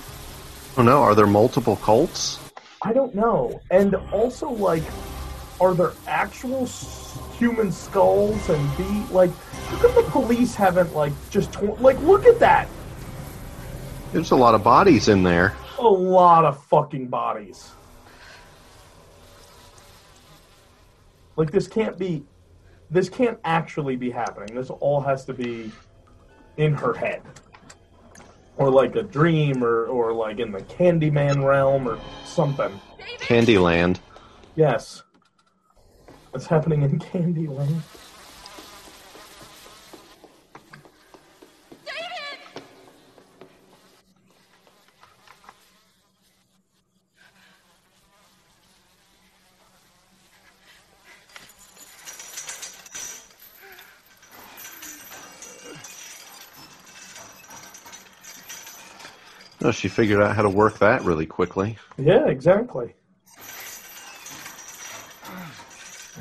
[0.77, 2.39] Oh no, are there multiple cults?
[2.83, 3.61] I don't know.
[3.71, 4.85] And also, like,
[5.61, 6.67] are there actual
[7.39, 9.31] human skulls and be like?
[9.35, 12.69] How come the police haven't like just tor- like look at that?
[14.13, 15.55] There's a lot of bodies in there.
[15.79, 17.71] A lot of fucking bodies.
[21.37, 22.25] Like this can't be.
[22.91, 24.57] This can't actually be happening.
[24.57, 25.71] This all has to be
[26.57, 27.23] in her head,
[28.57, 32.81] or like a dream, or or like in the Candyman realm, or something.
[33.19, 34.01] Candyland.
[34.57, 35.05] Yes.
[36.31, 37.83] What's happening in Candyland?
[59.63, 61.77] No, she figured out how to work that really quickly.
[61.99, 62.95] Yeah, exactly.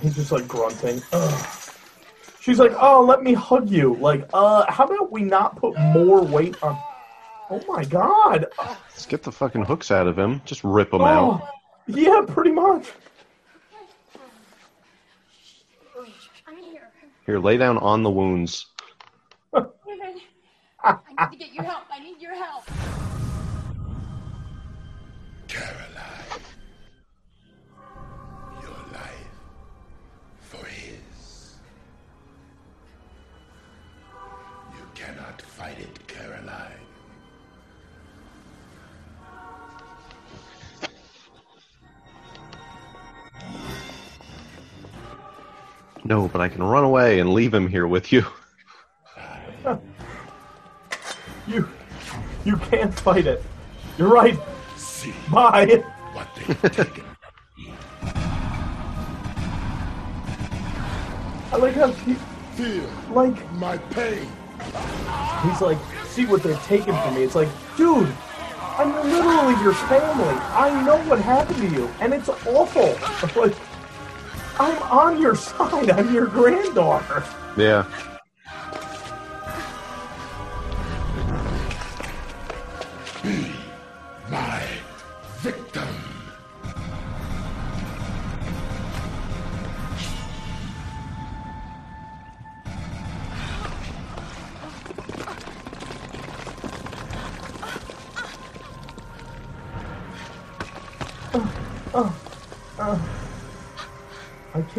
[0.02, 1.02] He's just like grunting.
[1.14, 1.48] Ugh.
[2.42, 6.24] She's like, "Oh, let me hug you." Like, uh, how about we not put more
[6.24, 6.78] weight on?
[7.52, 8.46] Oh my god!
[8.58, 10.42] Let's get the fucking hooks out of him.
[10.46, 11.48] Just rip them Oh, out.
[11.88, 12.88] yeah, pretty much.
[16.72, 16.90] Here.
[17.26, 18.68] Here, lay down on the wounds.
[19.54, 19.62] I
[21.20, 21.84] need to get you help.
[21.92, 22.64] I need your help.
[46.10, 48.26] No, but I can run away and leave him here with you.
[51.48, 51.68] You,
[52.46, 53.44] you can't fight it.
[53.98, 54.38] You're right.
[54.78, 55.84] See Bye.
[56.14, 57.04] What they've taken.
[61.52, 62.14] I like how she,
[62.54, 64.30] Feel like my pain.
[65.42, 67.24] He's like, see what they're taking from me.
[67.24, 68.14] It's like, dude,
[68.78, 70.36] I'm literally your family.
[70.54, 72.96] I know what happened to you, and it's awful.
[73.42, 73.56] Like,
[74.60, 75.90] I'm on your side.
[75.90, 77.24] I'm your granddaughter.
[77.56, 77.86] Yeah.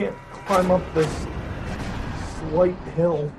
[0.00, 0.16] Can't
[0.46, 1.26] climb up this
[2.38, 3.30] slight hill.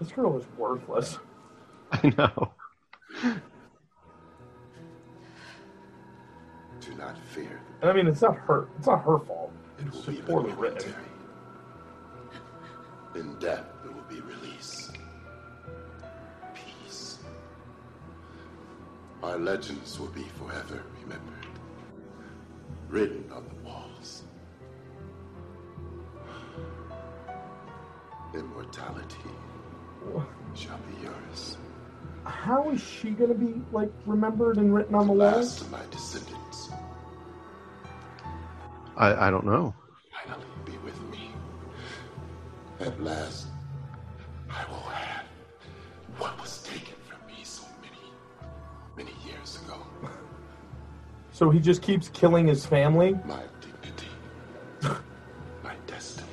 [0.00, 1.18] This girl is worthless.
[1.92, 2.52] I know.
[6.80, 7.60] Do not fear.
[7.82, 8.68] And I mean, it's not her.
[8.78, 9.52] It's not her fault.
[9.78, 10.94] It It's will just be poorly written.
[13.14, 14.90] In death, there will be release.
[16.54, 17.18] Peace.
[19.22, 21.43] Our legends will be forever remembered.
[22.94, 24.22] Written on the walls.
[28.32, 29.30] Immortality
[30.54, 31.58] shall be yours.
[32.24, 35.34] How is she gonna be like remembered and written on the walls?
[35.34, 36.70] Last of my descendants
[38.96, 39.74] I, I don't know.
[40.24, 41.32] finally be with me.
[42.78, 43.48] At last,
[51.44, 53.18] So he just keeps killing his family.
[53.26, 54.08] My dignity,
[55.62, 56.26] my destiny.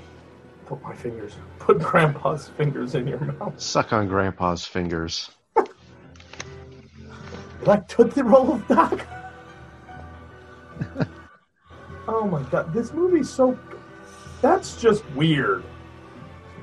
[0.65, 1.35] Put my fingers.
[1.59, 3.59] Put Grandpa's fingers in your mouth.
[3.59, 5.29] Suck on Grandpa's fingers.
[7.63, 9.05] Like Tootsie Roll of Doc.
[12.07, 13.59] oh my god, this movie's so.
[14.41, 15.65] That's just weird.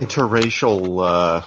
[0.00, 1.06] Interracial.
[1.06, 1.42] Uh,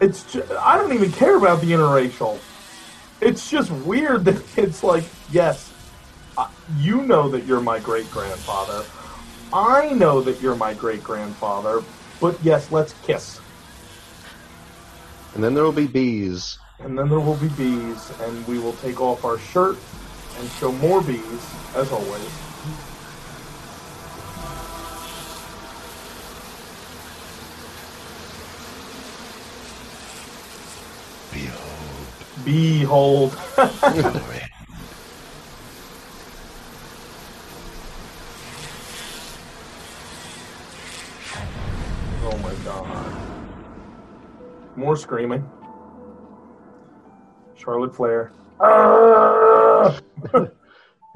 [0.00, 2.38] It's just, I don't even care about the interracial.
[3.20, 5.72] It's just weird that it's like, yes,
[6.78, 8.84] you know that you're my great grandfather.
[9.52, 11.82] I know that you're my great grandfather,
[12.20, 13.40] but yes, let's kiss.
[15.34, 16.58] and then there will be bees.
[16.80, 19.78] And then there will be bees, and we will take off our shirt
[20.38, 22.45] and show more bees, as always.
[32.46, 33.36] Behold.
[33.58, 33.68] oh
[42.40, 43.16] my god.
[44.76, 45.50] More screaming.
[47.56, 48.30] Charlotte Flair.
[48.60, 49.98] Ah!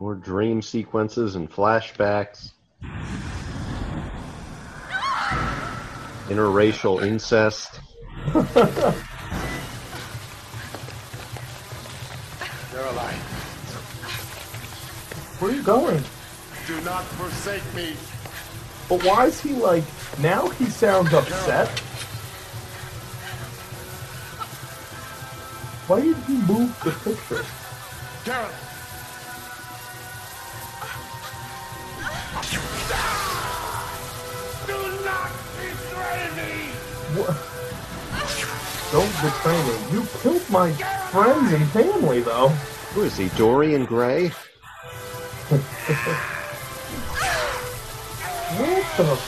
[0.01, 2.55] More dream sequences and flashbacks.
[6.27, 7.79] Interracial incest.
[15.41, 16.05] Where are you going?
[16.67, 17.97] do not forsake me.
[18.89, 19.83] But why is he like
[20.21, 21.69] now he sounds upset?
[25.89, 27.45] Why did he move the picture?
[28.25, 28.51] Carol.
[34.67, 36.71] Do not betray me.
[37.19, 37.35] What?
[38.93, 39.93] Don't betray me.
[39.93, 40.71] You killed my
[41.11, 42.49] friends and family though.
[42.95, 43.29] Who is he?
[43.31, 44.31] Dorian Gray?
[45.91, 45.99] What
[48.97, 49.19] the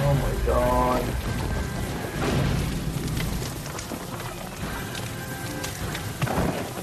[0.00, 1.02] Oh my god.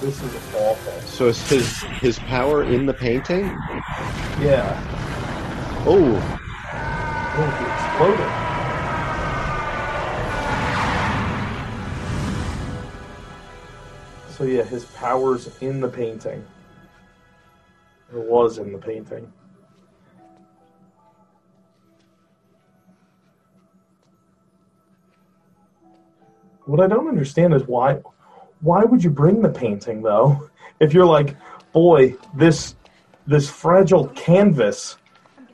[0.02, 1.02] This is awful.
[1.08, 3.46] So is his his power in the painting?
[4.42, 4.82] Yeah.
[5.88, 6.22] Oh,
[7.38, 7.65] Oh,
[14.76, 16.46] his powers in the painting.
[18.14, 19.32] It was in the painting.
[26.66, 28.02] What I don't understand is why
[28.60, 30.50] why would you bring the painting though?
[30.80, 31.38] If you're like,
[31.72, 32.76] boy, this
[33.26, 34.98] this fragile canvas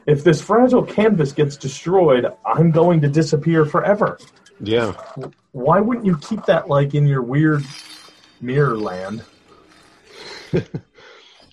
[0.08, 4.18] if this fragile canvas gets destroyed, I'm going to disappear forever.
[4.60, 4.94] yeah.
[5.52, 7.64] Why wouldn't you keep that like in your weird
[8.42, 9.24] mirror land?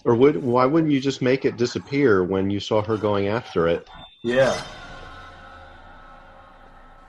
[0.04, 3.68] Or would why wouldn't you just make it disappear when you saw her going after
[3.68, 3.86] it?
[4.22, 4.58] Yeah.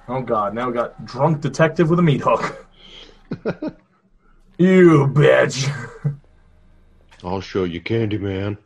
[0.09, 2.65] Oh god, now we got drunk detective with a meat hook.
[4.57, 5.71] You bitch.
[7.23, 8.57] I'll show you Candyman.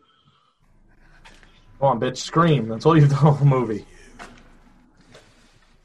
[1.80, 2.68] Come on, bitch, scream.
[2.68, 3.86] That's all you've done all the movie.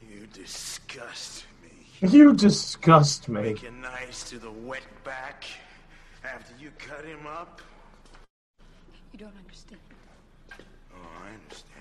[0.01, 1.69] You disgust me.
[2.01, 3.41] You disgust me.
[3.41, 5.43] Making nice to the wetback
[6.23, 7.61] after you cut him up.
[9.11, 9.81] You don't understand.
[10.49, 11.75] Oh, I understand.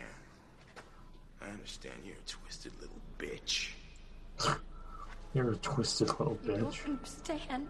[1.41, 3.71] I understand you're a twisted little bitch.
[5.35, 6.47] You're a twisted little bitch.
[6.47, 6.85] You bitch.
[6.85, 7.69] don't understand.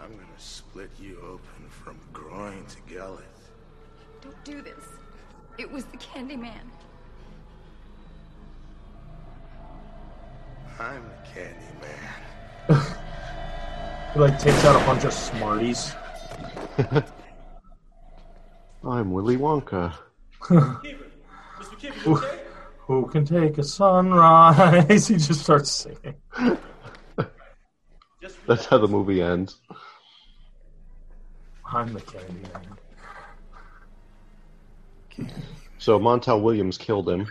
[0.00, 3.24] I'm gonna split you open from groin to gullet.
[4.20, 4.84] Don't do this.
[5.58, 6.68] It was the Candyman.
[10.80, 12.82] I'm the candy man.
[14.12, 15.94] He like takes out a bunch of Smarties.
[18.82, 19.94] I'm Willy Wonka.
[20.40, 22.16] who,
[22.80, 25.06] who can take a sunrise?
[25.06, 26.16] he just starts singing.
[28.48, 29.60] That's how the movie ends.
[31.72, 32.48] I'm the candy
[35.18, 35.38] man.
[35.78, 37.28] So Montel Williams killed him.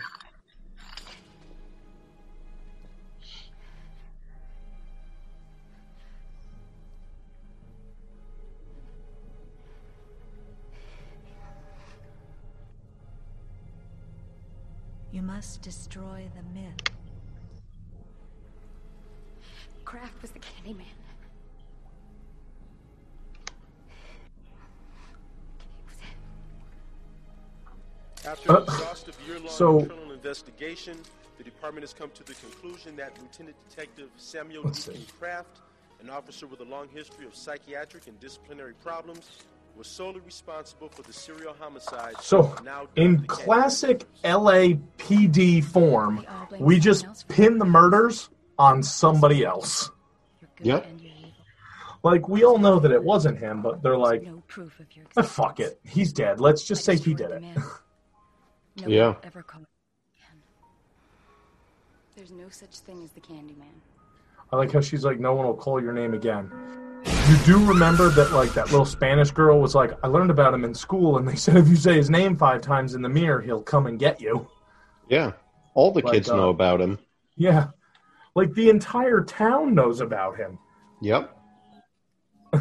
[15.40, 16.82] Must destroy the myth.
[19.86, 20.84] Kraft was the Candyman.
[28.26, 31.00] After Uh, an exhaustive year-long so- internal investigation,
[31.38, 35.06] the department has come to the conclusion that Lieutenant Detective Samuel Let's Deacon.
[35.18, 35.60] Kraft,
[36.00, 39.30] an officer with a long history of psychiatric and disciplinary problems,
[39.80, 42.14] was solely responsible for the serial homicide.
[42.20, 46.26] So, now in classic LAPD form,
[46.58, 48.28] we just pin the murders
[48.58, 49.90] on somebody else.
[50.60, 50.86] Yep.
[52.02, 55.06] Like, we all know that it wasn't him, but they're like, No proof of your
[55.16, 55.80] "Ah, fuck it.
[55.82, 56.40] He's dead.
[56.40, 57.42] Let's just say he did it.
[58.82, 59.14] No Yeah.
[59.24, 59.68] ever call it
[60.14, 60.40] again.
[62.16, 63.80] There's no such thing as the Candyman.
[64.52, 66.50] I like how she's like, no one will call your name again.
[67.30, 70.64] You do remember that, like, that little Spanish girl was like, I learned about him
[70.64, 73.40] in school, and they said if you say his name five times in the mirror,
[73.40, 74.48] he'll come and get you.
[75.08, 75.34] Yeah.
[75.74, 76.98] All the Like, kids uh, know about him.
[77.36, 77.68] Yeah.
[78.34, 80.58] Like, the entire town knows about him.
[81.02, 81.36] Yep.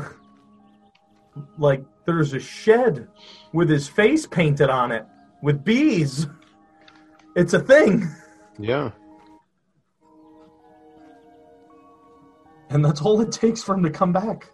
[1.58, 3.08] Like, there's a shed
[3.54, 5.04] with his face painted on it
[5.42, 6.28] with bees.
[7.36, 8.08] It's a thing.
[8.60, 8.92] Yeah.
[12.70, 14.52] And that's all it takes for him to come back.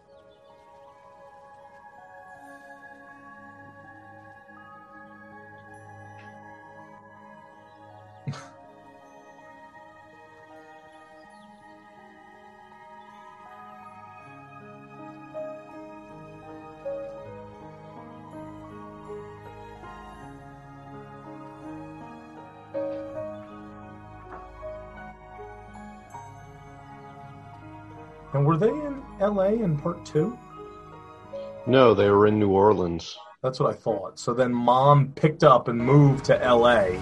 [29.27, 30.37] LA in part two?
[31.67, 33.17] No, they were in New Orleans.
[33.41, 34.19] That's what I thought.
[34.19, 36.99] So then mom picked up and moved to LA,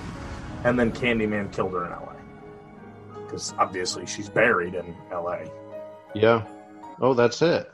[0.63, 2.15] and then Candyman killed her in LA.
[3.23, 5.45] Because obviously she's buried in LA.
[6.13, 6.45] Yeah.
[7.01, 7.71] Oh, that's it.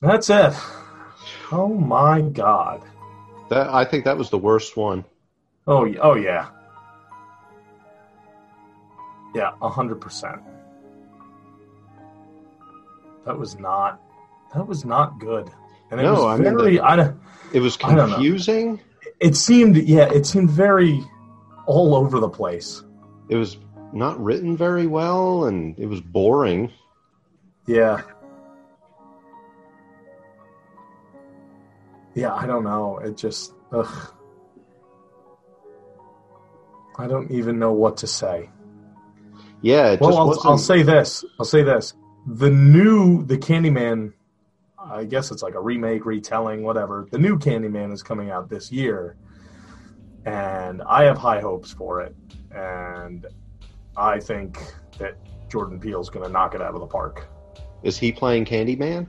[0.00, 0.52] That's it.
[1.52, 2.82] Oh my god.
[3.50, 5.04] That I think that was the worst one.
[5.66, 6.48] Oh, oh yeah.
[9.34, 10.40] Yeah, a hundred percent.
[13.26, 14.00] That was not.
[14.54, 15.50] That was not good.
[15.90, 16.76] And it No, was I mean, very.
[16.76, 17.12] the- I.
[17.52, 18.80] It was confusing.
[19.20, 19.76] It seemed.
[19.76, 21.02] Yeah, it seemed very
[21.66, 22.82] all over the place.
[23.28, 23.58] It was
[23.92, 26.70] not written very well, and it was boring.
[27.66, 28.00] Yeah.
[32.14, 32.98] Yeah, I don't know.
[32.98, 33.52] It just.
[33.72, 34.12] Ugh.
[36.98, 38.48] I don't even know what to say.
[39.60, 40.40] Yeah, well, I'll.
[40.50, 41.24] I'll say this.
[41.38, 41.94] I'll say this.
[42.26, 44.12] The new the Candyman,
[44.78, 47.06] I guess it's like a remake, retelling, whatever.
[47.10, 49.16] The new Candyman is coming out this year,
[50.24, 52.14] and I have high hopes for it.
[52.50, 53.26] And
[53.96, 54.58] I think
[54.98, 55.16] that
[55.48, 57.28] Jordan Peele's going to knock it out of the park.
[57.82, 59.06] Is he playing Candyman?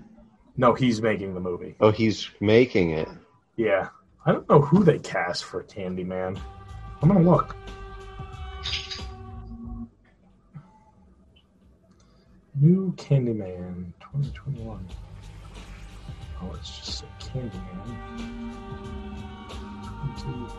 [0.58, 1.76] No, he's making the movie.
[1.80, 3.08] Oh, he's making it.
[3.56, 3.90] Yeah,
[4.26, 6.40] I don't know who they cast for Candyman.
[7.02, 7.56] I'm gonna look.
[12.60, 14.88] New Candyman 2021.
[16.42, 17.98] Oh, it's just a Candyman.
[20.18, 20.54] 20.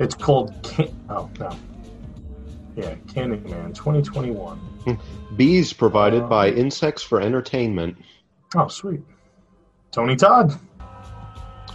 [0.00, 0.88] It's called Can.
[1.08, 1.50] Oh no.
[2.76, 4.58] Yeah, Candyman 2021.
[5.36, 7.96] Bees provided Uh, by Insects for Entertainment.
[8.56, 9.00] Oh, sweet.
[9.92, 10.52] Tony Todd.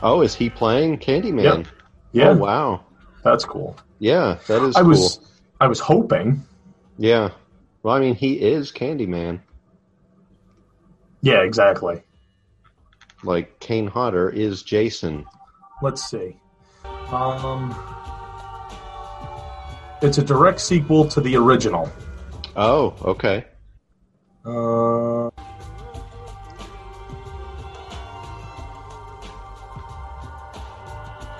[0.01, 1.43] Oh, is he playing Candyman?
[1.43, 1.67] Yep.
[2.11, 2.29] Yeah.
[2.29, 2.83] Oh, wow.
[3.23, 3.75] That's cool.
[3.99, 4.89] Yeah, that is I cool.
[4.89, 5.19] was
[5.61, 6.41] I was hoping.
[6.97, 7.29] Yeah.
[7.83, 9.39] Well, I mean, he is Candyman.
[11.21, 12.01] Yeah, exactly.
[13.23, 15.25] Like Kane Hodder is Jason.
[15.81, 16.35] Let's see.
[17.11, 17.75] Um,
[20.01, 21.89] it's a direct sequel to the original.
[22.55, 23.45] Oh, okay.
[24.45, 25.27] Uh,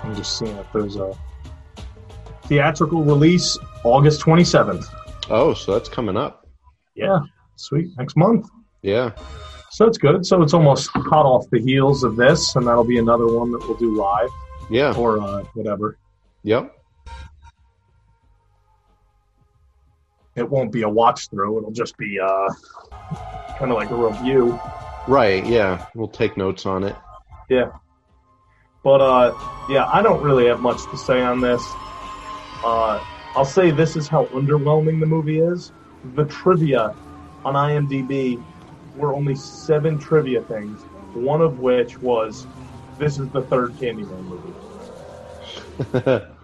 [0.03, 1.15] I'm just seeing if there's a
[2.45, 4.87] theatrical release August 27th.
[5.29, 6.47] Oh, so that's coming up.
[6.95, 7.19] Yeah,
[7.55, 7.89] sweet.
[7.97, 8.47] Next month.
[8.81, 9.11] Yeah.
[9.71, 10.25] So it's good.
[10.25, 13.59] So it's almost hot off the heels of this, and that'll be another one that
[13.59, 14.29] we'll do live
[14.69, 14.93] Yeah.
[14.95, 15.97] or uh, whatever.
[16.43, 16.75] Yep.
[20.35, 21.57] It won't be a watch through.
[21.59, 22.49] It'll just be uh,
[23.57, 24.59] kind of like a review.
[25.07, 25.45] Right.
[25.45, 25.85] Yeah.
[25.95, 26.95] We'll take notes on it.
[27.49, 27.71] Yeah.
[28.83, 29.33] But uh,
[29.69, 31.61] yeah, I don't really have much to say on this.
[32.63, 33.03] Uh,
[33.35, 35.71] I'll say this is how underwhelming the movie is.
[36.03, 36.95] The trivia
[37.43, 38.43] on IMDb
[38.95, 42.47] were only seven trivia things, one of which was
[42.97, 44.55] this is the third Candyman movie.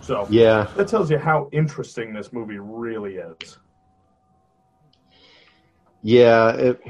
[0.00, 0.66] So Yeah.
[0.76, 3.58] that tells you how interesting this movie really is.
[6.02, 6.50] Yeah.
[6.50, 6.80] It.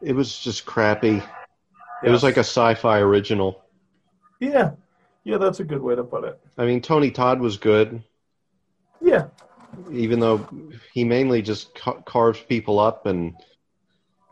[0.00, 1.20] It was just crappy.
[2.04, 3.62] It was like a sci-fi original.
[4.40, 4.72] Yeah,
[5.24, 6.38] yeah, that's a good way to put it.
[6.58, 8.02] I mean, Tony Todd was good,
[9.00, 9.26] Yeah,
[9.90, 10.46] even though
[10.92, 13.34] he mainly just ca- carved people up and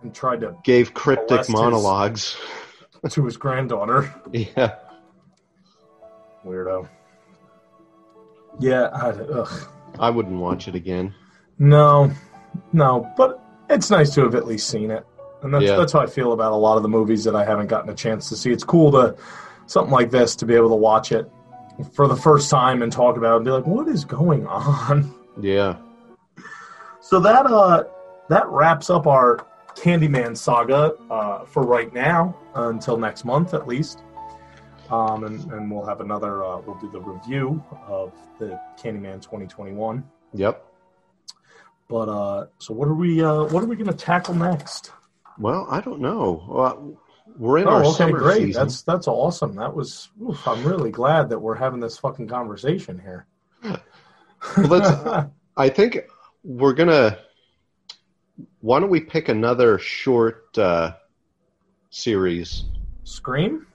[0.03, 2.37] and tried to gave cryptic molest his- monologues.
[3.11, 4.15] to his granddaughter.
[4.33, 4.77] yeah.
[6.45, 6.89] Weirdo.
[8.59, 9.69] Yeah, I, ugh.
[9.99, 11.15] I wouldn't watch it again.
[11.59, 12.11] no,
[12.73, 15.07] no, but it's nice to have at least seen it,
[15.43, 15.77] and that's Yeah.
[15.77, 17.95] that's how I feel about a lot of the movies that I haven't gotten a
[17.95, 18.51] chance to see.
[18.51, 19.17] It's cool to
[19.71, 21.31] something like this to be able to watch it
[21.93, 25.15] for the first time and talk about it and be like, what is going on?
[25.41, 25.77] Yeah.
[27.01, 27.85] So that uh
[28.29, 34.03] that wraps up our Candyman saga uh, for right now until next month at least.
[34.91, 36.45] Um, and, and we'll have another.
[36.45, 40.05] Uh, we'll do the review of the Candyman 2021.
[40.35, 40.67] Yep.
[41.89, 43.23] But uh, so what are we?
[43.23, 44.93] Uh, what are we going to tackle next?
[45.39, 46.45] Well, I don't know.
[46.49, 47.01] Well,
[47.41, 48.39] we're in oh, our okay, summer great.
[48.39, 48.63] season.
[48.63, 49.57] That's that's awesome.
[49.57, 50.11] That was.
[50.23, 53.27] Oof, I'm really glad that we're having this fucking conversation here.
[53.63, 53.81] Well,
[54.59, 55.27] let's.
[55.57, 56.01] I think
[56.45, 57.19] we're gonna.
[58.61, 60.97] Why don't we pick another short uh,
[61.89, 62.65] series?
[63.05, 63.67] Scream.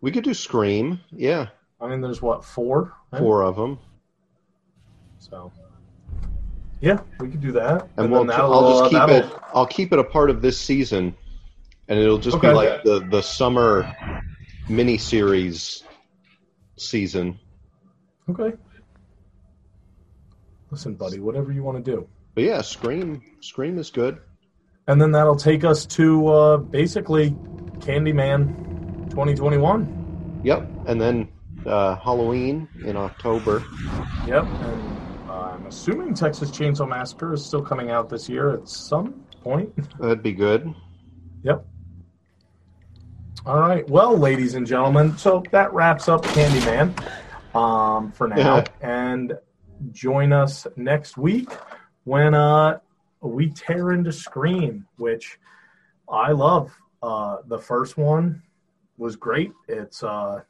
[0.00, 0.98] We could do Scream.
[1.12, 1.50] Yeah,
[1.80, 2.94] I mean, there's what four?
[3.12, 3.20] right?
[3.20, 3.78] four of them,
[5.20, 5.52] So.
[6.80, 7.88] Yeah, we could do that.
[7.96, 8.30] and, then we'll.
[8.32, 9.32] I'll just uh, keep it.
[9.54, 11.14] I'll keep it a part of this season,
[11.88, 12.48] and it'll just Okay.
[12.48, 13.92] be like the the summer
[14.68, 15.82] mini series
[16.76, 17.38] season.
[18.30, 18.56] Okay.
[20.70, 22.08] Listen, buddy, whatever you want to do.
[22.34, 23.22] But yeah, Scream.
[23.40, 24.18] Scream is good.
[24.88, 27.30] And then that'll take us to uh, basically
[27.78, 30.40] Candyman 2021.
[30.42, 31.28] Yep, and then
[31.64, 33.64] uh, Halloween in October.
[34.26, 34.44] Yep.
[34.44, 39.24] And uh, I'm assuming Texas Chainsaw Massacre is still coming out this year at some
[39.42, 39.72] point.
[40.00, 40.74] That'd be good.
[41.44, 41.64] Yep.
[43.46, 43.86] All right.
[43.90, 46.94] Well, ladies and gentlemen, so that wraps up Candyman
[47.54, 48.56] um, for now.
[48.56, 48.64] Yeah.
[48.80, 49.34] And
[49.92, 51.50] join us next week
[52.04, 52.78] when uh,
[53.20, 55.38] we tear into Scream, which
[56.08, 56.74] I love.
[57.02, 58.42] Uh, the first one
[58.96, 59.52] was great.
[59.68, 60.40] It's uh,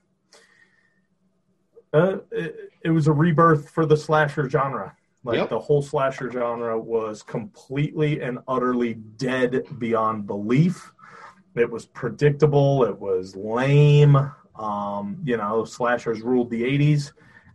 [1.93, 4.95] uh, it, it was a rebirth for the slasher genre.
[5.25, 5.49] Like Yep.
[5.49, 10.93] the whole slasher genre was completely and utterly dead beyond belief.
[11.55, 12.85] It was predictable.
[12.85, 14.17] It was lame.
[14.57, 17.13] Um, you know, slashers ruled the 80s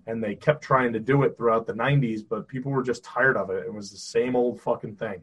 [0.08, 3.38] and they kept trying to do it throughout the 90s, but people were just tired
[3.38, 3.66] of it.
[3.66, 5.22] It was the same old fucking thing.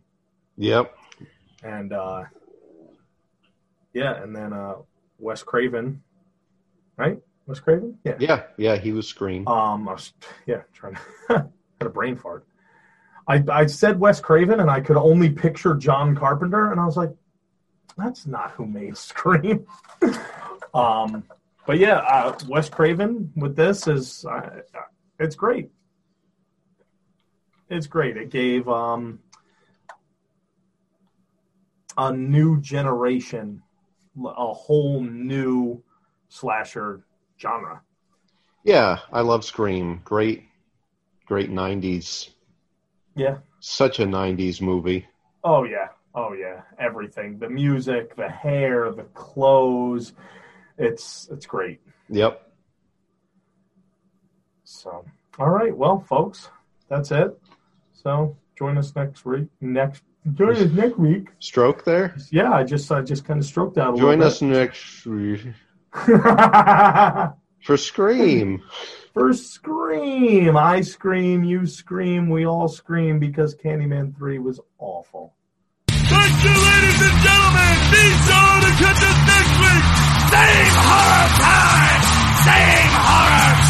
[0.57, 0.97] Yep.
[1.65, 2.25] And uh,
[3.93, 4.77] yeah, and then uh,
[5.19, 6.03] Wes Craven,
[6.97, 7.19] right?
[7.47, 7.99] Wes Craven?
[8.05, 8.15] Yeah.
[8.21, 9.47] Yeah, yeah, he was Scream.
[9.49, 10.13] Um, I was,
[10.47, 11.51] yeah, trying to had
[11.81, 12.47] a brain fart.
[13.29, 16.97] I I said Wes Craven, and I could only picture John Carpenter, and I was
[16.97, 17.11] like,
[17.97, 19.67] that's not who made Scream.
[20.75, 21.25] um,
[21.67, 24.61] but yeah, uh, Wes Craven with this is uh,
[25.19, 25.71] it's great.
[27.69, 28.17] It's great.
[28.17, 29.19] It gave um,
[31.99, 33.63] a new generation
[34.25, 35.83] a whole new
[36.29, 37.03] slasher
[37.41, 37.83] genre.
[38.65, 40.01] Yeah, I love Scream.
[40.05, 40.45] Great,
[41.27, 42.31] great '90s,
[43.15, 43.39] Yeah.
[43.61, 45.07] such a '90s movie.
[45.45, 45.89] Oh yeah.
[46.17, 46.63] Oh yeah.
[46.79, 47.39] Everything.
[47.39, 50.15] The music, the hair, the clothes.
[50.79, 51.81] It's it's great.
[52.09, 52.43] Yep.
[54.65, 55.05] So
[55.39, 56.49] all right, well, folks,
[56.89, 57.39] that's it.
[57.93, 59.49] So join us next week.
[59.61, 60.03] Next
[60.33, 61.29] join us next week.
[61.39, 62.17] Stroke there.
[62.31, 65.07] Yeah, I just I just kind of stroked out a Join little Join us next
[65.07, 65.53] week
[67.63, 68.63] for Scream.
[69.13, 70.57] For scream.
[70.57, 75.36] I scream, you scream, we all scream because Candyman 3 was awful.
[76.97, 79.85] Ladies and gentlemen, be sure to catch us next week.
[80.33, 82.03] Same horror time,
[82.41, 83.66] same horror